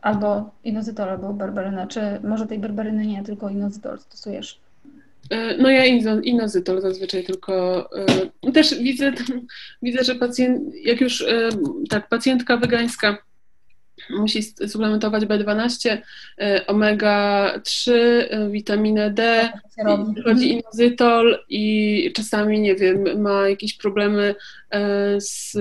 albo 0.02 0.52
inozytol, 0.64 1.10
albo 1.10 1.34
berberynę, 1.34 1.88
czy 1.88 2.02
może 2.24 2.48
tej 2.48 2.60
berberyny 2.60 3.06
nie, 3.06 3.24
tylko 3.24 3.50
inozytol 3.50 4.00
stosujesz? 4.00 4.60
E, 5.30 5.58
no 5.58 5.70
ja 5.70 5.86
inozytol 6.24 6.82
zazwyczaj 6.82 7.24
tylko 7.24 7.86
e, 8.44 8.52
też 8.52 8.80
widzę, 8.80 9.12
widzę, 9.84 10.04
że 10.04 10.16
pacjent, 10.16 10.76
jak 10.84 11.02
już 11.02 11.22
e, 11.22 11.50
tak, 11.90 12.10
pacjentka 12.10 12.58
wegańska 12.58 13.18
musi 14.10 14.44
suplementować 14.44 15.24
B12, 15.24 15.98
omega-3, 16.68 17.92
witaminę 18.52 19.10
D, 19.10 19.50
chodzi 20.24 20.52
inozytol 20.52 21.44
i 21.50 22.12
czasami, 22.16 22.62
nie 22.62 22.76
wiem, 22.76 23.22
ma 23.22 23.50
jakieś 23.50 23.78
problemy 23.78 24.36
z 25.18 25.58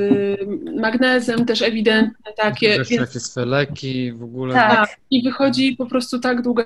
magnezem, 0.81 1.47
też 1.47 1.63
ewidentne 1.63 2.33
takie. 2.37 2.77
Też 2.77 2.89
więc, 2.89 3.15
jakieś 3.15 3.23
leki 3.37 4.13
w 4.13 4.23
ogóle. 4.23 4.55
Tak, 4.55 4.97
i 5.11 5.23
wychodzi 5.23 5.77
po 5.77 5.87
prostu 5.87 6.21
tak 6.21 6.43
długa 6.43 6.65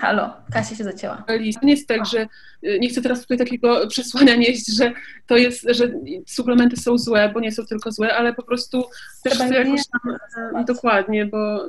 Halo, 0.00 0.36
Kasia 0.52 0.76
się 0.76 0.84
zacięła. 0.84 1.24
Nie 1.62 1.72
jest 1.72 1.88
tak, 1.88 2.06
że 2.06 2.26
y, 2.64 2.78
nie 2.80 2.88
chcę 2.88 3.02
teraz 3.02 3.20
tutaj 3.20 3.38
takiego 3.38 3.86
przesłania 3.88 4.36
nieść, 4.36 4.76
że 4.76 4.92
to 5.26 5.36
jest, 5.36 5.66
że 5.70 5.92
suplementy 6.26 6.76
są 6.76 6.98
złe, 6.98 7.30
bo 7.34 7.40
nie 7.40 7.52
są 7.52 7.66
tylko 7.66 7.92
złe, 7.92 8.14
ale 8.14 8.34
po 8.34 8.42
prostu 8.42 8.84
też 9.22 9.38
jakoś 9.38 9.80
tam, 9.88 10.16
e, 10.60 10.64
dokładnie, 10.64 11.26
bo 11.26 11.68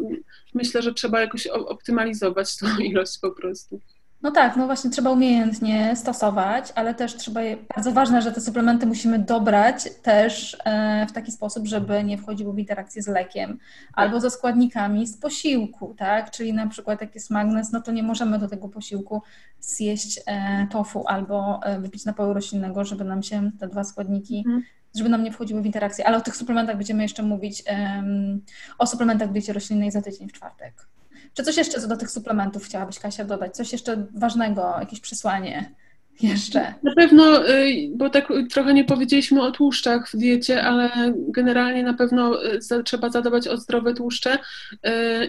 myślę, 0.53 0.82
że 0.82 0.93
trzeba 0.93 1.21
jakoś 1.21 1.47
optymalizować 1.47 2.57
tą 2.57 2.78
ilość 2.89 3.19
po 3.19 3.32
prostu. 3.32 3.80
No 4.26 4.32
tak, 4.32 4.55
no 4.55 4.65
właśnie 4.65 4.89
trzeba 4.89 5.11
umiejętnie 5.11 5.95
stosować, 5.95 6.73
ale 6.76 6.93
też 6.93 7.15
trzeba, 7.15 7.41
je, 7.41 7.57
bardzo 7.76 7.91
ważne, 7.91 8.21
że 8.21 8.32
te 8.32 8.41
suplementy 8.41 8.86
musimy 8.86 9.19
dobrać 9.19 9.89
też 10.01 10.57
e, 10.65 11.05
w 11.09 11.11
taki 11.11 11.32
sposób, 11.32 11.67
żeby 11.67 12.03
nie 12.03 12.17
wchodziły 12.17 12.53
w 12.53 12.59
interakcję 12.59 13.01
z 13.01 13.07
lekiem 13.07 13.57
albo 13.93 14.19
ze 14.19 14.30
składnikami 14.30 15.07
z 15.07 15.17
posiłku, 15.17 15.95
tak? 15.97 16.32
Czyli 16.32 16.53
na 16.53 16.67
przykład 16.67 17.01
jak 17.01 17.15
jest 17.15 17.30
magnez, 17.30 17.71
no 17.71 17.82
to 17.82 17.91
nie 17.91 18.03
możemy 18.03 18.39
do 18.39 18.47
tego 18.47 18.69
posiłku 18.69 19.21
zjeść 19.59 20.19
e, 20.26 20.67
tofu 20.71 21.03
albo 21.07 21.59
e, 21.63 21.80
wypić 21.80 22.05
napoju 22.05 22.34
roślinnego, 22.34 22.86
żeby 22.86 23.03
nam 23.03 23.23
się 23.23 23.51
te 23.59 23.67
dwa 23.67 23.84
składniki 23.84 24.38
mhm 24.38 24.63
żeby 24.95 25.09
nam 25.09 25.23
nie 25.23 25.32
wchodziły 25.32 25.61
w 25.61 25.65
interakcję. 25.65 26.07
Ale 26.07 26.17
o 26.17 26.21
tych 26.21 26.36
suplementach 26.36 26.78
będziemy 26.78 27.03
jeszcze 27.03 27.23
mówić, 27.23 27.63
um, 27.69 28.41
o 28.78 28.88
suplementach 28.88 29.30
w 29.30 29.32
diecie 29.32 29.53
roślinnej 29.53 29.91
za 29.91 30.01
tydzień 30.01 30.30
w 30.30 30.34
czwartek. 30.34 30.88
Czy 31.36 31.43
coś 31.43 31.57
jeszcze 31.57 31.88
do 31.88 31.97
tych 31.97 32.11
suplementów 32.11 32.65
chciałabyś, 32.65 32.99
Kasia, 32.99 33.25
dodać? 33.25 33.55
Coś 33.55 33.71
jeszcze 33.71 34.05
ważnego, 34.13 34.75
jakieś 34.79 34.99
przesłanie? 34.99 35.75
jeszcze? 36.21 36.73
Na 36.83 36.95
pewno, 36.95 37.49
y, 37.49 37.89
bo 37.95 38.09
tak 38.09 38.33
trochę 38.51 38.73
nie 38.73 38.83
powiedzieliśmy 38.83 39.41
o 39.41 39.51
tłuszczach 39.51 40.09
w 40.09 40.17
diecie, 40.17 40.63
ale 40.63 40.89
generalnie 41.15 41.83
na 41.83 41.93
pewno 41.93 42.45
y, 42.45 42.83
trzeba 42.86 43.09
zadawać 43.09 43.47
o 43.47 43.57
zdrowe 43.57 43.93
tłuszcze 43.93 44.33
y, 44.73 44.79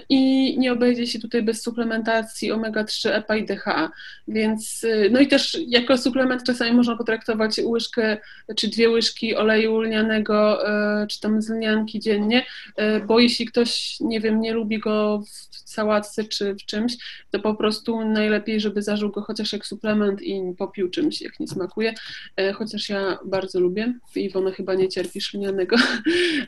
i 0.08 0.54
nie 0.58 0.72
obejdzie 0.72 1.06
się 1.06 1.18
tutaj 1.18 1.42
bez 1.42 1.62
suplementacji 1.62 2.52
omega-3, 2.52 3.10
EPA 3.10 3.36
i 3.36 3.46
DHA. 3.46 3.90
Więc, 4.28 4.86
no 5.10 5.20
i 5.20 5.28
też 5.28 5.58
jako 5.66 5.98
suplement 5.98 6.42
czasami 6.42 6.72
można 6.72 6.96
potraktować 6.96 7.60
łyżkę 7.64 8.16
czy 8.56 8.68
dwie 8.68 8.90
łyżki 8.90 9.36
oleju 9.36 9.80
lnianego, 9.80 10.58
czy 11.08 11.20
tam 11.20 11.42
z 11.42 11.50
lnianki 11.50 12.00
dziennie, 12.00 12.46
bo 13.06 13.20
jeśli 13.20 13.46
ktoś, 13.46 13.96
nie 14.00 14.20
wiem, 14.20 14.40
nie 14.40 14.52
lubi 14.52 14.78
go 14.78 15.22
w 15.26 15.65
sałatce 15.76 16.24
czy 16.24 16.54
w 16.54 16.64
czymś, 16.66 16.96
to 17.30 17.38
po 17.38 17.54
prostu 17.54 18.04
najlepiej, 18.04 18.60
żeby 18.60 18.82
zażył 18.82 19.10
go 19.10 19.22
chociaż 19.22 19.52
jak 19.52 19.66
suplement 19.66 20.22
i 20.22 20.54
popił 20.58 20.90
czymś, 20.90 21.22
jak 21.22 21.40
nie 21.40 21.48
smakuje, 21.48 21.94
e, 22.36 22.52
chociaż 22.52 22.88
ja 22.88 23.18
bardzo 23.24 23.60
lubię. 23.60 23.94
Iwona 24.14 24.50
chyba 24.50 24.74
nie 24.74 24.88
cierpi 24.88 25.20
szlinianego. 25.20 25.76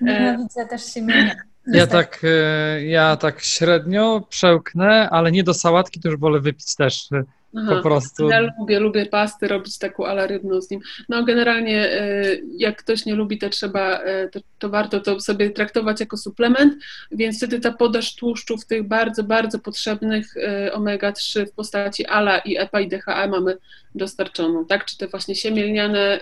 Ja 0.01 0.37
widzę, 0.39 0.67
też 0.67 0.95
się 0.95 1.03
mienia. 1.03 1.35
Ja 1.67 1.87
tak, 1.87 2.21
e, 2.25 2.85
ja 2.85 3.17
tak 3.17 3.41
średnio 3.41 4.27
przełknę, 4.29 5.11
ale 5.11 5.33
nie 5.33 5.45
do 5.45 5.55
sałatki, 5.55 6.01
to 6.01 6.09
już 6.09 6.19
wolę 6.19 6.41
wypić 6.41 6.77
też 6.77 7.09
Aha, 7.57 7.77
po 7.77 7.83
prostu. 7.83 8.29
Ja 8.29 8.41
lubię, 8.41 8.81
lubię 8.81 9.07
pasty, 9.07 9.49
robić 9.49 9.79
taką 9.79 10.07
ala 10.07 10.27
rybną 10.27 10.61
z 10.61 10.71
nim. 10.71 10.81
No 11.09 11.25
generalnie 11.25 11.93
e, 11.93 12.25
jak 12.57 12.77
ktoś 12.77 13.07
nie 13.07 13.15
lubi, 13.15 13.39
to 13.39 13.51
trzeba, 13.51 13.99
e, 13.99 14.29
to, 14.29 14.41
to, 14.59 14.69
warto 14.69 15.01
to 15.01 15.21
sobie 15.21 15.51
traktować 15.51 16.01
jako 16.01 16.17
suplement, 16.17 16.75
więc 17.11 17.37
wtedy 17.37 17.61
ta 17.61 17.73
podaż 17.73 18.15
tłuszczów 18.15 18.67
tych 18.67 18.89
bardzo, 18.89 19.25
bardzo 19.25 19.59
potrzebnych 19.59 20.37
e, 20.37 20.71
omega-3 20.73 21.47
w 21.47 21.53
postaci 21.53 22.07
ALA 22.07 22.39
i 22.39 22.57
EPA 22.59 22.81
i 22.81 22.89
DHA 22.89 23.27
mamy 23.27 23.57
dostarczoną, 23.95 24.65
tak? 24.67 24.85
Czy 24.85 24.99
te 24.99 25.09
właśnie 25.09 25.35
siemielniane, 25.35 26.21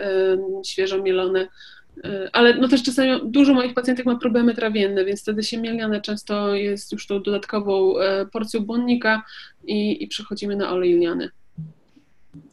świeżo 0.66 1.02
mielone 1.02 1.48
ale 2.32 2.54
no 2.54 2.68
też 2.68 2.82
czasami 2.82 3.20
dużo 3.24 3.54
moich 3.54 3.74
pacjentek 3.74 4.06
ma 4.06 4.16
problemy 4.16 4.54
trawienne, 4.54 5.04
więc 5.04 5.22
wtedy 5.22 5.42
siemielniane 5.42 6.00
często 6.00 6.54
jest 6.54 6.92
już 6.92 7.06
tą 7.06 7.22
dodatkową 7.22 7.94
porcją 8.32 8.60
błonnika, 8.60 9.22
i, 9.66 10.04
i 10.04 10.08
przechodzimy 10.08 10.56
na 10.56 10.70
olej 10.70 10.94
lniany. 10.94 11.30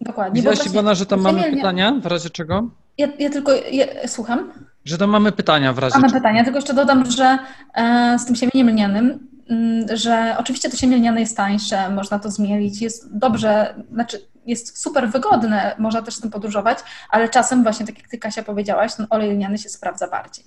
Dokładnie. 0.01 0.41
Widziałaś, 0.41 0.65
Iwona, 0.65 0.95
że 0.95 1.05
tam 1.05 1.21
mamy 1.21 1.51
pytania 1.51 1.99
w 2.01 2.05
razie 2.05 2.29
czego? 2.29 2.69
Ja, 2.97 3.07
ja 3.19 3.29
tylko 3.29 3.51
ja, 3.71 3.85
słucham. 4.07 4.51
Że 4.85 4.97
tam 4.97 5.09
mamy 5.09 5.31
pytania 5.31 5.73
w 5.73 5.77
razie 5.77 5.99
Mamy 5.99 6.13
pytania, 6.13 6.43
tylko 6.43 6.57
jeszcze 6.57 6.73
dodam, 6.73 7.11
że 7.11 7.37
e, 7.73 8.19
z 8.19 8.25
tym 8.25 8.35
siemieniem 8.35 8.69
lnianym, 8.69 9.27
mm, 9.49 9.97
że 9.97 10.35
oczywiście 10.39 10.69
to 10.69 10.77
siemię 10.77 10.97
lniane 10.97 11.19
jest 11.19 11.37
tańsze, 11.37 11.89
można 11.89 12.19
to 12.19 12.31
zmielić, 12.31 12.81
jest 12.81 13.17
dobrze, 13.17 13.75
znaczy 13.91 14.21
jest 14.45 14.81
super 14.81 15.09
wygodne, 15.09 15.75
można 15.79 16.01
też 16.01 16.15
z 16.15 16.21
tym 16.21 16.31
podróżować, 16.31 16.77
ale 17.09 17.29
czasem 17.29 17.63
właśnie, 17.63 17.85
tak 17.85 17.97
jak 17.97 18.07
ty 18.07 18.17
Kasia 18.17 18.43
powiedziałaś, 18.43 18.95
ten 18.95 19.07
olej 19.09 19.31
lniany 19.31 19.57
się 19.57 19.69
sprawdza 19.69 20.07
bardziej. 20.07 20.45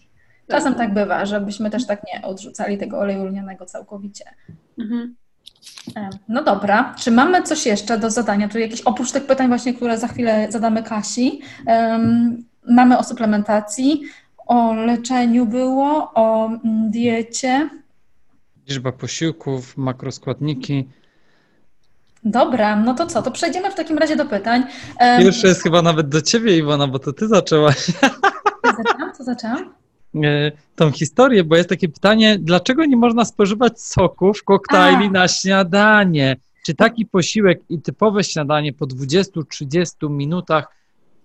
Czasem 0.51 0.75
tak 0.75 0.95
bywa, 0.95 1.27
żebyśmy 1.27 1.71
też 1.71 1.87
tak 1.87 2.01
nie 2.15 2.23
odrzucali 2.23 2.79
tego 2.79 2.99
oleju 2.99 3.25
lnianego 3.25 3.67
całkowicie. 3.67 4.25
Mhm. 4.79 5.15
E, 5.97 6.11
no 6.29 6.43
dobra, 6.43 6.95
czy 6.99 7.11
mamy 7.11 7.43
coś 7.43 7.67
jeszcze 7.67 7.99
do 7.99 8.11
zadania? 8.11 8.49
Tu 8.49 8.59
jakieś 8.59 8.81
oprócz 8.81 9.13
tych 9.13 9.27
pytań 9.27 9.49
właśnie, 9.49 9.75
które 9.75 9.99
za 9.99 10.09
chwilę 10.09 10.47
zadamy 10.51 10.83
Kasi, 10.83 11.41
um, 11.67 12.45
mamy 12.69 12.99
o 12.99 13.05
suplementacji, 13.05 14.03
o 14.47 14.75
leczeniu 14.75 15.47
było, 15.47 16.13
o 16.15 16.47
mm, 16.47 16.91
diecie. 16.91 17.71
Liczba 18.69 18.93
posiłków, 18.93 19.77
makroskładniki. 19.77 20.89
Dobra, 22.25 22.77
no 22.77 22.95
to 22.95 23.07
co, 23.07 23.23
to 23.23 23.31
przejdziemy 23.31 23.71
w 23.71 23.75
takim 23.75 23.99
razie 23.99 24.17
do 24.17 24.25
pytań. 24.27 24.65
Pierwsze 25.19 25.49
jest 25.49 25.63
chyba 25.63 25.83
nawet 25.83 26.09
do 26.09 26.23
ciebie, 26.23 26.59
Iwona, 26.59 26.87
bo 26.87 26.99
to 26.99 27.13
ty 27.13 27.29
zaczęłaś. 27.29 27.89
Ja 28.65 28.73
zaczęłam? 28.85 29.15
Co 29.15 29.25
zaczęłam? 29.25 29.75
E, 30.25 30.53
tą 30.77 30.93
historię, 30.93 31.45
bo 31.45 31.57
jest 31.57 31.69
takie 31.69 31.89
pytanie, 31.89 32.39
dlaczego 32.39 32.85
nie 32.85 32.97
można 32.97 33.25
spożywać 33.25 33.81
soków, 33.81 34.45
koktajli 34.45 35.07
A. 35.07 35.11
na 35.11 35.29
śniadanie? 35.29 36.37
Czy 36.67 36.75
taki 36.75 37.07
posiłek 37.07 37.61
i 37.69 37.81
typowe 37.81 38.25
śniadanie 38.25 38.73
po 38.73 38.87
20-30 38.87 40.11
minutach 40.11 40.76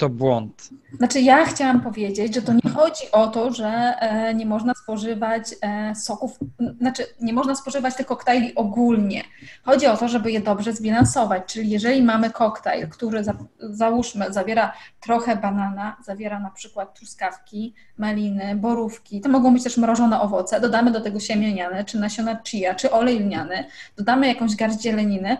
to 0.01 0.09
błąd. 0.09 0.69
Znaczy, 0.97 1.21
ja 1.21 1.45
chciałam 1.45 1.81
powiedzieć, 1.81 2.35
że 2.35 2.41
to 2.41 2.53
nie 2.53 2.71
chodzi 2.71 3.11
o 3.11 3.27
to, 3.27 3.53
że 3.53 3.67
e, 3.67 4.33
nie 4.33 4.45
można 4.45 4.73
spożywać 4.73 5.43
e, 5.61 5.95
soków, 5.95 6.39
znaczy, 6.79 7.03
nie 7.21 7.33
można 7.33 7.55
spożywać 7.55 7.95
tych 7.95 8.05
koktajli 8.05 8.55
ogólnie. 8.55 9.23
Chodzi 9.63 9.87
o 9.87 9.97
to, 9.97 10.07
żeby 10.07 10.31
je 10.31 10.41
dobrze 10.41 10.73
zbilansować. 10.73 11.43
Czyli 11.45 11.69
jeżeli 11.69 12.03
mamy 12.03 12.29
koktajl, 12.29 12.89
który 12.89 13.23
za, 13.23 13.33
załóżmy 13.59 14.33
zawiera 14.33 14.73
trochę 14.99 15.35
banana, 15.35 15.97
zawiera 16.05 16.39
na 16.39 16.49
przykład 16.49 16.93
truskawki, 16.93 17.73
maliny, 17.97 18.55
borówki, 18.55 19.21
to 19.21 19.29
mogą 19.29 19.53
być 19.53 19.63
też 19.63 19.77
mrożone 19.77 20.21
owoce, 20.21 20.61
dodamy 20.61 20.91
do 20.91 21.01
tego 21.01 21.19
siemię 21.19 21.47
lniane, 21.47 21.85
czy 21.85 21.99
nasiona 21.99 22.39
chia, 22.43 22.75
czy 22.75 22.91
olej 22.91 23.19
lniany, 23.19 23.65
dodamy 23.97 24.27
jakąś 24.27 24.55
garść 24.55 24.81
zieleniny, 24.81 25.37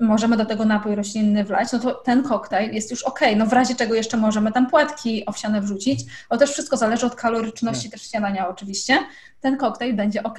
możemy 0.00 0.36
do 0.36 0.44
tego 0.44 0.64
napój 0.64 0.94
roślinny 0.94 1.44
wlać, 1.44 1.72
no 1.72 1.78
to 1.78 1.94
ten 1.94 2.22
koktajl 2.22 2.74
jest 2.74 2.90
już 2.90 3.02
ok. 3.02 3.20
No 3.36 3.46
w 3.46 3.52
razie 3.52 3.74
czego 3.74 3.94
jeszcze 3.94 4.16
możemy 4.16 4.52
tam 4.52 4.66
płatki 4.66 5.26
owsiane 5.26 5.60
wrzucić, 5.60 6.00
bo 6.30 6.36
też 6.36 6.50
wszystko 6.50 6.76
zależy 6.76 7.06
od 7.06 7.14
kaloryczności 7.14 7.90
też 7.90 8.02
śniadania 8.02 8.48
oczywiście. 8.48 8.98
Ten 9.40 9.56
koktajl 9.56 9.96
będzie 9.96 10.22
ok. 10.22 10.38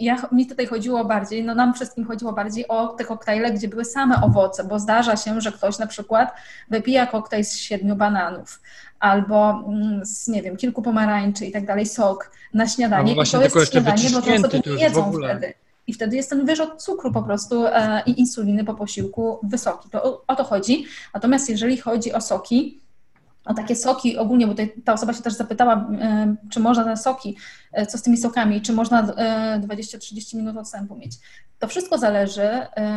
Ja, 0.00 0.28
mi 0.32 0.46
tutaj 0.46 0.66
chodziło 0.66 1.04
bardziej, 1.04 1.44
no 1.44 1.54
nam 1.54 1.74
wszystkim 1.74 2.04
chodziło 2.04 2.32
bardziej 2.32 2.68
o 2.68 2.88
te 2.88 3.04
koktajle, 3.04 3.52
gdzie 3.52 3.68
były 3.68 3.84
same 3.84 4.22
owoce, 4.22 4.64
bo 4.64 4.78
zdarza 4.78 5.16
się, 5.16 5.40
że 5.40 5.52
ktoś 5.52 5.78
na 5.78 5.86
przykład 5.86 6.32
wypija 6.70 7.06
koktajl 7.06 7.44
z 7.44 7.56
siedmiu 7.56 7.96
bananów 7.96 8.60
albo 9.00 9.64
mm, 9.68 10.04
z, 10.04 10.28
nie 10.28 10.42
wiem, 10.42 10.56
kilku 10.56 10.82
pomarańczy 10.82 11.46
i 11.46 11.52
tak 11.52 11.66
dalej, 11.66 11.86
sok 11.86 12.30
na 12.54 12.68
śniadanie. 12.68 13.14
No, 13.16 13.22
I 13.22 13.26
to 13.26 13.42
jest 13.42 13.72
śniadanie, 13.72 14.10
bo 14.10 14.22
to 14.22 14.38
sobie 14.38 14.60
nie 14.66 14.82
jedzą 14.82 15.12
wtedy. 15.12 15.54
I 15.88 15.92
wtedy 15.92 16.16
jest 16.16 16.30
ten 16.30 16.46
wyrzut 16.46 16.82
cukru 16.82 17.12
po 17.12 17.22
prostu 17.22 17.66
e, 17.66 18.02
i 18.06 18.20
insuliny 18.20 18.64
po 18.64 18.74
posiłku 18.74 19.38
wysoki. 19.42 19.90
To 19.90 20.02
o, 20.02 20.24
o 20.26 20.36
to 20.36 20.44
chodzi. 20.44 20.84
Natomiast 21.14 21.48
jeżeli 21.48 21.76
chodzi 21.76 22.12
o 22.12 22.20
soki, 22.20 22.80
o 23.44 23.54
takie 23.54 23.76
soki 23.76 24.16
ogólnie, 24.16 24.46
bo 24.46 24.52
tutaj 24.52 24.72
ta 24.84 24.92
osoba 24.92 25.12
się 25.12 25.22
też 25.22 25.34
zapytała, 25.34 25.88
e, 26.00 26.34
czy 26.50 26.60
można 26.60 26.84
te 26.84 26.96
soki, 26.96 27.36
e, 27.72 27.86
co 27.86 27.98
z 27.98 28.02
tymi 28.02 28.16
sokami, 28.16 28.62
czy 28.62 28.72
można 28.72 29.02
20-30 29.60 30.36
minut 30.36 30.56
odstępu 30.56 30.96
mieć. 30.96 31.12
To 31.58 31.68
wszystko 31.68 31.98
zależy, 31.98 32.48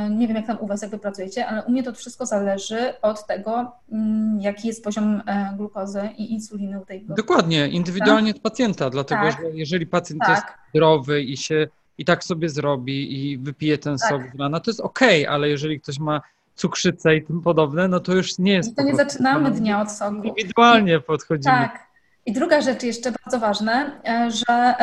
nie 0.09 0.27
wiem 0.27 0.37
jak 0.37 0.47
tam 0.47 0.57
u 0.59 0.67
Was, 0.67 0.81
jak 0.81 0.91
Wy 0.91 0.99
pracujecie, 0.99 1.47
ale 1.47 1.63
u 1.63 1.71
mnie 1.71 1.83
to 1.83 1.93
wszystko 1.93 2.25
zależy 2.25 2.93
od 3.01 3.27
tego, 3.27 3.71
mm, 3.91 4.41
jaki 4.41 4.67
jest 4.67 4.83
poziom 4.83 5.21
glukozy 5.57 6.09
i 6.17 6.33
insuliny 6.33 6.81
u 6.81 6.85
tej 6.85 7.05
Dokładnie, 7.05 7.67
indywidualnie 7.67 8.33
tak? 8.33 8.37
od 8.37 8.51
pacjenta, 8.51 8.89
dlatego 8.89 9.21
tak. 9.21 9.31
że 9.31 9.49
jeżeli 9.53 9.87
pacjent 9.87 10.21
tak. 10.21 10.29
jest 10.29 10.43
zdrowy 10.69 11.23
i 11.23 11.37
się 11.37 11.67
i 12.02 12.06
tak 12.06 12.24
sobie 12.24 12.49
zrobi 12.49 13.32
i 13.32 13.38
wypije 13.38 13.78
ten 13.78 13.97
tak. 13.97 14.10
sok 14.10 14.22
z 14.36 14.39
rana, 14.39 14.60
to 14.60 14.72
jest 14.72 14.80
okej, 14.80 15.26
okay, 15.26 15.36
ale 15.36 15.49
jeżeli 15.49 15.82
ktoś 15.82 15.99
ma 15.99 16.22
cukrzycę 16.56 17.16
i 17.16 17.24
tym 17.24 17.41
podobne, 17.41 17.88
no 17.88 17.99
to 17.99 18.16
już 18.16 18.38
nie 18.39 18.54
jest. 18.54 18.72
I 18.72 18.76
to 18.76 18.84
nie 18.84 18.95
zaczynamy 18.95 19.52
dnia 19.52 19.82
od 19.82 19.91
soku. 19.91 20.16
Indywidualnie 20.16 20.99
podchodzimy. 20.99 21.56
Tak. 21.56 21.90
I 22.26 22.34
druga 22.34 22.61
rzecz 22.61 22.84
jeszcze 22.84 23.11
bardzo 23.11 23.39
ważna, 23.39 24.01
e, 24.07 24.32
że 24.32 24.76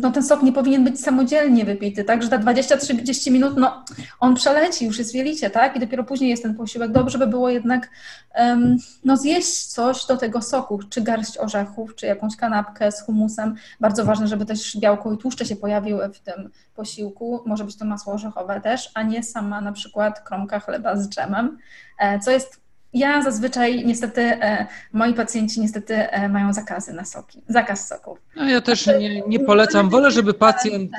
no, 0.00 0.10
ten 0.10 0.22
sok 0.22 0.42
nie 0.42 0.52
powinien 0.52 0.84
być 0.84 1.00
samodzielnie 1.00 1.64
wypity, 1.64 2.04
tak, 2.04 2.22
że 2.22 2.28
te 2.28 2.38
20-30 2.38 3.30
minut, 3.30 3.56
no 3.56 3.84
on 4.20 4.34
przeleci, 4.34 4.86
już 4.86 4.98
jest 4.98 5.12
wielicie, 5.12 5.50
tak, 5.50 5.76
i 5.76 5.80
dopiero 5.80 6.04
później 6.04 6.30
jest 6.30 6.42
ten 6.42 6.54
posiłek. 6.54 6.92
Dobrze 6.92 7.18
by 7.18 7.26
było 7.26 7.50
jednak 7.50 7.90
um, 8.38 8.76
no, 9.04 9.16
zjeść 9.16 9.66
coś 9.66 10.06
do 10.06 10.16
tego 10.16 10.42
soku, 10.42 10.80
czy 10.90 11.00
garść 11.02 11.38
orzechów, 11.38 11.94
czy 11.94 12.06
jakąś 12.06 12.36
kanapkę 12.36 12.92
z 12.92 13.02
humusem. 13.02 13.54
Bardzo 13.80 14.04
ważne, 14.04 14.28
żeby 14.28 14.46
też 14.46 14.76
białko 14.76 15.12
i 15.12 15.18
tłuszcze 15.18 15.44
się 15.44 15.56
pojawiły 15.56 16.08
w 16.08 16.20
tym 16.20 16.50
posiłku. 16.74 17.42
Może 17.46 17.64
być 17.64 17.76
to 17.76 17.84
masło 17.84 18.12
orzechowe 18.12 18.60
też, 18.60 18.90
a 18.94 19.02
nie 19.02 19.22
sama 19.22 19.60
na 19.60 19.72
przykład 19.72 20.20
kromka 20.20 20.60
chleba 20.60 20.96
z 20.96 21.08
dżemem, 21.08 21.58
e, 21.98 22.18
co 22.18 22.30
jest 22.30 22.65
ja 22.94 23.22
zazwyczaj 23.22 23.84
niestety, 23.86 24.20
e, 24.20 24.66
moi 24.92 25.14
pacjenci 25.14 25.60
niestety 25.60 25.94
e, 25.94 26.28
mają 26.28 26.52
zakazy 26.52 26.92
na 26.92 27.04
soki, 27.04 27.42
zakaz 27.48 27.88
soków. 27.88 28.18
No 28.36 28.48
ja 28.48 28.60
też 28.60 28.86
nie, 28.86 29.20
nie 29.20 29.40
polecam. 29.40 29.90
Wolę, 29.90 30.10
żeby 30.10 30.34
pacjent 30.34 30.90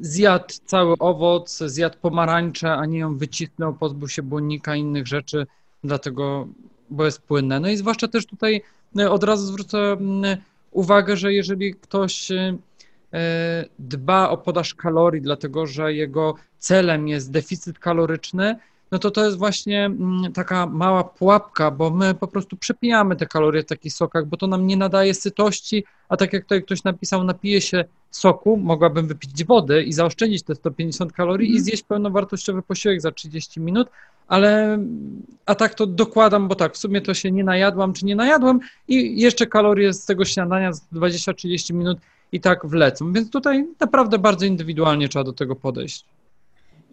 zjadł 0.00 0.54
cały 0.66 0.98
owoc, 0.98 1.58
zjadł 1.58 1.98
pomarańczę, 1.98 2.72
a 2.72 2.86
nie 2.86 2.98
ją 2.98 3.18
wycisnął, 3.18 3.74
pozbył 3.74 4.08
się 4.08 4.22
błonnika 4.22 4.76
i 4.76 4.80
innych 4.80 5.06
rzeczy, 5.06 5.46
dlatego, 5.84 6.48
bo 6.90 7.04
jest 7.04 7.22
płynne. 7.22 7.60
No 7.60 7.68
i 7.68 7.76
zwłaszcza 7.76 8.08
też 8.08 8.26
tutaj 8.26 8.62
e, 8.98 9.10
od 9.10 9.24
razu 9.24 9.46
zwrócę 9.46 9.96
uwagę, 10.70 11.16
że 11.16 11.32
jeżeli 11.32 11.74
ktoś 11.74 12.28
dba 13.78 14.28
o 14.28 14.36
podaż 14.36 14.74
kalorii, 14.74 15.22
dlatego 15.22 15.66
że 15.66 15.94
jego 15.94 16.34
celem 16.58 17.08
jest 17.08 17.30
deficyt 17.30 17.78
kaloryczny, 17.78 18.56
no 18.92 18.98
to 18.98 19.10
to 19.10 19.24
jest 19.24 19.38
właśnie 19.38 19.84
mm, 19.84 20.32
taka 20.32 20.66
mała 20.66 21.04
pułapka, 21.04 21.70
bo 21.70 21.90
my 21.90 22.14
po 22.14 22.28
prostu 22.28 22.56
przepijamy 22.56 23.16
te 23.16 23.26
kalorie 23.26 23.62
w 23.62 23.66
takich 23.66 23.92
sokach, 23.92 24.26
bo 24.26 24.36
to 24.36 24.46
nam 24.46 24.66
nie 24.66 24.76
nadaje 24.76 25.14
sytości, 25.14 25.84
a 26.08 26.16
tak 26.16 26.32
jak 26.32 26.42
tutaj 26.42 26.62
ktoś 26.62 26.84
napisał, 26.84 27.24
napije 27.24 27.60
się 27.60 27.84
soku, 28.10 28.56
mogłabym 28.56 29.06
wypić 29.06 29.44
wody 29.44 29.82
i 29.82 29.92
zaoszczędzić 29.92 30.42
te 30.42 30.54
150 30.54 31.12
kalorii 31.12 31.46
mm. 31.46 31.54
i 31.54 31.58
mhm. 31.58 31.64
zjeść 31.64 31.82
pełnowartościowy 31.82 32.62
posiłek 32.62 33.00
za 33.00 33.12
30 33.12 33.60
minut, 33.60 33.88
ale 34.28 34.78
a 35.46 35.54
tak 35.54 35.74
to 35.74 35.86
dokładam, 35.86 36.48
bo 36.48 36.54
tak, 36.54 36.74
w 36.74 36.78
sumie 36.78 37.00
to 37.00 37.14
się 37.14 37.32
nie 37.32 37.44
najadłam, 37.44 37.92
czy 37.92 38.04
nie 38.04 38.16
najadłam 38.16 38.60
i 38.88 39.20
jeszcze 39.20 39.46
kalorie 39.46 39.92
z 39.92 40.04
tego 40.06 40.24
śniadania 40.24 40.72
z 40.72 40.82
20-30 40.92 41.74
minut 41.74 41.98
i 42.32 42.40
tak 42.40 42.66
wlecą, 42.66 43.12
więc 43.12 43.30
tutaj 43.30 43.66
naprawdę 43.80 44.18
bardzo 44.18 44.46
indywidualnie 44.46 45.08
trzeba 45.08 45.24
do 45.24 45.32
tego 45.32 45.56
podejść. 45.56 46.04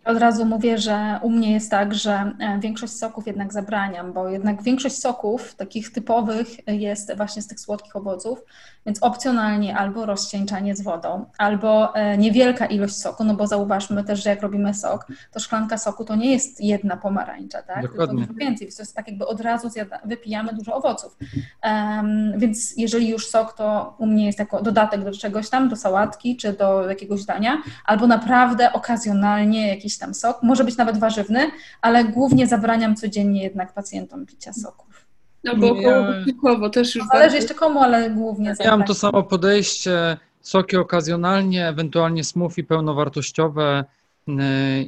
Od 0.08 0.18
razu 0.18 0.46
mówię, 0.46 0.78
że 0.78 1.20
u 1.22 1.30
mnie 1.30 1.52
jest 1.52 1.72
tak, 1.72 1.96
że 1.96 2.32
e, 2.40 2.60
większość 2.60 2.94
soków 2.94 3.28
jednak 3.28 3.54
zabraniam, 3.54 4.14
bo 4.14 4.30
jednak 4.30 4.64
większość 4.64 5.00
soków 5.00 5.56
takich 5.56 5.92
typowych 5.92 6.48
jest 6.68 7.18
właśnie 7.18 7.42
z 7.42 7.48
tych 7.48 7.60
słodkich 7.60 7.96
owoców, 7.96 8.44
więc 8.86 9.04
opcjonalnie 9.04 9.78
albo 9.78 10.06
rozcieńczanie 10.06 10.76
z 10.76 10.82
wodą, 10.82 11.26
albo 11.38 11.96
e, 11.96 12.18
niewielka 12.18 12.66
ilość 12.66 12.96
soku, 12.96 13.24
no 13.24 13.34
bo 13.34 13.48
zauważmy 13.48 14.04
też, 14.04 14.24
że 14.24 14.30
jak 14.30 14.42
robimy 14.42 14.74
sok, 14.74 15.08
to 15.32 15.40
szklanka 15.40 15.78
soku 15.78 16.06
to 16.06 16.16
nie 16.16 16.32
jest 16.32 16.62
jedna 16.62 16.98
pomarańcza, 16.98 17.62
tak? 17.62 17.82
Dokładnie. 17.82 18.26
Tylko 18.26 18.40
więcej, 18.40 18.68
to 18.68 18.82
jest 18.82 18.96
tak 18.96 19.08
jakby 19.08 19.28
od 19.28 19.42
razu 19.42 19.70
zjada, 19.70 20.00
wypijamy 20.06 20.54
dużo 20.54 20.76
owoców. 20.76 21.18
Um, 21.64 22.34
więc 22.38 22.78
jeżeli 22.78 23.10
już 23.10 23.28
sok, 23.28 23.54
to 23.54 23.96
u 23.98 24.06
mnie 24.06 24.26
jest 24.26 24.40
jako 24.40 24.62
dodatek 24.62 25.04
do 25.04 25.12
czegoś 25.12 25.50
tam, 25.50 25.70
do 25.70 25.76
sałatki 25.76 26.38
czy 26.38 26.54
do 26.54 26.90
jakiegoś 26.90 27.26
dania, 27.26 27.62
albo 27.86 28.08
naprawdę 28.08 28.74
okazjonalnie 28.74 29.68
jakiś 29.68 29.97
tam 29.98 30.14
sok, 30.14 30.44
może 30.44 30.64
być 30.64 30.78
nawet 30.78 30.98
warzywny, 30.98 31.52
ale 31.82 32.06
głównie 32.06 32.48
zabraniam 32.48 32.96
codziennie 32.96 33.44
jednak 33.44 33.74
pacjentom 33.74 34.26
picia 34.26 34.54
soków. 34.54 35.06
Albo 35.50 35.72
około 35.72 36.64
ja... 36.64 36.70
też 36.70 36.96
już. 36.96 37.06
No, 37.06 37.10
zależy 37.20 37.36
jeszcze 37.36 37.54
komu, 37.54 37.80
ale 37.80 38.10
głównie 38.10 38.54
Ja 38.60 38.78
mam 38.78 38.88
to 38.88 38.94
samo 38.94 39.24
podejście, 39.24 40.18
soki 40.42 40.78
okazjonalnie, 40.78 41.68
ewentualnie 41.68 42.24
smoothie 42.24 42.64
pełnowartościowe 42.64 43.86
y, 44.28 44.34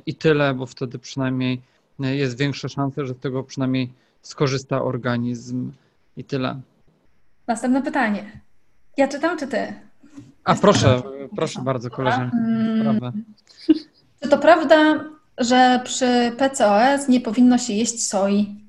i 0.05 0.16
tyle, 0.16 0.53
bo 0.53 0.66
wtedy 0.66 0.99
przynajmniej 0.99 1.62
y, 2.05 2.16
jest 2.16 2.38
większa 2.38 2.70
szansa, 2.70 3.05
że 3.05 3.14
z 3.14 3.20
tego 3.20 3.43
przynajmniej 3.43 3.93
skorzysta 4.22 4.82
organizm 4.82 5.72
i 6.18 6.24
tyle. 6.24 6.62
Następne 7.47 7.82
pytanie. 7.82 8.41
Ja 8.97 9.07
czytam, 9.07 9.38
czy 9.38 9.47
ty? 9.47 9.74
A 10.43 10.55
proszę, 10.55 11.01
proszę 11.36 11.62
bardzo, 11.62 11.89
koleżanko. 11.89 12.38
Mm. 12.38 13.24
Czy 14.20 14.30
to 14.30 14.38
prawda, 14.38 15.06
że 15.38 15.80
przy 15.84 16.32
PCOS 16.38 17.08
nie 17.08 17.22
powinno 17.22 17.58
się 17.58 17.74
jeść 17.74 18.08
soi? 18.08 18.60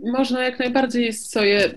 Można 0.00 0.42
jak 0.42 0.58
najbardziej 0.58 1.04
jeść 1.04 1.30
soję. 1.30 1.74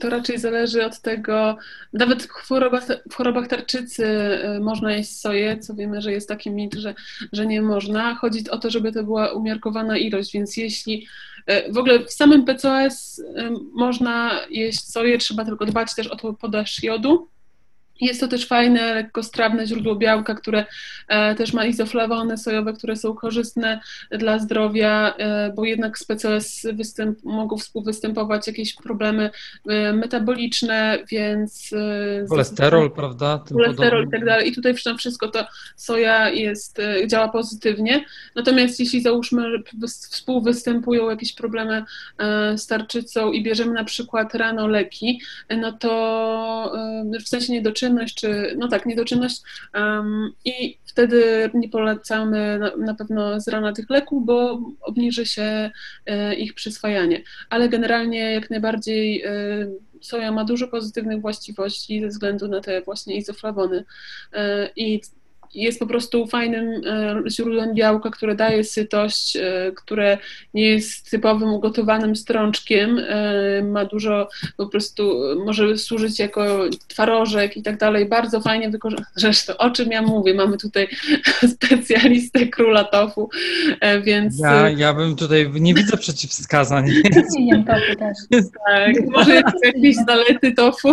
To 0.00 0.10
raczej 0.10 0.38
zależy 0.38 0.84
od 0.84 1.00
tego, 1.00 1.56
nawet 1.92 2.22
w 2.22 2.28
chorobach, 2.28 2.86
w 3.10 3.14
chorobach 3.14 3.48
tarczycy 3.48 4.04
y, 4.56 4.60
można 4.60 4.92
jeść 4.92 5.20
soję, 5.20 5.58
co 5.58 5.74
wiemy, 5.74 6.00
że 6.00 6.12
jest 6.12 6.28
taki 6.28 6.50
mit, 6.50 6.74
że, 6.74 6.94
że 7.32 7.46
nie 7.46 7.62
można. 7.62 8.14
Chodzi 8.14 8.50
o 8.50 8.58
to, 8.58 8.70
żeby 8.70 8.92
to 8.92 9.04
była 9.04 9.32
umiarkowana 9.32 9.98
ilość, 9.98 10.32
więc 10.32 10.56
jeśli 10.56 11.06
y, 11.50 11.72
w 11.72 11.78
ogóle 11.78 12.04
w 12.04 12.12
samym 12.12 12.44
PCOS 12.44 13.22
można 13.72 14.40
jeść 14.50 14.92
soję, 14.92 15.18
trzeba 15.18 15.44
tylko 15.44 15.66
dbać 15.66 15.94
też 15.94 16.06
o 16.06 16.32
podaż 16.32 16.82
jodu 16.82 17.28
jest 18.00 18.20
to 18.20 18.28
też 18.28 18.46
fajne, 18.46 18.94
lekkostrawne 18.94 19.66
źródło 19.66 19.96
białka, 19.96 20.34
które 20.34 20.64
e, 21.08 21.34
też 21.34 21.52
ma 21.52 21.64
izoflawony 21.64 22.38
sojowe, 22.38 22.72
które 22.72 22.96
są 22.96 23.14
korzystne 23.14 23.80
dla 24.10 24.38
zdrowia, 24.38 25.14
e, 25.18 25.52
bo 25.52 25.64
jednak 25.64 25.98
z 25.98 26.04
PCOS 26.04 26.66
występ, 26.72 27.24
mogą 27.24 27.58
współwystępować 27.58 28.46
jakieś 28.46 28.74
problemy 28.74 29.30
e, 29.68 29.92
metaboliczne, 29.92 30.98
więc... 31.10 31.70
Kolesterol, 32.28 32.90
prawda? 32.90 33.44
Kolesterol 33.48 34.06
i 34.06 34.10
tak 34.10 34.24
dalej. 34.24 34.48
I 34.48 34.54
tutaj 34.54 34.74
wszystko 34.98 35.28
to 35.28 35.46
soja 35.76 36.30
jest, 36.30 36.78
działa 37.06 37.28
pozytywnie. 37.28 38.04
Natomiast 38.34 38.80
jeśli 38.80 39.02
załóżmy, 39.02 39.50
że 39.50 39.88
współwystępują 39.88 41.10
jakieś 41.10 41.32
problemy 41.32 41.84
z 42.56 42.66
tarczycą 42.66 43.32
i 43.32 43.42
bierzemy 43.42 43.72
na 43.72 43.84
przykład 43.84 44.34
rano 44.34 44.66
leki, 44.66 45.20
no 45.56 45.72
to 45.72 46.72
w 47.24 47.28
sensie 47.28 47.52
nie 47.52 47.62
doczyny, 47.62 47.85
niedoczynność, 47.86 48.14
czy 48.14 48.54
no 48.58 48.68
tak, 48.68 48.86
niedoczynność 48.86 49.42
um, 49.74 50.32
i 50.44 50.78
wtedy 50.84 51.50
nie 51.54 51.68
polecamy 51.68 52.58
na, 52.58 52.76
na, 52.76 52.94
pewno 52.94 53.40
z 53.40 53.48
rana 53.48 53.72
tych 53.72 53.90
leków, 53.90 54.26
bo 54.26 54.60
obniży 54.80 55.26
się 55.26 55.70
e, 56.06 56.34
ich 56.34 56.54
przyswajanie. 56.54 57.22
Ale 57.50 57.68
generalnie 57.68 58.32
jak 58.32 58.50
najbardziej 58.50 59.22
e, 59.22 59.30
soja 60.00 60.32
ma 60.32 60.44
dużo 60.44 60.68
pozytywnych 60.68 61.20
właściwości 61.20 62.00
ze 62.00 62.08
względu 62.08 62.48
na 62.48 62.60
te 62.60 62.82
właśnie 62.82 63.16
izoflawony 63.16 63.84
e, 64.32 64.70
i 64.76 65.00
jest 65.54 65.78
po 65.78 65.86
prostu 65.86 66.26
fajnym 66.26 66.80
e, 66.86 67.22
źródłem 67.30 67.74
białka, 67.74 68.10
które 68.10 68.34
daje 68.34 68.64
sytość, 68.64 69.36
e, 69.36 69.72
które 69.76 70.18
nie 70.54 70.70
jest 70.70 71.10
typowym 71.10 71.48
ugotowanym 71.48 72.16
strączkiem, 72.16 72.98
e, 73.08 73.62
ma 73.62 73.84
dużo 73.84 74.28
po 74.56 74.66
prostu, 74.66 75.20
może 75.46 75.78
służyć 75.78 76.18
jako 76.18 76.64
twarożek 76.88 77.56
i 77.56 77.62
tak 77.62 77.78
dalej. 77.78 78.08
Bardzo 78.08 78.40
fajnie 78.40 78.70
wykorzystać. 78.70 79.06
Zresztą 79.26 79.56
o 79.56 79.70
czym 79.70 79.90
ja 79.90 80.02
mówię? 80.02 80.34
Mamy 80.34 80.56
tutaj 80.56 80.88
specjalistę 81.54 82.46
króla 82.46 82.84
tofu, 82.84 83.30
więc... 84.02 84.40
Ja, 84.40 84.70
ja 84.70 84.94
bym 84.94 85.16
tutaj, 85.16 85.50
nie 85.54 85.74
widzę 85.74 85.96
przeciwwskazań. 85.96 86.86
Nie 87.38 87.64
tofu 87.64 87.98
też. 87.98 88.18
Tak, 88.66 88.92
może 89.06 89.42
jakieś 89.62 89.96
zalety 89.96 90.52
tofu. 90.52 90.92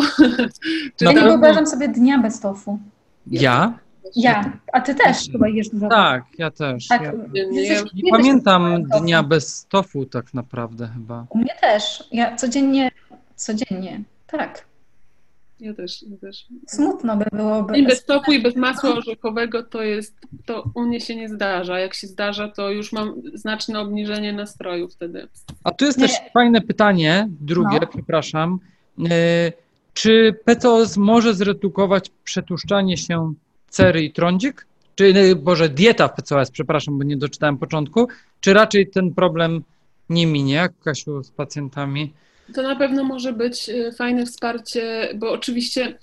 Ja 1.01 1.11
nie 1.11 1.21
wyobrażam 1.21 1.67
sobie 1.67 1.87
dnia 1.87 2.17
bez 2.17 2.39
tofu. 2.39 2.79
Ja? 3.27 3.82
Ja, 4.15 4.57
a 4.73 4.81
ty 4.81 4.95
też 4.95 5.17
chyba 5.31 5.49
jesz 5.49 5.69
dużo. 5.69 5.89
Tak, 5.89 6.23
ja 6.37 6.51
też. 6.51 6.87
Tak, 6.87 7.03
ja, 7.03 7.11
nie, 7.51 7.81
nie 7.93 8.11
pamiętam 8.11 8.83
dnia 8.83 9.23
bez 9.23 9.65
tofu 9.69 10.05
tak 10.05 10.33
naprawdę 10.33 10.87
chyba. 10.87 11.25
U 11.29 11.37
mnie 11.37 11.55
też. 11.61 12.03
Ja 12.11 12.35
codziennie, 12.35 12.91
codziennie, 13.35 14.03
tak. 14.27 14.65
Ja 15.59 15.73
też, 15.73 16.03
ja 16.03 16.17
też. 16.17 16.45
Smutno 16.67 17.17
by 17.17 17.25
było. 17.31 17.67
I 17.75 17.83
bez 17.83 18.05
tofu 18.05 18.31
i 18.31 18.41
bez 18.41 18.55
masła 18.55 18.89
orzechowego 18.89 19.63
to 19.63 19.83
jest, 19.83 20.15
to 20.45 20.71
u 20.75 20.81
mnie 20.81 21.01
się 21.01 21.15
nie 21.15 21.29
zdarza. 21.29 21.79
Jak 21.79 21.93
się 21.93 22.07
zdarza, 22.07 22.47
to 22.47 22.69
już 22.69 22.93
mam 22.93 23.13
znaczne 23.33 23.79
obniżenie 23.79 24.33
nastroju 24.33 24.89
wtedy. 24.89 25.27
A 25.63 25.71
tu 25.71 25.85
jest 25.85 25.97
nie. 25.97 26.07
też 26.07 26.17
fajne 26.33 26.61
pytanie, 26.61 27.27
drugie, 27.41 27.77
no. 27.81 27.87
przepraszam. 27.87 28.59
E, 29.09 29.51
czy 29.93 30.35
PCOS 30.45 30.97
może 30.97 31.33
zredukować 31.33 32.11
przetłuszczanie 32.23 32.97
się 32.97 33.33
cery 33.73 34.03
i 34.03 34.11
trądzik? 34.11 34.67
Czy, 34.95 35.35
Boże, 35.35 35.69
dieta 35.69 36.07
w 36.07 36.15
PCOS, 36.15 36.51
przepraszam, 36.51 36.97
bo 36.97 37.03
nie 37.03 37.17
doczytałem 37.17 37.57
początku. 37.57 38.07
Czy 38.41 38.53
raczej 38.53 38.89
ten 38.89 39.13
problem 39.13 39.63
nie 40.09 40.27
minie, 40.27 40.53
jak 40.53 40.79
Kasiu, 40.79 41.23
z 41.23 41.31
pacjentami? 41.31 42.13
To 42.53 42.63
na 42.63 42.75
pewno 42.75 43.03
może 43.03 43.33
być 43.33 43.69
y, 43.69 43.91
fajne 43.97 44.25
wsparcie, 44.25 45.09
bo 45.15 45.31
oczywiście 45.31 45.97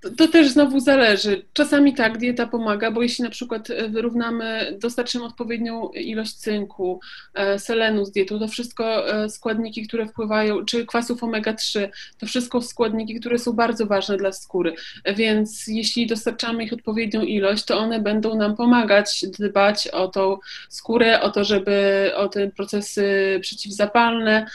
to, 0.00 0.28
też 0.28 0.48
znowu 0.48 0.80
zależy. 0.80 1.42
Czasami 1.52 1.94
tak, 1.94 2.18
dieta 2.18 2.46
pomaga, 2.46 2.90
bo 2.90 3.02
jeśli 3.02 3.24
na 3.24 3.30
przykład 3.30 3.70
e, 3.70 3.88
wyrównamy, 3.88 4.76
dostarczymy 4.80 5.24
odpowiednią 5.24 5.88
ilość 5.88 6.34
cynku, 6.34 7.00
e, 7.34 7.58
selenu 7.58 8.04
z 8.04 8.12
dietą, 8.12 8.38
to 8.38 8.48
wszystko 8.48 9.14
e, 9.14 9.28
składniki, 9.28 9.88
które 9.88 10.06
wpływają, 10.06 10.64
czy 10.64 10.86
kwasów 10.86 11.22
omega-3, 11.22 11.88
to 12.18 12.26
wszystko 12.26 12.62
składniki, 12.62 13.20
które 13.20 13.38
są 13.38 13.52
bardzo 13.52 13.86
ważne 13.86 14.16
dla 14.16 14.32
skóry. 14.32 14.74
Więc 15.16 15.66
jeśli 15.66 16.06
dostarczamy 16.06 16.64
ich 16.64 16.72
odpowiednią 16.72 17.22
ilość, 17.22 17.64
to 17.64 17.78
one 17.78 18.00
będą 18.00 18.36
nam 18.36 18.56
pomagać 18.56 19.24
dbać 19.38 19.88
o 19.88 20.08
tą 20.08 20.38
skórę, 20.68 21.20
o 21.20 21.30
to, 21.30 21.44
żeby 21.44 22.10
o 22.16 22.28
te 22.28 22.50
procesy 22.50 23.38
przeciwzapalne, 23.42 24.46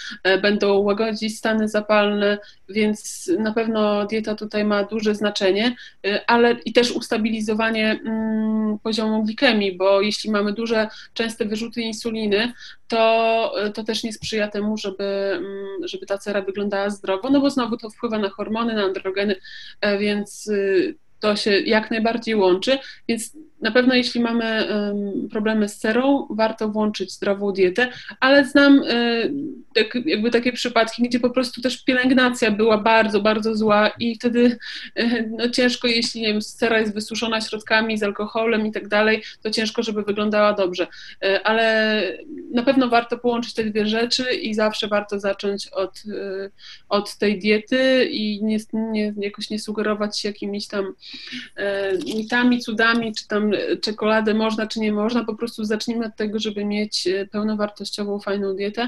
będą 0.41 0.77
łagodzić 0.77 1.37
stany 1.37 1.69
zapalne, 1.69 2.37
więc 2.69 3.29
na 3.39 3.53
pewno 3.53 4.05
dieta 4.05 4.35
tutaj 4.35 4.65
ma 4.65 4.83
duże 4.83 5.15
znaczenie, 5.15 5.32
y, 5.41 6.25
ale 6.27 6.51
i 6.65 6.73
też 6.73 6.91
ustabilizowanie 6.91 7.99
mm, 8.05 8.79
poziomu 8.79 9.23
glikemii, 9.23 9.77
bo 9.77 10.01
jeśli 10.01 10.31
mamy 10.31 10.53
duże, 10.53 10.87
częste 11.13 11.45
wyrzuty 11.45 11.81
insuliny, 11.81 12.53
to, 12.87 13.53
y, 13.67 13.71
to 13.71 13.83
też 13.83 14.03
nie 14.03 14.13
sprzyja 14.13 14.47
temu, 14.47 14.77
żeby, 14.77 15.03
mm, 15.03 15.87
żeby 15.87 16.05
ta 16.05 16.17
cera 16.17 16.41
wyglądała 16.41 16.89
zdrowo, 16.89 17.29
no 17.29 17.41
bo 17.41 17.49
znowu 17.49 17.77
to 17.77 17.89
wpływa 17.89 18.19
na 18.19 18.29
hormony, 18.29 18.73
na 18.73 18.83
androgeny, 18.83 19.35
e, 19.81 19.97
więc 19.97 20.47
y, 20.47 20.95
to 21.19 21.35
się 21.35 21.51
jak 21.51 21.91
najbardziej 21.91 22.35
łączy, 22.35 22.77
więc 23.07 23.37
na 23.61 23.71
pewno 23.71 23.95
jeśli 23.95 24.21
mamy 24.21 24.67
problemy 25.31 25.69
z 25.69 25.77
cerą, 25.77 26.27
warto 26.29 26.69
włączyć 26.69 27.11
zdrową 27.13 27.51
dietę, 27.51 27.89
ale 28.19 28.45
znam 28.45 28.81
e, 29.77 29.99
jakby 30.05 30.31
takie 30.31 30.53
przypadki, 30.53 31.03
gdzie 31.03 31.19
po 31.19 31.29
prostu 31.29 31.61
też 31.61 31.83
pielęgnacja 31.83 32.51
była 32.51 32.77
bardzo, 32.77 33.21
bardzo 33.21 33.55
zła 33.55 33.91
i 33.99 34.15
wtedy 34.15 34.57
e, 34.95 35.23
no, 35.27 35.49
ciężko, 35.49 35.87
jeśli 35.87 36.21
nie 36.21 36.27
wiem, 36.27 36.41
cera 36.41 36.79
jest 36.79 36.93
wysuszona 36.93 37.41
środkami 37.41 37.97
z 37.97 38.03
alkoholem 38.03 38.67
i 38.67 38.71
tak 38.71 38.87
dalej, 38.87 39.23
to 39.41 39.51
ciężko, 39.51 39.83
żeby 39.83 40.03
wyglądała 40.03 40.53
dobrze. 40.53 40.87
E, 41.23 41.47
ale 41.47 42.03
na 42.51 42.63
pewno 42.63 42.89
warto 42.89 43.17
połączyć 43.17 43.53
te 43.53 43.63
dwie 43.63 43.85
rzeczy 43.85 44.33
i 44.33 44.53
zawsze 44.53 44.87
warto 44.87 45.19
zacząć 45.19 45.67
od, 45.67 46.03
od 46.89 47.17
tej 47.17 47.39
diety 47.39 48.05
i 48.11 48.43
nie, 48.43 48.57
nie, 48.73 49.13
jakoś 49.17 49.49
nie 49.49 49.59
sugerować 49.59 50.19
się 50.19 50.29
jakimiś 50.29 50.67
tam 50.67 50.93
mitami, 52.15 52.59
cudami, 52.59 53.13
czy 53.15 53.27
tam 53.27 53.51
czekoladę 53.81 54.33
można 54.33 54.67
czy 54.67 54.79
nie 54.79 54.91
można, 54.91 55.25
po 55.25 55.35
prostu 55.35 55.65
zacznijmy 55.65 56.05
od 56.05 56.15
tego, 56.15 56.39
żeby 56.39 56.65
mieć 56.65 57.07
e, 57.07 57.25
pełnowartościową, 57.25 58.19
fajną 58.19 58.55
dietę, 58.55 58.81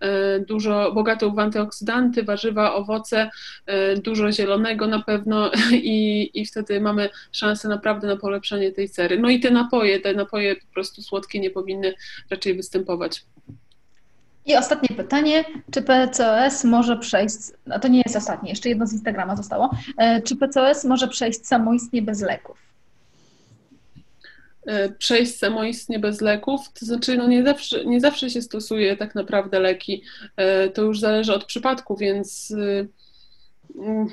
e, 0.00 0.08
dużo 0.48 0.92
bogatą 0.92 1.34
w 1.34 1.38
antyoksydanty, 1.38 2.22
warzywa, 2.22 2.74
owoce, 2.74 3.30
e, 3.66 3.96
dużo 3.96 4.32
zielonego 4.32 4.86
na 4.86 5.02
pewno 5.02 5.50
i, 5.72 6.30
i 6.34 6.46
wtedy 6.46 6.80
mamy 6.80 7.10
szansę 7.32 7.68
naprawdę 7.68 8.08
na 8.08 8.16
polepszenie 8.16 8.72
tej 8.72 8.88
cery. 8.88 9.18
No 9.18 9.28
i 9.30 9.40
te 9.40 9.50
napoje, 9.50 10.00
te 10.00 10.14
napoje 10.14 10.56
po 10.56 10.66
prostu 10.74 11.02
słodkie 11.02 11.40
nie 11.40 11.50
powinny 11.50 11.94
raczej 12.30 12.54
występować. 12.54 13.24
I 14.46 14.56
ostatnie 14.56 14.96
pytanie, 14.96 15.44
czy 15.70 15.82
PCOS 15.82 16.64
może 16.64 16.96
przejść, 16.96 17.36
a 17.70 17.78
to 17.78 17.88
nie 17.88 18.02
jest 18.06 18.16
ostatnie, 18.16 18.50
jeszcze 18.50 18.68
jedno 18.68 18.86
z 18.86 18.92
Instagrama 18.92 19.36
zostało, 19.36 19.70
czy 20.24 20.36
PCOS 20.36 20.84
może 20.84 21.08
przejść 21.08 21.46
samoistnie 21.46 22.02
bez 22.02 22.20
leków? 22.20 22.67
E, 24.66 24.88
przejść 24.88 25.36
samoistnie 25.36 25.98
bez 25.98 26.20
leków, 26.20 26.60
to 26.80 26.86
znaczy 26.86 27.16
no 27.16 27.28
nie, 27.28 27.44
zawsze, 27.44 27.84
nie 27.84 28.00
zawsze 28.00 28.30
się 28.30 28.42
stosuje 28.42 28.96
tak 28.96 29.14
naprawdę 29.14 29.60
leki. 29.60 30.02
E, 30.36 30.68
to 30.68 30.82
już 30.82 31.00
zależy 31.00 31.34
od 31.34 31.44
przypadku, 31.44 31.96
więc 31.96 32.50
y, 32.50 32.88
mm, 33.78 34.08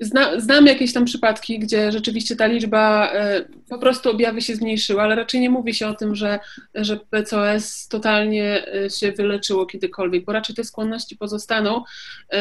Zna, 0.00 0.40
znam 0.40 0.66
jakieś 0.66 0.92
tam 0.92 1.04
przypadki, 1.04 1.58
gdzie 1.58 1.92
rzeczywiście 1.92 2.36
ta 2.36 2.46
liczba 2.46 3.12
e, 3.12 3.44
po 3.68 3.78
prostu 3.78 4.10
objawy 4.10 4.40
się 4.42 4.54
zmniejszyła, 4.54 5.02
ale 5.02 5.14
raczej 5.14 5.40
nie 5.40 5.50
mówi 5.50 5.74
się 5.74 5.88
o 5.88 5.94
tym, 5.94 6.14
że, 6.14 6.40
że 6.74 6.96
PCOS 6.96 7.88
totalnie 7.88 8.66
się 8.98 9.12
wyleczyło 9.12 9.66
kiedykolwiek, 9.66 10.24
bo 10.24 10.32
raczej 10.32 10.56
te 10.56 10.64
skłonności 10.64 11.16
pozostaną. 11.16 11.84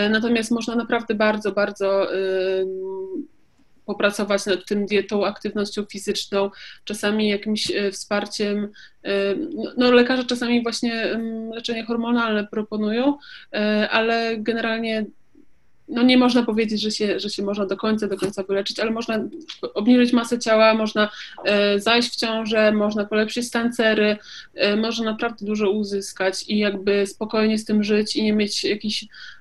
Natomiast 0.09 0.51
można 0.51 0.75
naprawdę 0.75 1.15
bardzo, 1.15 1.51
bardzo 1.51 2.07
popracować 3.87 4.45
nad 4.45 4.65
tym 4.65 4.85
dietą, 4.85 5.25
aktywnością 5.25 5.85
fizyczną, 5.91 6.51
czasami 6.83 7.29
jakimś 7.29 7.71
e, 7.71 7.91
wsparciem. 7.91 8.71
E, 9.03 9.35
no, 9.35 9.71
no, 9.77 9.91
lekarze 9.91 10.25
czasami 10.25 10.63
właśnie 10.63 11.19
leczenie 11.53 11.85
hormonalne 11.85 12.47
proponują, 12.47 13.17
e, 13.53 13.89
ale 13.89 14.37
generalnie 14.37 15.05
no 15.89 16.03
nie 16.03 16.17
można 16.17 16.43
powiedzieć, 16.43 16.81
że 16.81 16.91
się, 16.91 17.19
że 17.19 17.29
się 17.29 17.43
można 17.43 17.65
do 17.65 17.77
końca, 17.77 18.07
do 18.07 18.17
końca 18.17 18.43
wyleczyć, 18.43 18.79
ale 18.79 18.91
można 18.91 19.23
obniżyć 19.73 20.13
masę 20.13 20.39
ciała, 20.39 20.73
można 20.73 21.09
zajść 21.77 22.09
w 22.09 22.15
ciążę, 22.15 22.71
można 22.71 23.05
polepszyć 23.05 23.47
stan 23.47 23.73
cery, 23.73 24.17
można 24.77 25.05
naprawdę 25.05 25.45
dużo 25.45 25.71
uzyskać 25.71 26.43
i 26.47 26.57
jakby 26.57 27.07
spokojnie 27.07 27.57
z 27.57 27.65
tym 27.65 27.83
żyć 27.83 28.15
i 28.15 28.23
nie 28.23 28.33
mieć 28.33 28.63
jakichś 28.63 29.05
E, 29.05 29.36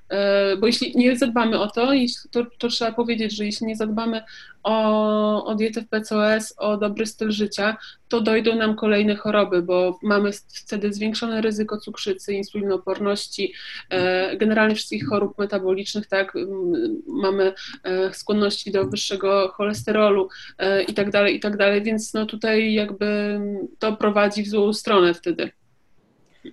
bo 0.61 0.67
jeśli 0.67 0.93
nie 0.97 1.17
zadbamy 1.17 1.61
o 1.61 1.71
to, 1.71 1.91
to, 2.31 2.47
to 2.59 2.69
trzeba 2.69 2.93
powiedzieć, 2.93 3.37
że 3.37 3.45
jeśli 3.45 3.67
nie 3.67 3.77
zadbamy 3.77 4.23
o, 4.63 5.45
o 5.45 5.55
dietę 5.55 5.83
w 5.83 5.89
PCOS, 5.89 6.55
o 6.57 6.77
dobry 6.77 7.07
styl 7.07 7.31
życia, 7.31 7.77
to 8.09 8.21
dojdą 8.21 8.57
nam 8.57 8.77
kolejne 8.77 9.17
choroby, 9.17 9.63
bo 9.63 9.99
mamy 10.03 10.31
wtedy 10.33 10.93
zwiększone 10.93 11.41
ryzyko 11.41 11.79
cukrzycy, 11.79 12.35
insulinoporności, 12.35 13.53
e, 13.91 14.37
generalnie 14.37 14.75
wszystkich 14.75 15.09
chorób 15.09 15.39
metabolicznych, 15.39 16.07
tak, 16.07 16.33
mamy 17.07 17.53
e, 17.85 18.15
skłonności 18.15 18.71
do 18.71 18.85
wyższego 18.85 19.49
cholesterolu 19.49 20.29
i 20.89 20.95
tak 20.95 21.11
dalej, 21.11 21.37
i 21.37 21.41
tak 21.41 21.57
dalej, 21.57 21.83
więc 21.83 22.15
no 22.15 22.27
tutaj 22.27 22.73
jakby 22.73 23.41
to 23.79 23.97
prowadzi 23.97 24.43
w 24.43 24.49
złą 24.49 24.73
stronę 24.73 25.15
wtedy. 25.15 25.51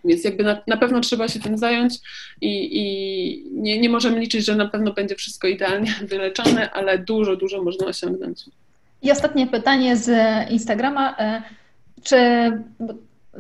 Więc 0.06 0.24
jakby 0.24 0.44
na, 0.44 0.58
na 0.68 0.78
pewno 0.78 1.00
trzeba 1.00 1.28
się 1.28 1.40
tym 1.40 1.58
zająć 1.58 1.94
i, 2.42 2.80
i 2.82 3.52
nie, 3.52 3.80
nie 3.80 3.90
możemy 3.90 4.20
liczyć, 4.20 4.46
że 4.46 4.56
na 4.56 4.68
pewno 4.68 4.94
będzie 4.94 5.16
wszystko 5.16 5.48
idealnie 5.48 5.94
wyleczone, 6.10 6.72
ale 6.72 6.98
dużo, 6.98 7.36
dużo 7.36 7.64
można 7.64 7.88
osiągnąć. 7.88 8.46
I 9.02 9.12
ostatnie 9.12 9.48
pytanie 9.48 9.98
z 9.98 10.12
Instagrama. 10.52 11.18
E, 11.18 11.42
czy 12.04 12.18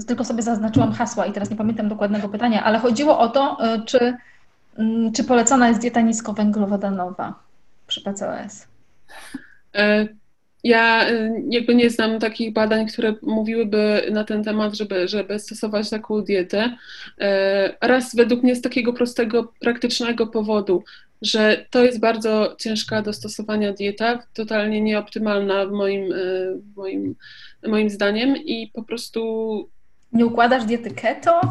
tylko 0.08 0.24
sobie 0.24 0.41
zaznaczyłam 0.41 0.93
hasła 0.93 1.26
i 1.26 1.32
teraz 1.34 1.49
nie 1.49 1.56
pamiętam 1.56 1.89
dokładnego 1.89 2.30
pytania, 2.30 2.64
ale 2.64 2.80
chodziło 2.80 3.20
o 3.20 3.30
to, 3.30 3.58
e, 3.60 3.82
czy, 3.86 4.18
mm, 4.78 5.12
czy 5.14 5.24
polecana 5.24 5.68
jest 5.68 5.82
dieta 5.82 6.01
niskowęglowodanowa 6.01 7.39
przy 7.88 8.01
PCOS? 8.01 8.68
Ja 10.64 11.09
y, 11.09 11.43
jakby 11.49 11.76
nie 11.76 11.89
znam 11.89 12.20
takich 12.20 12.53
badań, 12.53 12.88
które 12.88 13.16
mówiłyby 13.22 14.07
na 14.11 14.24
ten 14.24 14.43
temat, 14.43 14.76
żeby, 14.76 15.07
żeby 15.07 15.39
stosować 15.39 15.89
taką 15.89 16.22
dietę. 16.22 16.78
E, 17.20 17.74
raz 17.82 18.16
według 18.16 18.43
mnie 18.43 18.55
z 18.55 18.61
takiego 18.61 18.93
prostego, 18.93 19.53
praktycznego 19.59 20.28
powodu, 20.28 20.84
że 21.22 21.66
to 21.70 21.86
jest 21.86 21.99
bardzo 21.99 22.55
ciężka 22.59 23.01
do 23.01 23.14
stosowania 23.14 23.74
dieta, 23.74 24.24
totalnie 24.34 24.82
nieoptymalna 24.82 25.66
moim, 25.66 26.14
w 26.55 26.76
moim, 26.76 27.16
moim 27.68 27.89
zdaniem 27.89 28.38
i 28.38 28.72
po 28.74 28.84
prostu... 28.84 29.70
Nie 30.14 30.26
układasz 30.26 30.66
diety 30.66 30.91
keto? 30.91 31.41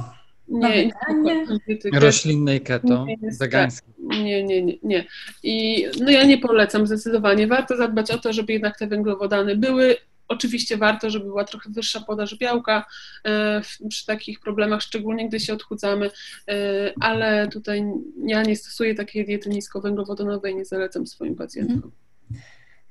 Nie, 0.49 0.91
nie 1.23 1.47
roślinnej 1.93 2.61
keto, 2.61 3.07
wegańskiej. 3.41 3.95
Nie, 3.99 4.45
nie, 4.45 4.63
nie, 4.63 4.75
nie. 4.83 5.05
I 5.43 5.87
no 6.01 6.11
ja 6.11 6.25
nie 6.25 6.39
polecam 6.39 6.87
zdecydowanie. 6.87 7.47
Warto 7.47 7.77
zadbać 7.77 8.11
o 8.11 8.19
to, 8.19 8.33
żeby 8.33 8.53
jednak 8.53 8.79
te 8.79 8.87
węglowodany 8.87 9.57
były. 9.57 9.97
Oczywiście 10.29 10.77
warto, 10.77 11.11
żeby 11.11 11.25
była 11.25 11.45
trochę 11.45 11.71
wyższa 11.71 12.01
podaż 12.01 12.39
białka 12.39 12.87
e, 13.25 13.61
przy 13.89 14.07
takich 14.07 14.41
problemach, 14.41 14.83
szczególnie 14.83 15.29
gdy 15.29 15.41
się 15.41 15.53
odchudzamy, 15.53 16.11
e, 16.49 16.93
ale 17.01 17.49
tutaj 17.49 17.85
ja 18.27 18.43
nie 18.43 18.57
stosuję 18.57 18.95
takiej 18.95 19.25
diety 19.25 19.49
niskowęglowodanowej, 19.49 20.57
nie 20.57 20.65
zalecam 20.65 21.07
swoim 21.07 21.37
pacjentom. 21.37 21.77
Mhm. 21.77 21.93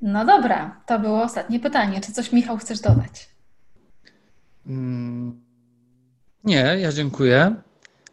No 0.01 0.25
dobra, 0.25 0.81
to 0.87 0.99
było 0.99 1.23
ostatnie 1.23 1.59
pytanie. 1.59 2.01
Czy 2.01 2.11
coś, 2.11 2.31
Michał, 2.31 2.57
chcesz 2.57 2.79
dodać? 2.79 3.29
Hmm. 4.65 5.50
Nie, 6.43 6.77
ja 6.79 6.91
dziękuję. 6.91 7.55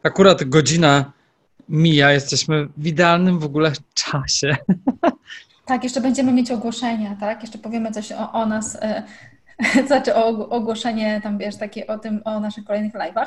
Akurat 0.03 0.45
godzina 0.45 1.12
mija, 1.68 2.12
jesteśmy 2.12 2.68
w 2.76 2.87
idealnym 2.87 3.39
w 3.39 3.45
ogóle 3.45 3.72
czasie. 3.95 4.57
Tak, 5.68 5.85
jeszcze 5.85 6.01
będziemy 6.01 6.33
mieć 6.33 6.51
ogłoszenia, 6.51 7.16
tak? 7.20 7.43
Jeszcze 7.43 7.59
powiemy 7.59 7.91
coś 7.91 8.12
o, 8.12 8.33
o 8.33 8.47
nas, 8.47 8.76
e, 8.76 9.03
znaczy 9.87 10.14
o 10.14 10.49
ogłoszenie 10.49 11.20
tam, 11.22 11.39
wiesz, 11.39 11.57
takie 11.57 11.87
o 11.87 11.99
tym, 11.99 12.20
o 12.24 12.41
naszych 12.41 12.64
kolejnych 12.64 12.93
live'ach. 12.95 13.26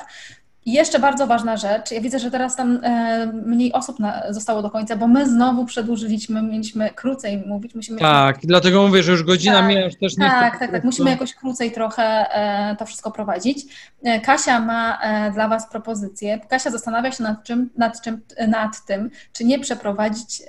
I 0.66 0.72
jeszcze 0.74 0.99
bardzo 0.99 1.28
ważna 1.28 1.57
rzecz, 1.57 1.91
ja 1.91 2.01
widzę, 2.01 2.20
że 2.20 2.32
teraz 2.32 2.55
tam 2.55 2.80
e, 2.84 3.26
mniej 3.45 3.74
osób 3.74 3.99
na, 3.99 4.24
zostało 4.34 4.62
do 4.62 4.70
końca, 4.70 4.95
bo 4.95 5.07
my 5.07 5.30
znowu 5.30 5.66
przedłużyliśmy, 5.66 6.41
mieliśmy 6.41 6.89
krócej 6.89 7.43
mówić. 7.47 7.76
Musimy 7.76 7.99
tak, 7.99 8.39
dlatego 8.43 8.88
mówię, 8.88 9.03
że 9.03 9.12
już 9.12 9.24
godzina 9.24 9.59
tak, 9.59 9.68
mija, 9.68 9.86
już 9.86 9.95
też 9.95 10.18
nie 10.18 10.26
Tak, 10.26 10.59
tak, 10.59 10.72
tak, 10.72 10.84
musimy 10.84 11.09
jakoś 11.09 11.34
krócej 11.34 11.72
trochę 11.72 12.03
e, 12.03 12.76
to 12.76 12.86
wszystko 12.86 13.12
prowadzić. 13.12 13.66
E, 14.03 14.20
Kasia 14.20 14.59
ma 14.59 14.99
dla 15.34 15.47
Was 15.47 15.70
propozycję. 15.70 16.39
Kasia 16.49 16.72
zastanawia 16.72 17.12
się 17.12 17.24
nad, 17.24 17.43
czym, 17.43 17.70
nad, 17.78 18.01
czym, 18.01 18.22
nad 18.47 18.86
tym, 18.86 19.09
czy 19.34 19.45
nie 19.45 19.59
przeprowadzić 19.59 20.41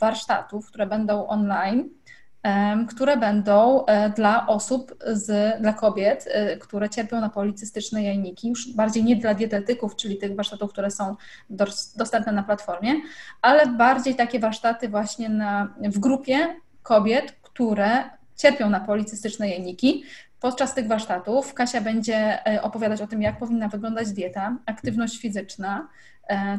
warsztatów, 0.00 0.66
które 0.66 0.86
będą 0.86 1.26
online, 1.26 1.88
które 2.88 3.16
będą 3.16 3.86
e, 3.86 4.10
dla 4.10 4.46
osób, 4.46 4.94
z, 5.06 5.60
dla 5.60 5.72
kobiet, 5.72 6.28
e, 6.30 6.56
które 6.56 6.90
cierpią 6.90 7.20
na 7.20 7.28
policystyczne 7.28 8.02
jajniki, 8.02 8.48
już 8.48 8.72
bardziej 8.72 9.04
nie 9.04 9.16
dla 9.16 9.34
dietetyków, 9.34 9.96
czyli 9.96 10.18
tych 10.18 10.36
warsztatów, 10.36 10.72
które 10.72 10.90
są 10.90 11.16
dostępne 11.96 12.32
na 12.32 12.42
platformie, 12.42 12.94
ale 13.42 13.66
bardziej 13.66 14.14
takie 14.14 14.38
warsztaty 14.38 14.88
właśnie 14.88 15.28
na, 15.28 15.74
w 15.80 15.98
grupie 15.98 16.56
kobiet, 16.82 17.32
które 17.42 18.10
cierpią 18.36 18.70
na 18.70 18.80
policystyczne 18.80 19.48
jajniki. 19.48 20.04
Podczas 20.40 20.74
tych 20.74 20.88
warsztatów 20.88 21.54
Kasia 21.54 21.80
będzie 21.80 22.46
e, 22.46 22.62
opowiadać 22.62 23.00
o 23.00 23.06
tym, 23.06 23.22
jak 23.22 23.38
powinna 23.38 23.68
wyglądać 23.68 24.12
dieta, 24.12 24.56
aktywność 24.66 25.18
fizyczna. 25.18 25.88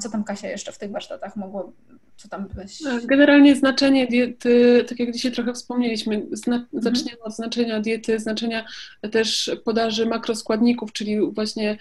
Co 0.01 0.09
tam 0.09 0.23
Kasia 0.23 0.47
jeszcze 0.47 0.71
w 0.71 0.77
tych 0.77 0.91
warsztatach 0.91 1.35
mogło 1.35 1.73
co 2.17 2.27
tam 2.27 2.47
byłeś? 2.47 2.83
Tak, 2.83 3.05
generalnie 3.05 3.55
znaczenie 3.55 4.07
diety, 4.07 4.85
tak 4.89 4.99
jak 4.99 5.11
dzisiaj 5.11 5.31
trochę 5.31 5.53
wspomnieliśmy, 5.53 6.25
zna, 6.31 6.55
mhm. 6.55 6.83
zaczniemy 6.83 7.21
od 7.21 7.35
znaczenia 7.35 7.79
diety, 7.79 8.19
znaczenia 8.19 8.65
też 9.11 9.51
podaży 9.65 10.05
makroskładników, 10.05 10.93
czyli 10.93 11.31
właśnie, 11.31 11.77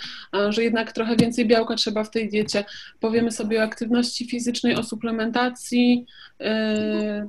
że 0.49 0.63
jednak 0.63 0.93
trochę 0.93 1.17
więcej 1.17 1.47
białka 1.47 1.75
trzeba 1.75 2.05
w 2.05 2.11
tej 2.11 2.29
diecie. 2.29 2.65
Powiemy 3.01 3.33
sobie 3.33 3.61
o 3.61 3.63
aktywności 3.63 4.29
fizycznej, 4.29 4.77
o 4.77 4.83
suplementacji. 4.83 6.07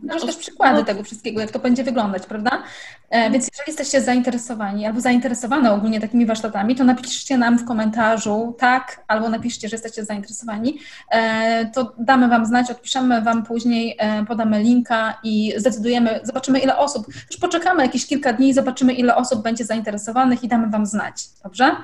Masz 0.04 0.26
też 0.26 0.36
przykłady 0.36 0.86
tego 0.86 1.04
wszystkiego, 1.04 1.42
jak 1.42 1.52
to 1.52 1.60
będzie 1.60 1.84
wyglądać, 1.84 2.26
prawda? 2.26 2.64
E, 3.10 3.32
więc 3.32 3.50
jeżeli 3.52 3.68
jesteście 3.68 4.02
zainteresowani 4.02 4.86
albo 4.86 5.02
zainteresowane 5.02 5.72
ogólnie 5.72 6.02
takimi 6.02 6.26
warsztatami, 6.26 6.76
to 6.76 6.84
napiszcie 6.84 7.38
nam 7.38 7.60
w 7.60 7.66
komentarzu 7.66 8.56
tak, 8.60 9.04
albo 9.08 9.30
napiszcie, 9.30 9.70
że 9.70 9.76
jesteście 9.76 10.06
zainteresowani. 10.06 10.80
E, 11.12 11.66
to 11.66 11.94
damy 11.98 12.28
Wam 12.28 12.46
znać, 12.46 12.72
odpiszemy 12.72 12.93
Wam 13.02 13.44
później, 13.44 13.96
e, 14.00 14.26
podamy 14.26 14.64
linka 14.64 15.20
i 15.24 15.54
zdecydujemy, 15.58 16.20
zobaczymy 16.24 16.60
ile 16.60 16.78
osób, 16.78 17.06
też 17.30 17.38
poczekamy 17.38 17.84
jakieś 17.84 18.08
kilka 18.08 18.34
dni, 18.34 18.54
zobaczymy 18.54 18.94
ile 18.94 19.16
osób 19.16 19.44
będzie 19.44 19.66
zainteresowanych 19.66 20.44
i 20.44 20.48
damy 20.48 20.70
Wam 20.70 20.86
znać, 20.86 21.16
dobrze? 21.44 21.76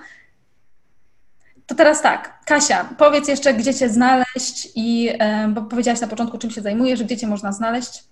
To 1.67 1.75
teraz 1.75 2.01
tak, 2.01 2.39
Kasia, 2.45 2.89
powiedz 2.97 3.27
jeszcze, 3.27 3.53
gdzie 3.53 3.73
Cię 3.73 3.89
znaleźć 3.89 4.69
i, 4.75 5.09
bo 5.49 5.61
powiedziałaś 5.61 6.01
na 6.01 6.07
początku, 6.07 6.37
czym 6.37 6.51
się 6.51 6.61
zajmujesz, 6.61 7.03
gdzie 7.03 7.17
Cię 7.17 7.27
można 7.27 7.51
znaleźć. 7.51 8.03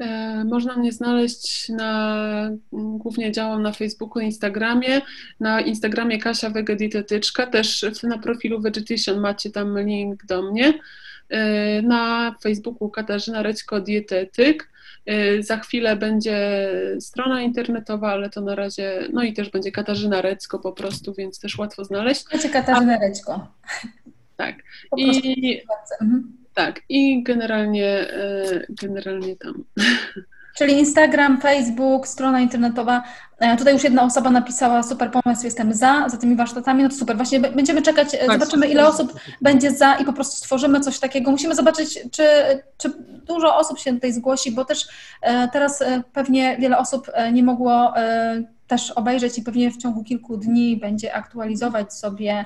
E, 0.00 0.44
można 0.44 0.76
mnie 0.76 0.92
znaleźć 0.92 1.68
na, 1.68 2.50
głównie 2.72 3.32
działam 3.32 3.62
na 3.62 3.72
Facebooku, 3.72 4.22
Instagramie. 4.22 5.00
Na 5.40 5.60
Instagramie 5.60 6.18
Kasia 6.18 6.50
Wegedytetyczka, 6.50 7.46
też 7.46 7.86
na 8.02 8.18
profilu 8.18 8.60
Vegetation 8.60 9.20
macie 9.20 9.50
tam 9.50 9.78
link 9.78 10.26
do 10.26 10.42
mnie. 10.42 10.74
E, 11.30 11.82
na 11.82 12.34
Facebooku 12.42 12.90
Katarzyna 12.90 13.42
Rećko 13.42 13.80
Dietetyk. 13.80 14.70
E, 15.06 15.42
za 15.42 15.56
chwilę 15.56 15.96
będzie 15.96 16.68
strona 17.00 17.42
internetowa, 17.42 18.12
ale 18.12 18.30
to 18.30 18.40
na 18.40 18.54
razie, 18.54 19.08
no 19.12 19.22
i 19.22 19.32
też 19.32 19.50
będzie 19.50 19.72
Katarzyna 19.72 20.22
Recko 20.22 20.58
po 20.58 20.72
prostu, 20.72 21.14
więc 21.14 21.40
też 21.40 21.58
łatwo 21.58 21.84
znaleźć. 21.84 22.24
Macie 22.32 22.48
Katarzyna 22.48 22.98
Recko. 22.98 23.46
Tak. 24.36 24.56
I, 24.96 25.62
mhm. 26.00 26.32
Tak, 26.54 26.80
i 26.88 27.22
generalnie, 27.22 27.86
e, 27.86 28.66
generalnie 28.68 29.36
tam. 29.36 29.64
Czyli 30.56 30.78
Instagram, 30.78 31.40
Facebook, 31.40 32.08
strona 32.08 32.40
internetowa. 32.40 33.02
E, 33.38 33.56
tutaj 33.56 33.74
już 33.74 33.84
jedna 33.84 34.02
osoba 34.02 34.30
napisała, 34.30 34.82
super 34.82 35.10
pomysł, 35.10 35.44
jestem 35.44 35.74
za, 35.74 36.08
za 36.08 36.16
tymi 36.16 36.36
warsztatami, 36.36 36.82
no 36.82 36.88
to 36.88 36.94
super. 36.94 37.16
Właśnie 37.16 37.40
będziemy 37.40 37.82
czekać, 37.82 38.10
tak, 38.10 38.32
zobaczymy 38.32 38.66
ile 38.66 38.86
osób 38.86 39.20
będzie 39.40 39.70
za 39.70 39.94
i 39.94 40.04
po 40.04 40.12
prostu 40.12 40.36
stworzymy 40.36 40.80
coś 40.80 40.98
takiego. 40.98 41.30
Musimy 41.30 41.54
zobaczyć, 41.54 41.98
czy, 42.12 42.24
czy 42.76 42.90
dużo 43.26 43.56
osób 43.56 43.78
się 43.78 43.92
tutaj 43.92 44.12
zgłosi, 44.12 44.52
bo 44.52 44.64
też 44.64 44.88
e, 45.22 45.48
teraz 45.48 45.84
pewnie 46.12 46.56
wiele 46.60 46.78
osób 46.78 47.10
nie 47.32 47.42
mogło 47.42 47.92
też 48.66 48.90
obejrzeć 48.90 49.38
i 49.38 49.42
pewnie 49.42 49.70
w 49.70 49.76
ciągu 49.76 50.04
kilku 50.04 50.36
dni 50.36 50.76
będzie 50.76 51.14
aktualizować 51.14 51.94
sobie 51.94 52.44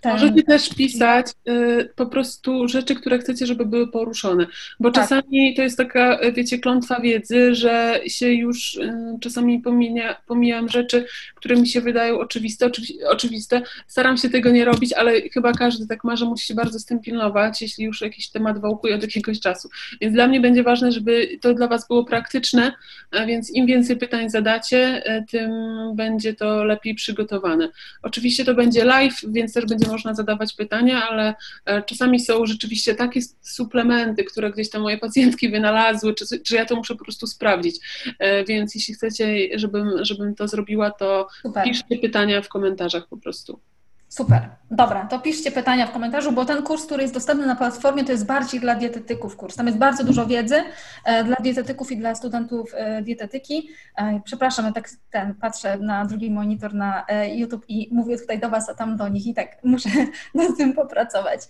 tak. 0.00 0.12
Możecie 0.12 0.42
też 0.42 0.68
pisać 0.68 1.26
y, 1.48 1.88
po 1.96 2.06
prostu 2.06 2.68
rzeczy, 2.68 2.94
które 2.94 3.18
chcecie, 3.18 3.46
żeby 3.46 3.66
były 3.66 3.90
poruszone, 3.90 4.46
bo 4.80 4.90
tak. 4.90 5.04
czasami 5.04 5.54
to 5.54 5.62
jest 5.62 5.76
taka, 5.76 6.18
wiecie, 6.32 6.58
klątwa 6.58 7.00
wiedzy, 7.00 7.54
że 7.54 8.00
się 8.06 8.32
już 8.32 8.74
y, 8.74 8.92
czasami 9.20 9.60
pomija, 9.60 10.16
pomijam 10.26 10.68
rzeczy, 10.68 11.06
które 11.34 11.56
mi 11.56 11.68
się 11.68 11.80
wydają 11.80 12.18
oczywiste, 12.18 12.70
oczywiste. 13.08 13.62
Staram 13.86 14.16
się 14.16 14.30
tego 14.30 14.50
nie 14.50 14.64
robić, 14.64 14.92
ale 14.92 15.20
chyba 15.20 15.52
każdy 15.52 15.86
tak 15.86 16.04
ma, 16.04 16.16
że 16.16 16.24
musi 16.24 16.46
się 16.46 16.54
bardzo 16.54 16.78
z 16.78 16.84
tym 16.84 17.00
pilnować, 17.00 17.62
jeśli 17.62 17.84
już 17.84 18.00
jakiś 18.00 18.30
temat 18.30 18.58
wałkuje 18.58 18.94
od 18.94 19.02
jakiegoś 19.02 19.40
czasu. 19.40 19.68
Więc 20.00 20.14
dla 20.14 20.26
mnie 20.26 20.40
będzie 20.40 20.62
ważne, 20.62 20.92
żeby 20.92 21.38
to 21.40 21.54
dla 21.54 21.68
Was 21.68 21.88
było 21.88 22.04
praktyczne, 22.04 22.72
a 23.10 23.26
więc 23.26 23.50
im 23.54 23.66
więcej 23.66 23.96
pytań 23.96 24.30
zadacie, 24.30 25.02
y, 25.16 25.24
tym 25.30 25.50
będzie 25.94 26.34
to 26.34 26.64
lepiej 26.64 26.94
przygotowane. 26.94 27.68
Oczywiście 28.02 28.44
to 28.44 28.54
będzie 28.54 28.84
live, 28.84 29.20
więc 29.28 29.52
też 29.52 29.66
będzie 29.66 29.88
można 29.88 29.97
zadawać 30.14 30.54
pytania, 30.54 31.08
ale 31.08 31.34
e, 31.64 31.82
czasami 31.82 32.20
są 32.20 32.46
rzeczywiście 32.46 32.94
takie 32.94 33.20
suplementy, 33.42 34.24
które 34.24 34.50
gdzieś 34.50 34.70
tam 34.70 34.82
moje 34.82 34.98
pacjentki 34.98 35.48
wynalazły, 35.48 36.14
czy, 36.14 36.24
czy 36.46 36.54
ja 36.54 36.64
to 36.64 36.76
muszę 36.76 36.94
po 36.94 37.04
prostu 37.04 37.26
sprawdzić. 37.26 37.76
E, 38.18 38.44
więc 38.44 38.74
jeśli 38.74 38.94
chcecie, 38.94 39.48
żebym, 39.54 40.04
żebym 40.04 40.34
to 40.34 40.48
zrobiła, 40.48 40.90
to 40.90 41.28
Super. 41.42 41.64
piszcie 41.64 41.98
pytania 41.98 42.42
w 42.42 42.48
komentarzach 42.48 43.08
po 43.08 43.16
prostu. 43.16 43.60
Super. 44.08 44.58
Dobra, 44.70 45.06
to 45.06 45.18
piszcie 45.18 45.50
pytania 45.50 45.86
w 45.86 45.92
komentarzu, 45.92 46.32
bo 46.32 46.44
ten 46.44 46.62
kurs, 46.62 46.86
który 46.86 47.02
jest 47.02 47.14
dostępny 47.14 47.46
na 47.46 47.56
platformie, 47.56 48.04
to 48.04 48.12
jest 48.12 48.26
bardziej 48.26 48.60
dla 48.60 48.74
dietetyków 48.74 49.36
kurs. 49.36 49.56
Tam 49.56 49.66
jest 49.66 49.78
bardzo 49.78 50.04
dużo 50.04 50.26
wiedzy 50.26 50.62
e, 51.04 51.24
dla 51.24 51.36
dietetyków 51.36 51.92
i 51.92 51.96
dla 51.96 52.14
studentów 52.14 52.72
e, 52.74 53.02
dietetyki. 53.02 53.68
E, 53.96 54.20
przepraszam, 54.24 54.64
ja 54.64 54.72
tak 54.72 54.90
ten, 55.10 55.34
patrzę 55.34 55.78
na 55.78 56.04
drugi 56.04 56.30
monitor 56.30 56.74
na 56.74 57.06
YouTube 57.34 57.64
i 57.68 57.88
mówię 57.92 58.18
tutaj 58.18 58.38
do 58.38 58.48
Was, 58.48 58.68
a 58.68 58.74
tam 58.74 58.96
do 58.96 59.08
nich 59.08 59.26
i 59.26 59.34
tak 59.34 59.64
muszę 59.64 59.88
nad 60.34 60.56
tym 60.56 60.72
popracować. 60.72 61.40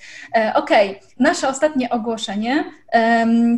Ok, 0.55 0.71
nasze 1.19 1.49
ostatnie 1.49 1.91
ogłoszenie. 1.91 2.65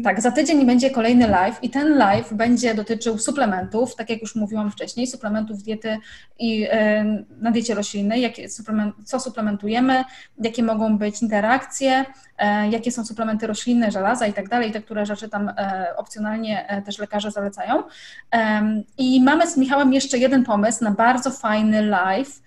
Tak, 0.04 0.20
za 0.20 0.30
tydzień 0.30 0.66
będzie 0.66 0.90
kolejny 0.90 1.28
live 1.28 1.58
i 1.62 1.70
ten 1.70 1.96
live 1.98 2.34
będzie 2.34 2.74
dotyczył 2.74 3.18
suplementów, 3.18 3.96
tak 3.96 4.10
jak 4.10 4.20
już 4.20 4.34
mówiłam 4.34 4.70
wcześniej, 4.70 5.06
suplementów 5.06 5.62
diety 5.62 5.98
i 6.38 6.66
na 7.40 7.50
diecie 7.50 7.74
roślinnej, 7.74 8.20
jakie 8.20 8.48
suplementy 8.48 8.89
co 9.04 9.20
suplementujemy, 9.20 10.04
jakie 10.38 10.62
mogą 10.62 10.98
być 10.98 11.22
interakcje, 11.22 12.04
jakie 12.70 12.92
są 12.92 13.04
suplementy 13.04 13.46
roślinne, 13.46 13.90
żelaza 13.90 14.26
i 14.26 14.32
tak 14.32 14.48
dalej, 14.48 14.72
te, 14.72 14.80
które 14.80 15.06
rzeczy 15.06 15.28
tam 15.28 15.52
opcjonalnie 15.96 16.82
też 16.86 16.98
lekarze 16.98 17.30
zalecają. 17.30 17.82
I 18.98 19.22
mamy 19.22 19.46
z 19.46 19.56
Michałem 19.56 19.92
jeszcze 19.92 20.18
jeden 20.18 20.44
pomysł 20.44 20.84
na 20.84 20.90
bardzo 20.90 21.30
fajny 21.30 21.82
live, 21.82 22.42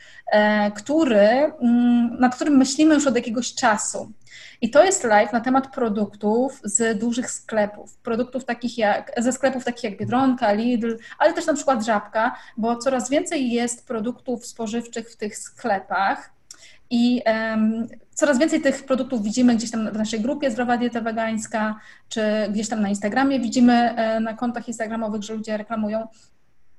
który, 0.76 1.20
mm, 1.62 2.20
nad 2.20 2.36
którym 2.36 2.58
myślimy 2.58 2.94
już 2.94 3.08
od 3.08 3.16
jakiegoś 3.16 3.54
czasu. 3.54 4.12
I 4.64 4.70
to 4.70 4.84
jest 4.84 5.04
live 5.04 5.34
na 5.34 5.40
temat 5.42 5.74
produktów 5.74 6.62
z 6.64 7.00
dużych 7.00 7.32
sklepów. 7.32 7.98
Produktów 7.98 8.46
takich 8.46 8.78
jak, 8.78 9.12
ze 9.18 9.32
sklepów 9.34 9.64
takich 9.64 9.84
jak 9.84 9.98
Biedronka, 9.98 10.54
Lidl, 10.54 10.98
ale 11.20 11.34
też 11.34 11.46
na 11.46 11.54
przykład 11.54 11.86
Żabka, 11.86 12.36
bo 12.58 12.78
coraz 12.78 13.10
więcej 13.10 13.52
jest 13.52 13.88
produktów 13.88 14.46
spożywczych 14.46 15.10
w 15.10 15.18
tych 15.18 15.38
sklepach. 15.38 16.34
I 16.90 17.22
um, 17.26 17.88
coraz 18.14 18.40
więcej 18.40 18.62
tych 18.62 18.86
produktów 18.86 19.24
widzimy 19.24 19.56
gdzieś 19.56 19.72
tam 19.72 19.92
w 19.92 19.98
naszej 19.98 20.22
grupie 20.22 20.52
Zdrowa 20.52 20.78
Dieta 20.78 21.02
Wegańska, 21.02 21.80
czy 22.10 22.22
gdzieś 22.52 22.70
tam 22.70 22.82
na 22.82 22.90
Instagramie 22.90 23.40
widzimy 23.40 23.74
e, 23.74 24.20
na 24.20 24.34
kontach 24.34 24.68
instagramowych, 24.68 25.24
że 25.24 25.34
ludzie 25.34 25.58
reklamują. 25.58 26.08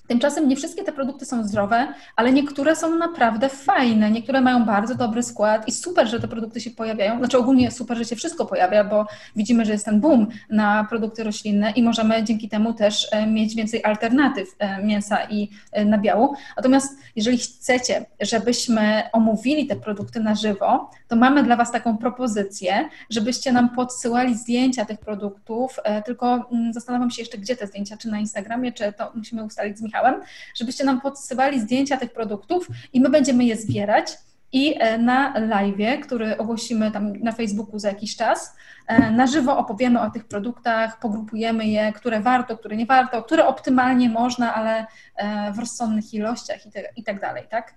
Tymczasem 0.06 0.48
nie 0.48 0.56
wszystkie 0.56 0.84
te 0.84 0.92
produkty 0.92 1.24
są 1.24 1.44
zdrowe, 1.44 1.94
ale 2.16 2.32
niektóre 2.32 2.76
są 2.76 2.94
naprawdę 2.94 3.48
fajne, 3.48 4.10
niektóre 4.10 4.40
mają 4.40 4.64
bardzo 4.64 4.94
dobry 4.94 5.22
skład 5.22 5.68
i 5.68 5.72
super, 5.72 6.08
że 6.08 6.20
te 6.20 6.28
produkty 6.28 6.60
się 6.60 6.70
pojawiają. 6.70 7.18
Znaczy 7.18 7.38
ogólnie 7.38 7.70
super, 7.70 7.98
że 7.98 8.04
się 8.04 8.16
wszystko 8.16 8.46
pojawia, 8.46 8.84
bo 8.84 9.06
widzimy, 9.36 9.64
że 9.64 9.72
jest 9.72 9.84
ten 9.84 10.00
boom 10.00 10.26
na 10.50 10.86
produkty 10.90 11.24
roślinne 11.24 11.70
i 11.70 11.82
możemy 11.82 12.24
dzięki 12.24 12.48
temu 12.48 12.72
też 12.72 13.08
e, 13.12 13.26
mieć 13.26 13.54
więcej 13.54 13.84
alternatyw 13.84 14.48
e, 14.58 14.82
mięsa 14.82 15.24
i 15.30 15.50
e, 15.72 15.84
nabiału. 15.84 16.34
Natomiast 16.56 16.98
jeżeli 17.16 17.38
chcecie, 17.38 18.06
żebyśmy 18.20 19.02
omówili 19.12 19.66
te 19.66 19.76
produkty 19.76 20.20
na 20.20 20.34
żywo, 20.34 20.90
to 21.08 21.16
mamy 21.16 21.42
dla 21.42 21.56
Was 21.56 21.72
taką 21.72 21.98
propozycję, 21.98 22.88
żebyście 23.10 23.52
nam 23.52 23.68
podsyłali 23.68 24.34
zdjęcia 24.34 24.84
tych 24.84 24.98
produktów, 24.98 25.76
tylko 26.04 26.48
mm, 26.52 26.72
zastanawiam 26.72 27.10
się 27.10 27.22
jeszcze, 27.22 27.38
gdzie 27.38 27.56
te 27.56 27.66
zdjęcia, 27.66 27.96
czy 27.96 28.08
na 28.08 28.18
Instagramie, 28.18 28.72
czy 28.72 28.92
to 28.92 29.12
musimy 29.14 29.44
ustalić 29.44 29.78
z 29.78 29.82
Michałem, 29.82 29.93
żebyście 30.54 30.84
nam 30.84 31.00
podsyłali 31.00 31.60
zdjęcia 31.60 31.96
tych 31.96 32.12
produktów 32.12 32.68
i 32.92 33.00
my 33.00 33.08
będziemy 33.08 33.44
je 33.44 33.56
zbierać. 33.56 34.18
I 34.52 34.74
e, 34.78 34.98
na 34.98 35.38
live, 35.38 36.00
który 36.02 36.38
ogłosimy 36.38 36.90
tam 36.90 37.12
na 37.12 37.32
Facebooku 37.32 37.78
za 37.78 37.88
jakiś 37.88 38.16
czas, 38.16 38.56
e, 38.86 39.10
na 39.10 39.26
żywo 39.26 39.58
opowiemy 39.58 40.00
o 40.00 40.10
tych 40.10 40.24
produktach, 40.24 40.98
pogrupujemy 40.98 41.66
je, 41.66 41.92
które 41.92 42.20
warto, 42.20 42.58
które 42.58 42.76
nie 42.76 42.86
warto, 42.86 43.22
które 43.22 43.46
optymalnie 43.46 44.08
można, 44.08 44.54
ale 44.54 44.86
e, 45.16 45.52
w 45.52 45.58
rozsądnych 45.58 46.14
ilościach 46.14 46.60
i 46.96 47.04
tak 47.04 47.20
dalej, 47.20 47.44
tak? 47.50 47.74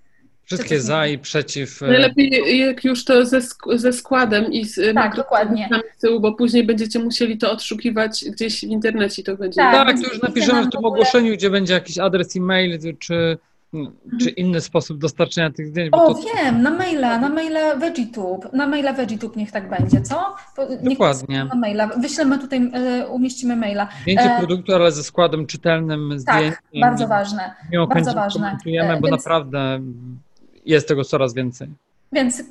Wszystkie 0.48 0.82
za 0.82 1.08
i 1.08 1.18
przeciw. 1.18 1.82
Najlepiej 1.82 2.60
jak 2.60 2.84
już 2.84 3.06
to 3.06 3.26
ze, 3.26 3.42
ze 3.76 3.94
składem 3.94 4.52
i 4.52 4.66
z 4.66 4.96
tak, 4.96 5.16
dokładnie. 5.16 5.70
z 5.98 6.02
tyłu, 6.02 6.20
bo 6.20 6.34
później 6.34 6.64
będziecie 6.64 7.00
musieli 7.00 7.38
to 7.38 7.52
odszukiwać 7.52 8.26
gdzieś 8.32 8.60
w 8.60 8.64
internecie 8.64 9.24
to 9.24 9.38
będzie. 9.38 9.62
Tak, 9.62 9.88
tak 9.88 10.02
to 10.02 10.14
już 10.14 10.22
napiszemy 10.22 10.64
w 10.64 10.70
tym 10.70 10.86
ogłoszeniu, 10.86 11.34
gdzie 11.34 11.50
będzie 11.50 11.74
jakiś 11.74 11.98
adres 11.98 12.36
e-mail, 12.36 12.80
czy 13.00 13.38
czy 14.22 14.30
inny 14.30 14.62
sposób 14.62 14.98
dostarczenia 14.98 15.52
tych 15.52 15.68
zdjęć? 15.68 15.90
o, 15.92 16.14
to... 16.14 16.22
wiem, 16.36 16.62
na 16.62 16.72
maila, 16.72 17.18
na 17.18 17.30
maila 17.30 17.76
VeggieTube, 17.76 18.54
na 18.54 18.68
maila 18.68 18.94
VeggieTube 18.94 19.36
niech 19.36 19.52
tak 19.52 19.70
będzie, 19.70 20.02
co? 20.02 20.36
Niech 20.70 20.84
Dokładnie. 20.84 21.46
Na 21.46 21.56
maila. 21.56 21.88
Wyślemy 21.88 22.40
tutaj, 22.40 22.72
e, 22.74 23.08
umieścimy 23.08 23.56
maila. 23.56 23.88
Zdjęcie 24.02 24.36
e... 24.36 24.38
produktu, 24.38 24.76
ale 24.76 24.92
ze 24.92 25.04
składem 25.04 25.48
czytelnym, 25.48 26.10
tak, 26.10 26.20
zdjęciem. 26.20 26.52
Tak, 26.52 26.82
bardzo 26.82 27.08
ważne, 27.08 27.56
bardzo 27.90 28.14
ważne. 28.14 28.58
E, 28.66 29.00
bo 29.02 29.08
więc... 29.08 29.12
naprawdę 29.12 29.80
jest 30.68 30.88
tego 30.88 31.04
coraz 31.04 31.34
więcej. 31.34 31.70
Więc 32.12 32.44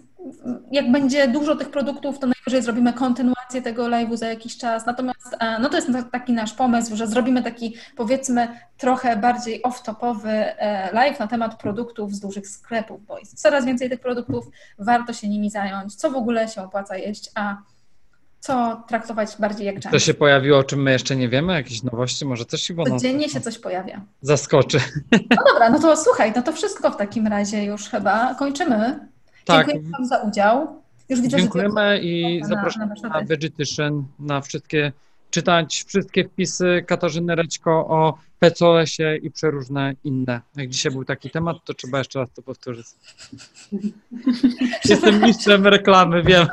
jak 0.70 0.92
będzie 0.92 1.28
dużo 1.28 1.56
tych 1.56 1.70
produktów, 1.70 2.18
to 2.18 2.26
najwyżej 2.26 2.62
zrobimy 2.62 2.92
kontynuację 2.92 3.62
tego 3.62 3.84
live'u 3.84 4.16
za 4.16 4.28
jakiś 4.28 4.56
czas. 4.56 4.86
Natomiast 4.86 5.36
e, 5.40 5.58
no 5.58 5.68
to 5.68 5.76
jest 5.76 5.88
taki 6.12 6.32
nasz 6.32 6.52
pomysł, 6.52 6.96
że 6.96 7.06
zrobimy 7.06 7.42
taki 7.42 7.76
powiedzmy 7.96 8.48
trochę 8.76 9.16
bardziej 9.16 9.62
off-topowy 9.62 10.28
e, 10.28 10.92
live 10.92 11.18
na 11.18 11.26
temat 11.26 11.60
produktów 11.60 12.14
z 12.14 12.20
dużych 12.20 12.48
sklepów, 12.48 13.06
bo 13.06 13.18
jest 13.18 13.42
coraz 13.42 13.64
więcej 13.64 13.90
tych 13.90 14.00
produktów, 14.00 14.44
warto 14.78 15.12
się 15.12 15.28
nimi 15.28 15.50
zająć, 15.50 15.94
co 15.94 16.10
w 16.10 16.16
ogóle 16.16 16.48
się 16.48 16.62
opłaca 16.62 16.96
jeść, 16.96 17.30
a 17.34 17.56
co 18.40 18.82
traktować 18.88 19.36
bardziej 19.38 19.66
jak 19.66 19.74
junk. 19.74 19.90
To 19.90 19.98
się 19.98 20.14
pojawiło, 20.14 20.58
o 20.58 20.64
czym 20.64 20.82
my 20.82 20.92
jeszcze 20.92 21.16
nie 21.16 21.28
wiemy? 21.28 21.52
Jakieś 21.52 21.82
nowości? 21.82 22.26
Może 22.26 22.46
też 22.46 22.70
Iwona? 22.70 22.90
Codziennie 22.90 23.28
się 23.28 23.40
coś 23.40 23.58
pojawia. 23.58 24.00
Zaskoczy. 24.22 24.80
No 25.12 25.44
dobra, 25.52 25.70
no 25.70 25.78
to 25.78 25.96
słuchaj, 25.96 26.32
no 26.36 26.42
to 26.42 26.52
wszystko 26.52 26.90
w 26.90 26.96
takim 26.96 27.26
razie 27.26 27.64
już 27.64 27.88
chyba 27.88 28.34
kończymy. 28.34 29.08
Tak. 29.44 29.66
Dziękuję 29.66 29.92
Wam 29.92 30.06
za 30.06 30.18
udział. 30.18 30.82
Już 31.08 31.20
widzę, 31.20 31.36
Dziękujemy 31.36 32.00
i 32.02 32.40
na, 32.40 32.46
zapraszamy 32.48 32.94
na, 33.02 33.08
na 33.08 33.22
Vegetarian, 33.22 34.04
na 34.18 34.40
wszystkie, 34.40 34.92
czytać 35.30 35.84
wszystkie 35.88 36.28
wpisy 36.28 36.84
Katarzyny 36.86 37.34
Reczko 37.34 37.70
o 37.70 38.18
PCOS-ie 38.38 39.16
i 39.16 39.30
przeróżne 39.30 39.94
inne. 40.04 40.40
Jak 40.56 40.68
dzisiaj 40.68 40.92
był 40.92 41.04
taki 41.04 41.30
temat, 41.30 41.56
to 41.64 41.74
trzeba 41.74 41.98
jeszcze 41.98 42.18
raz 42.18 42.28
to 42.34 42.42
powtórzyć. 42.42 42.86
Jestem 44.90 45.22
mistrzem 45.22 45.66
reklamy, 45.66 46.22
wiem. 46.22 46.46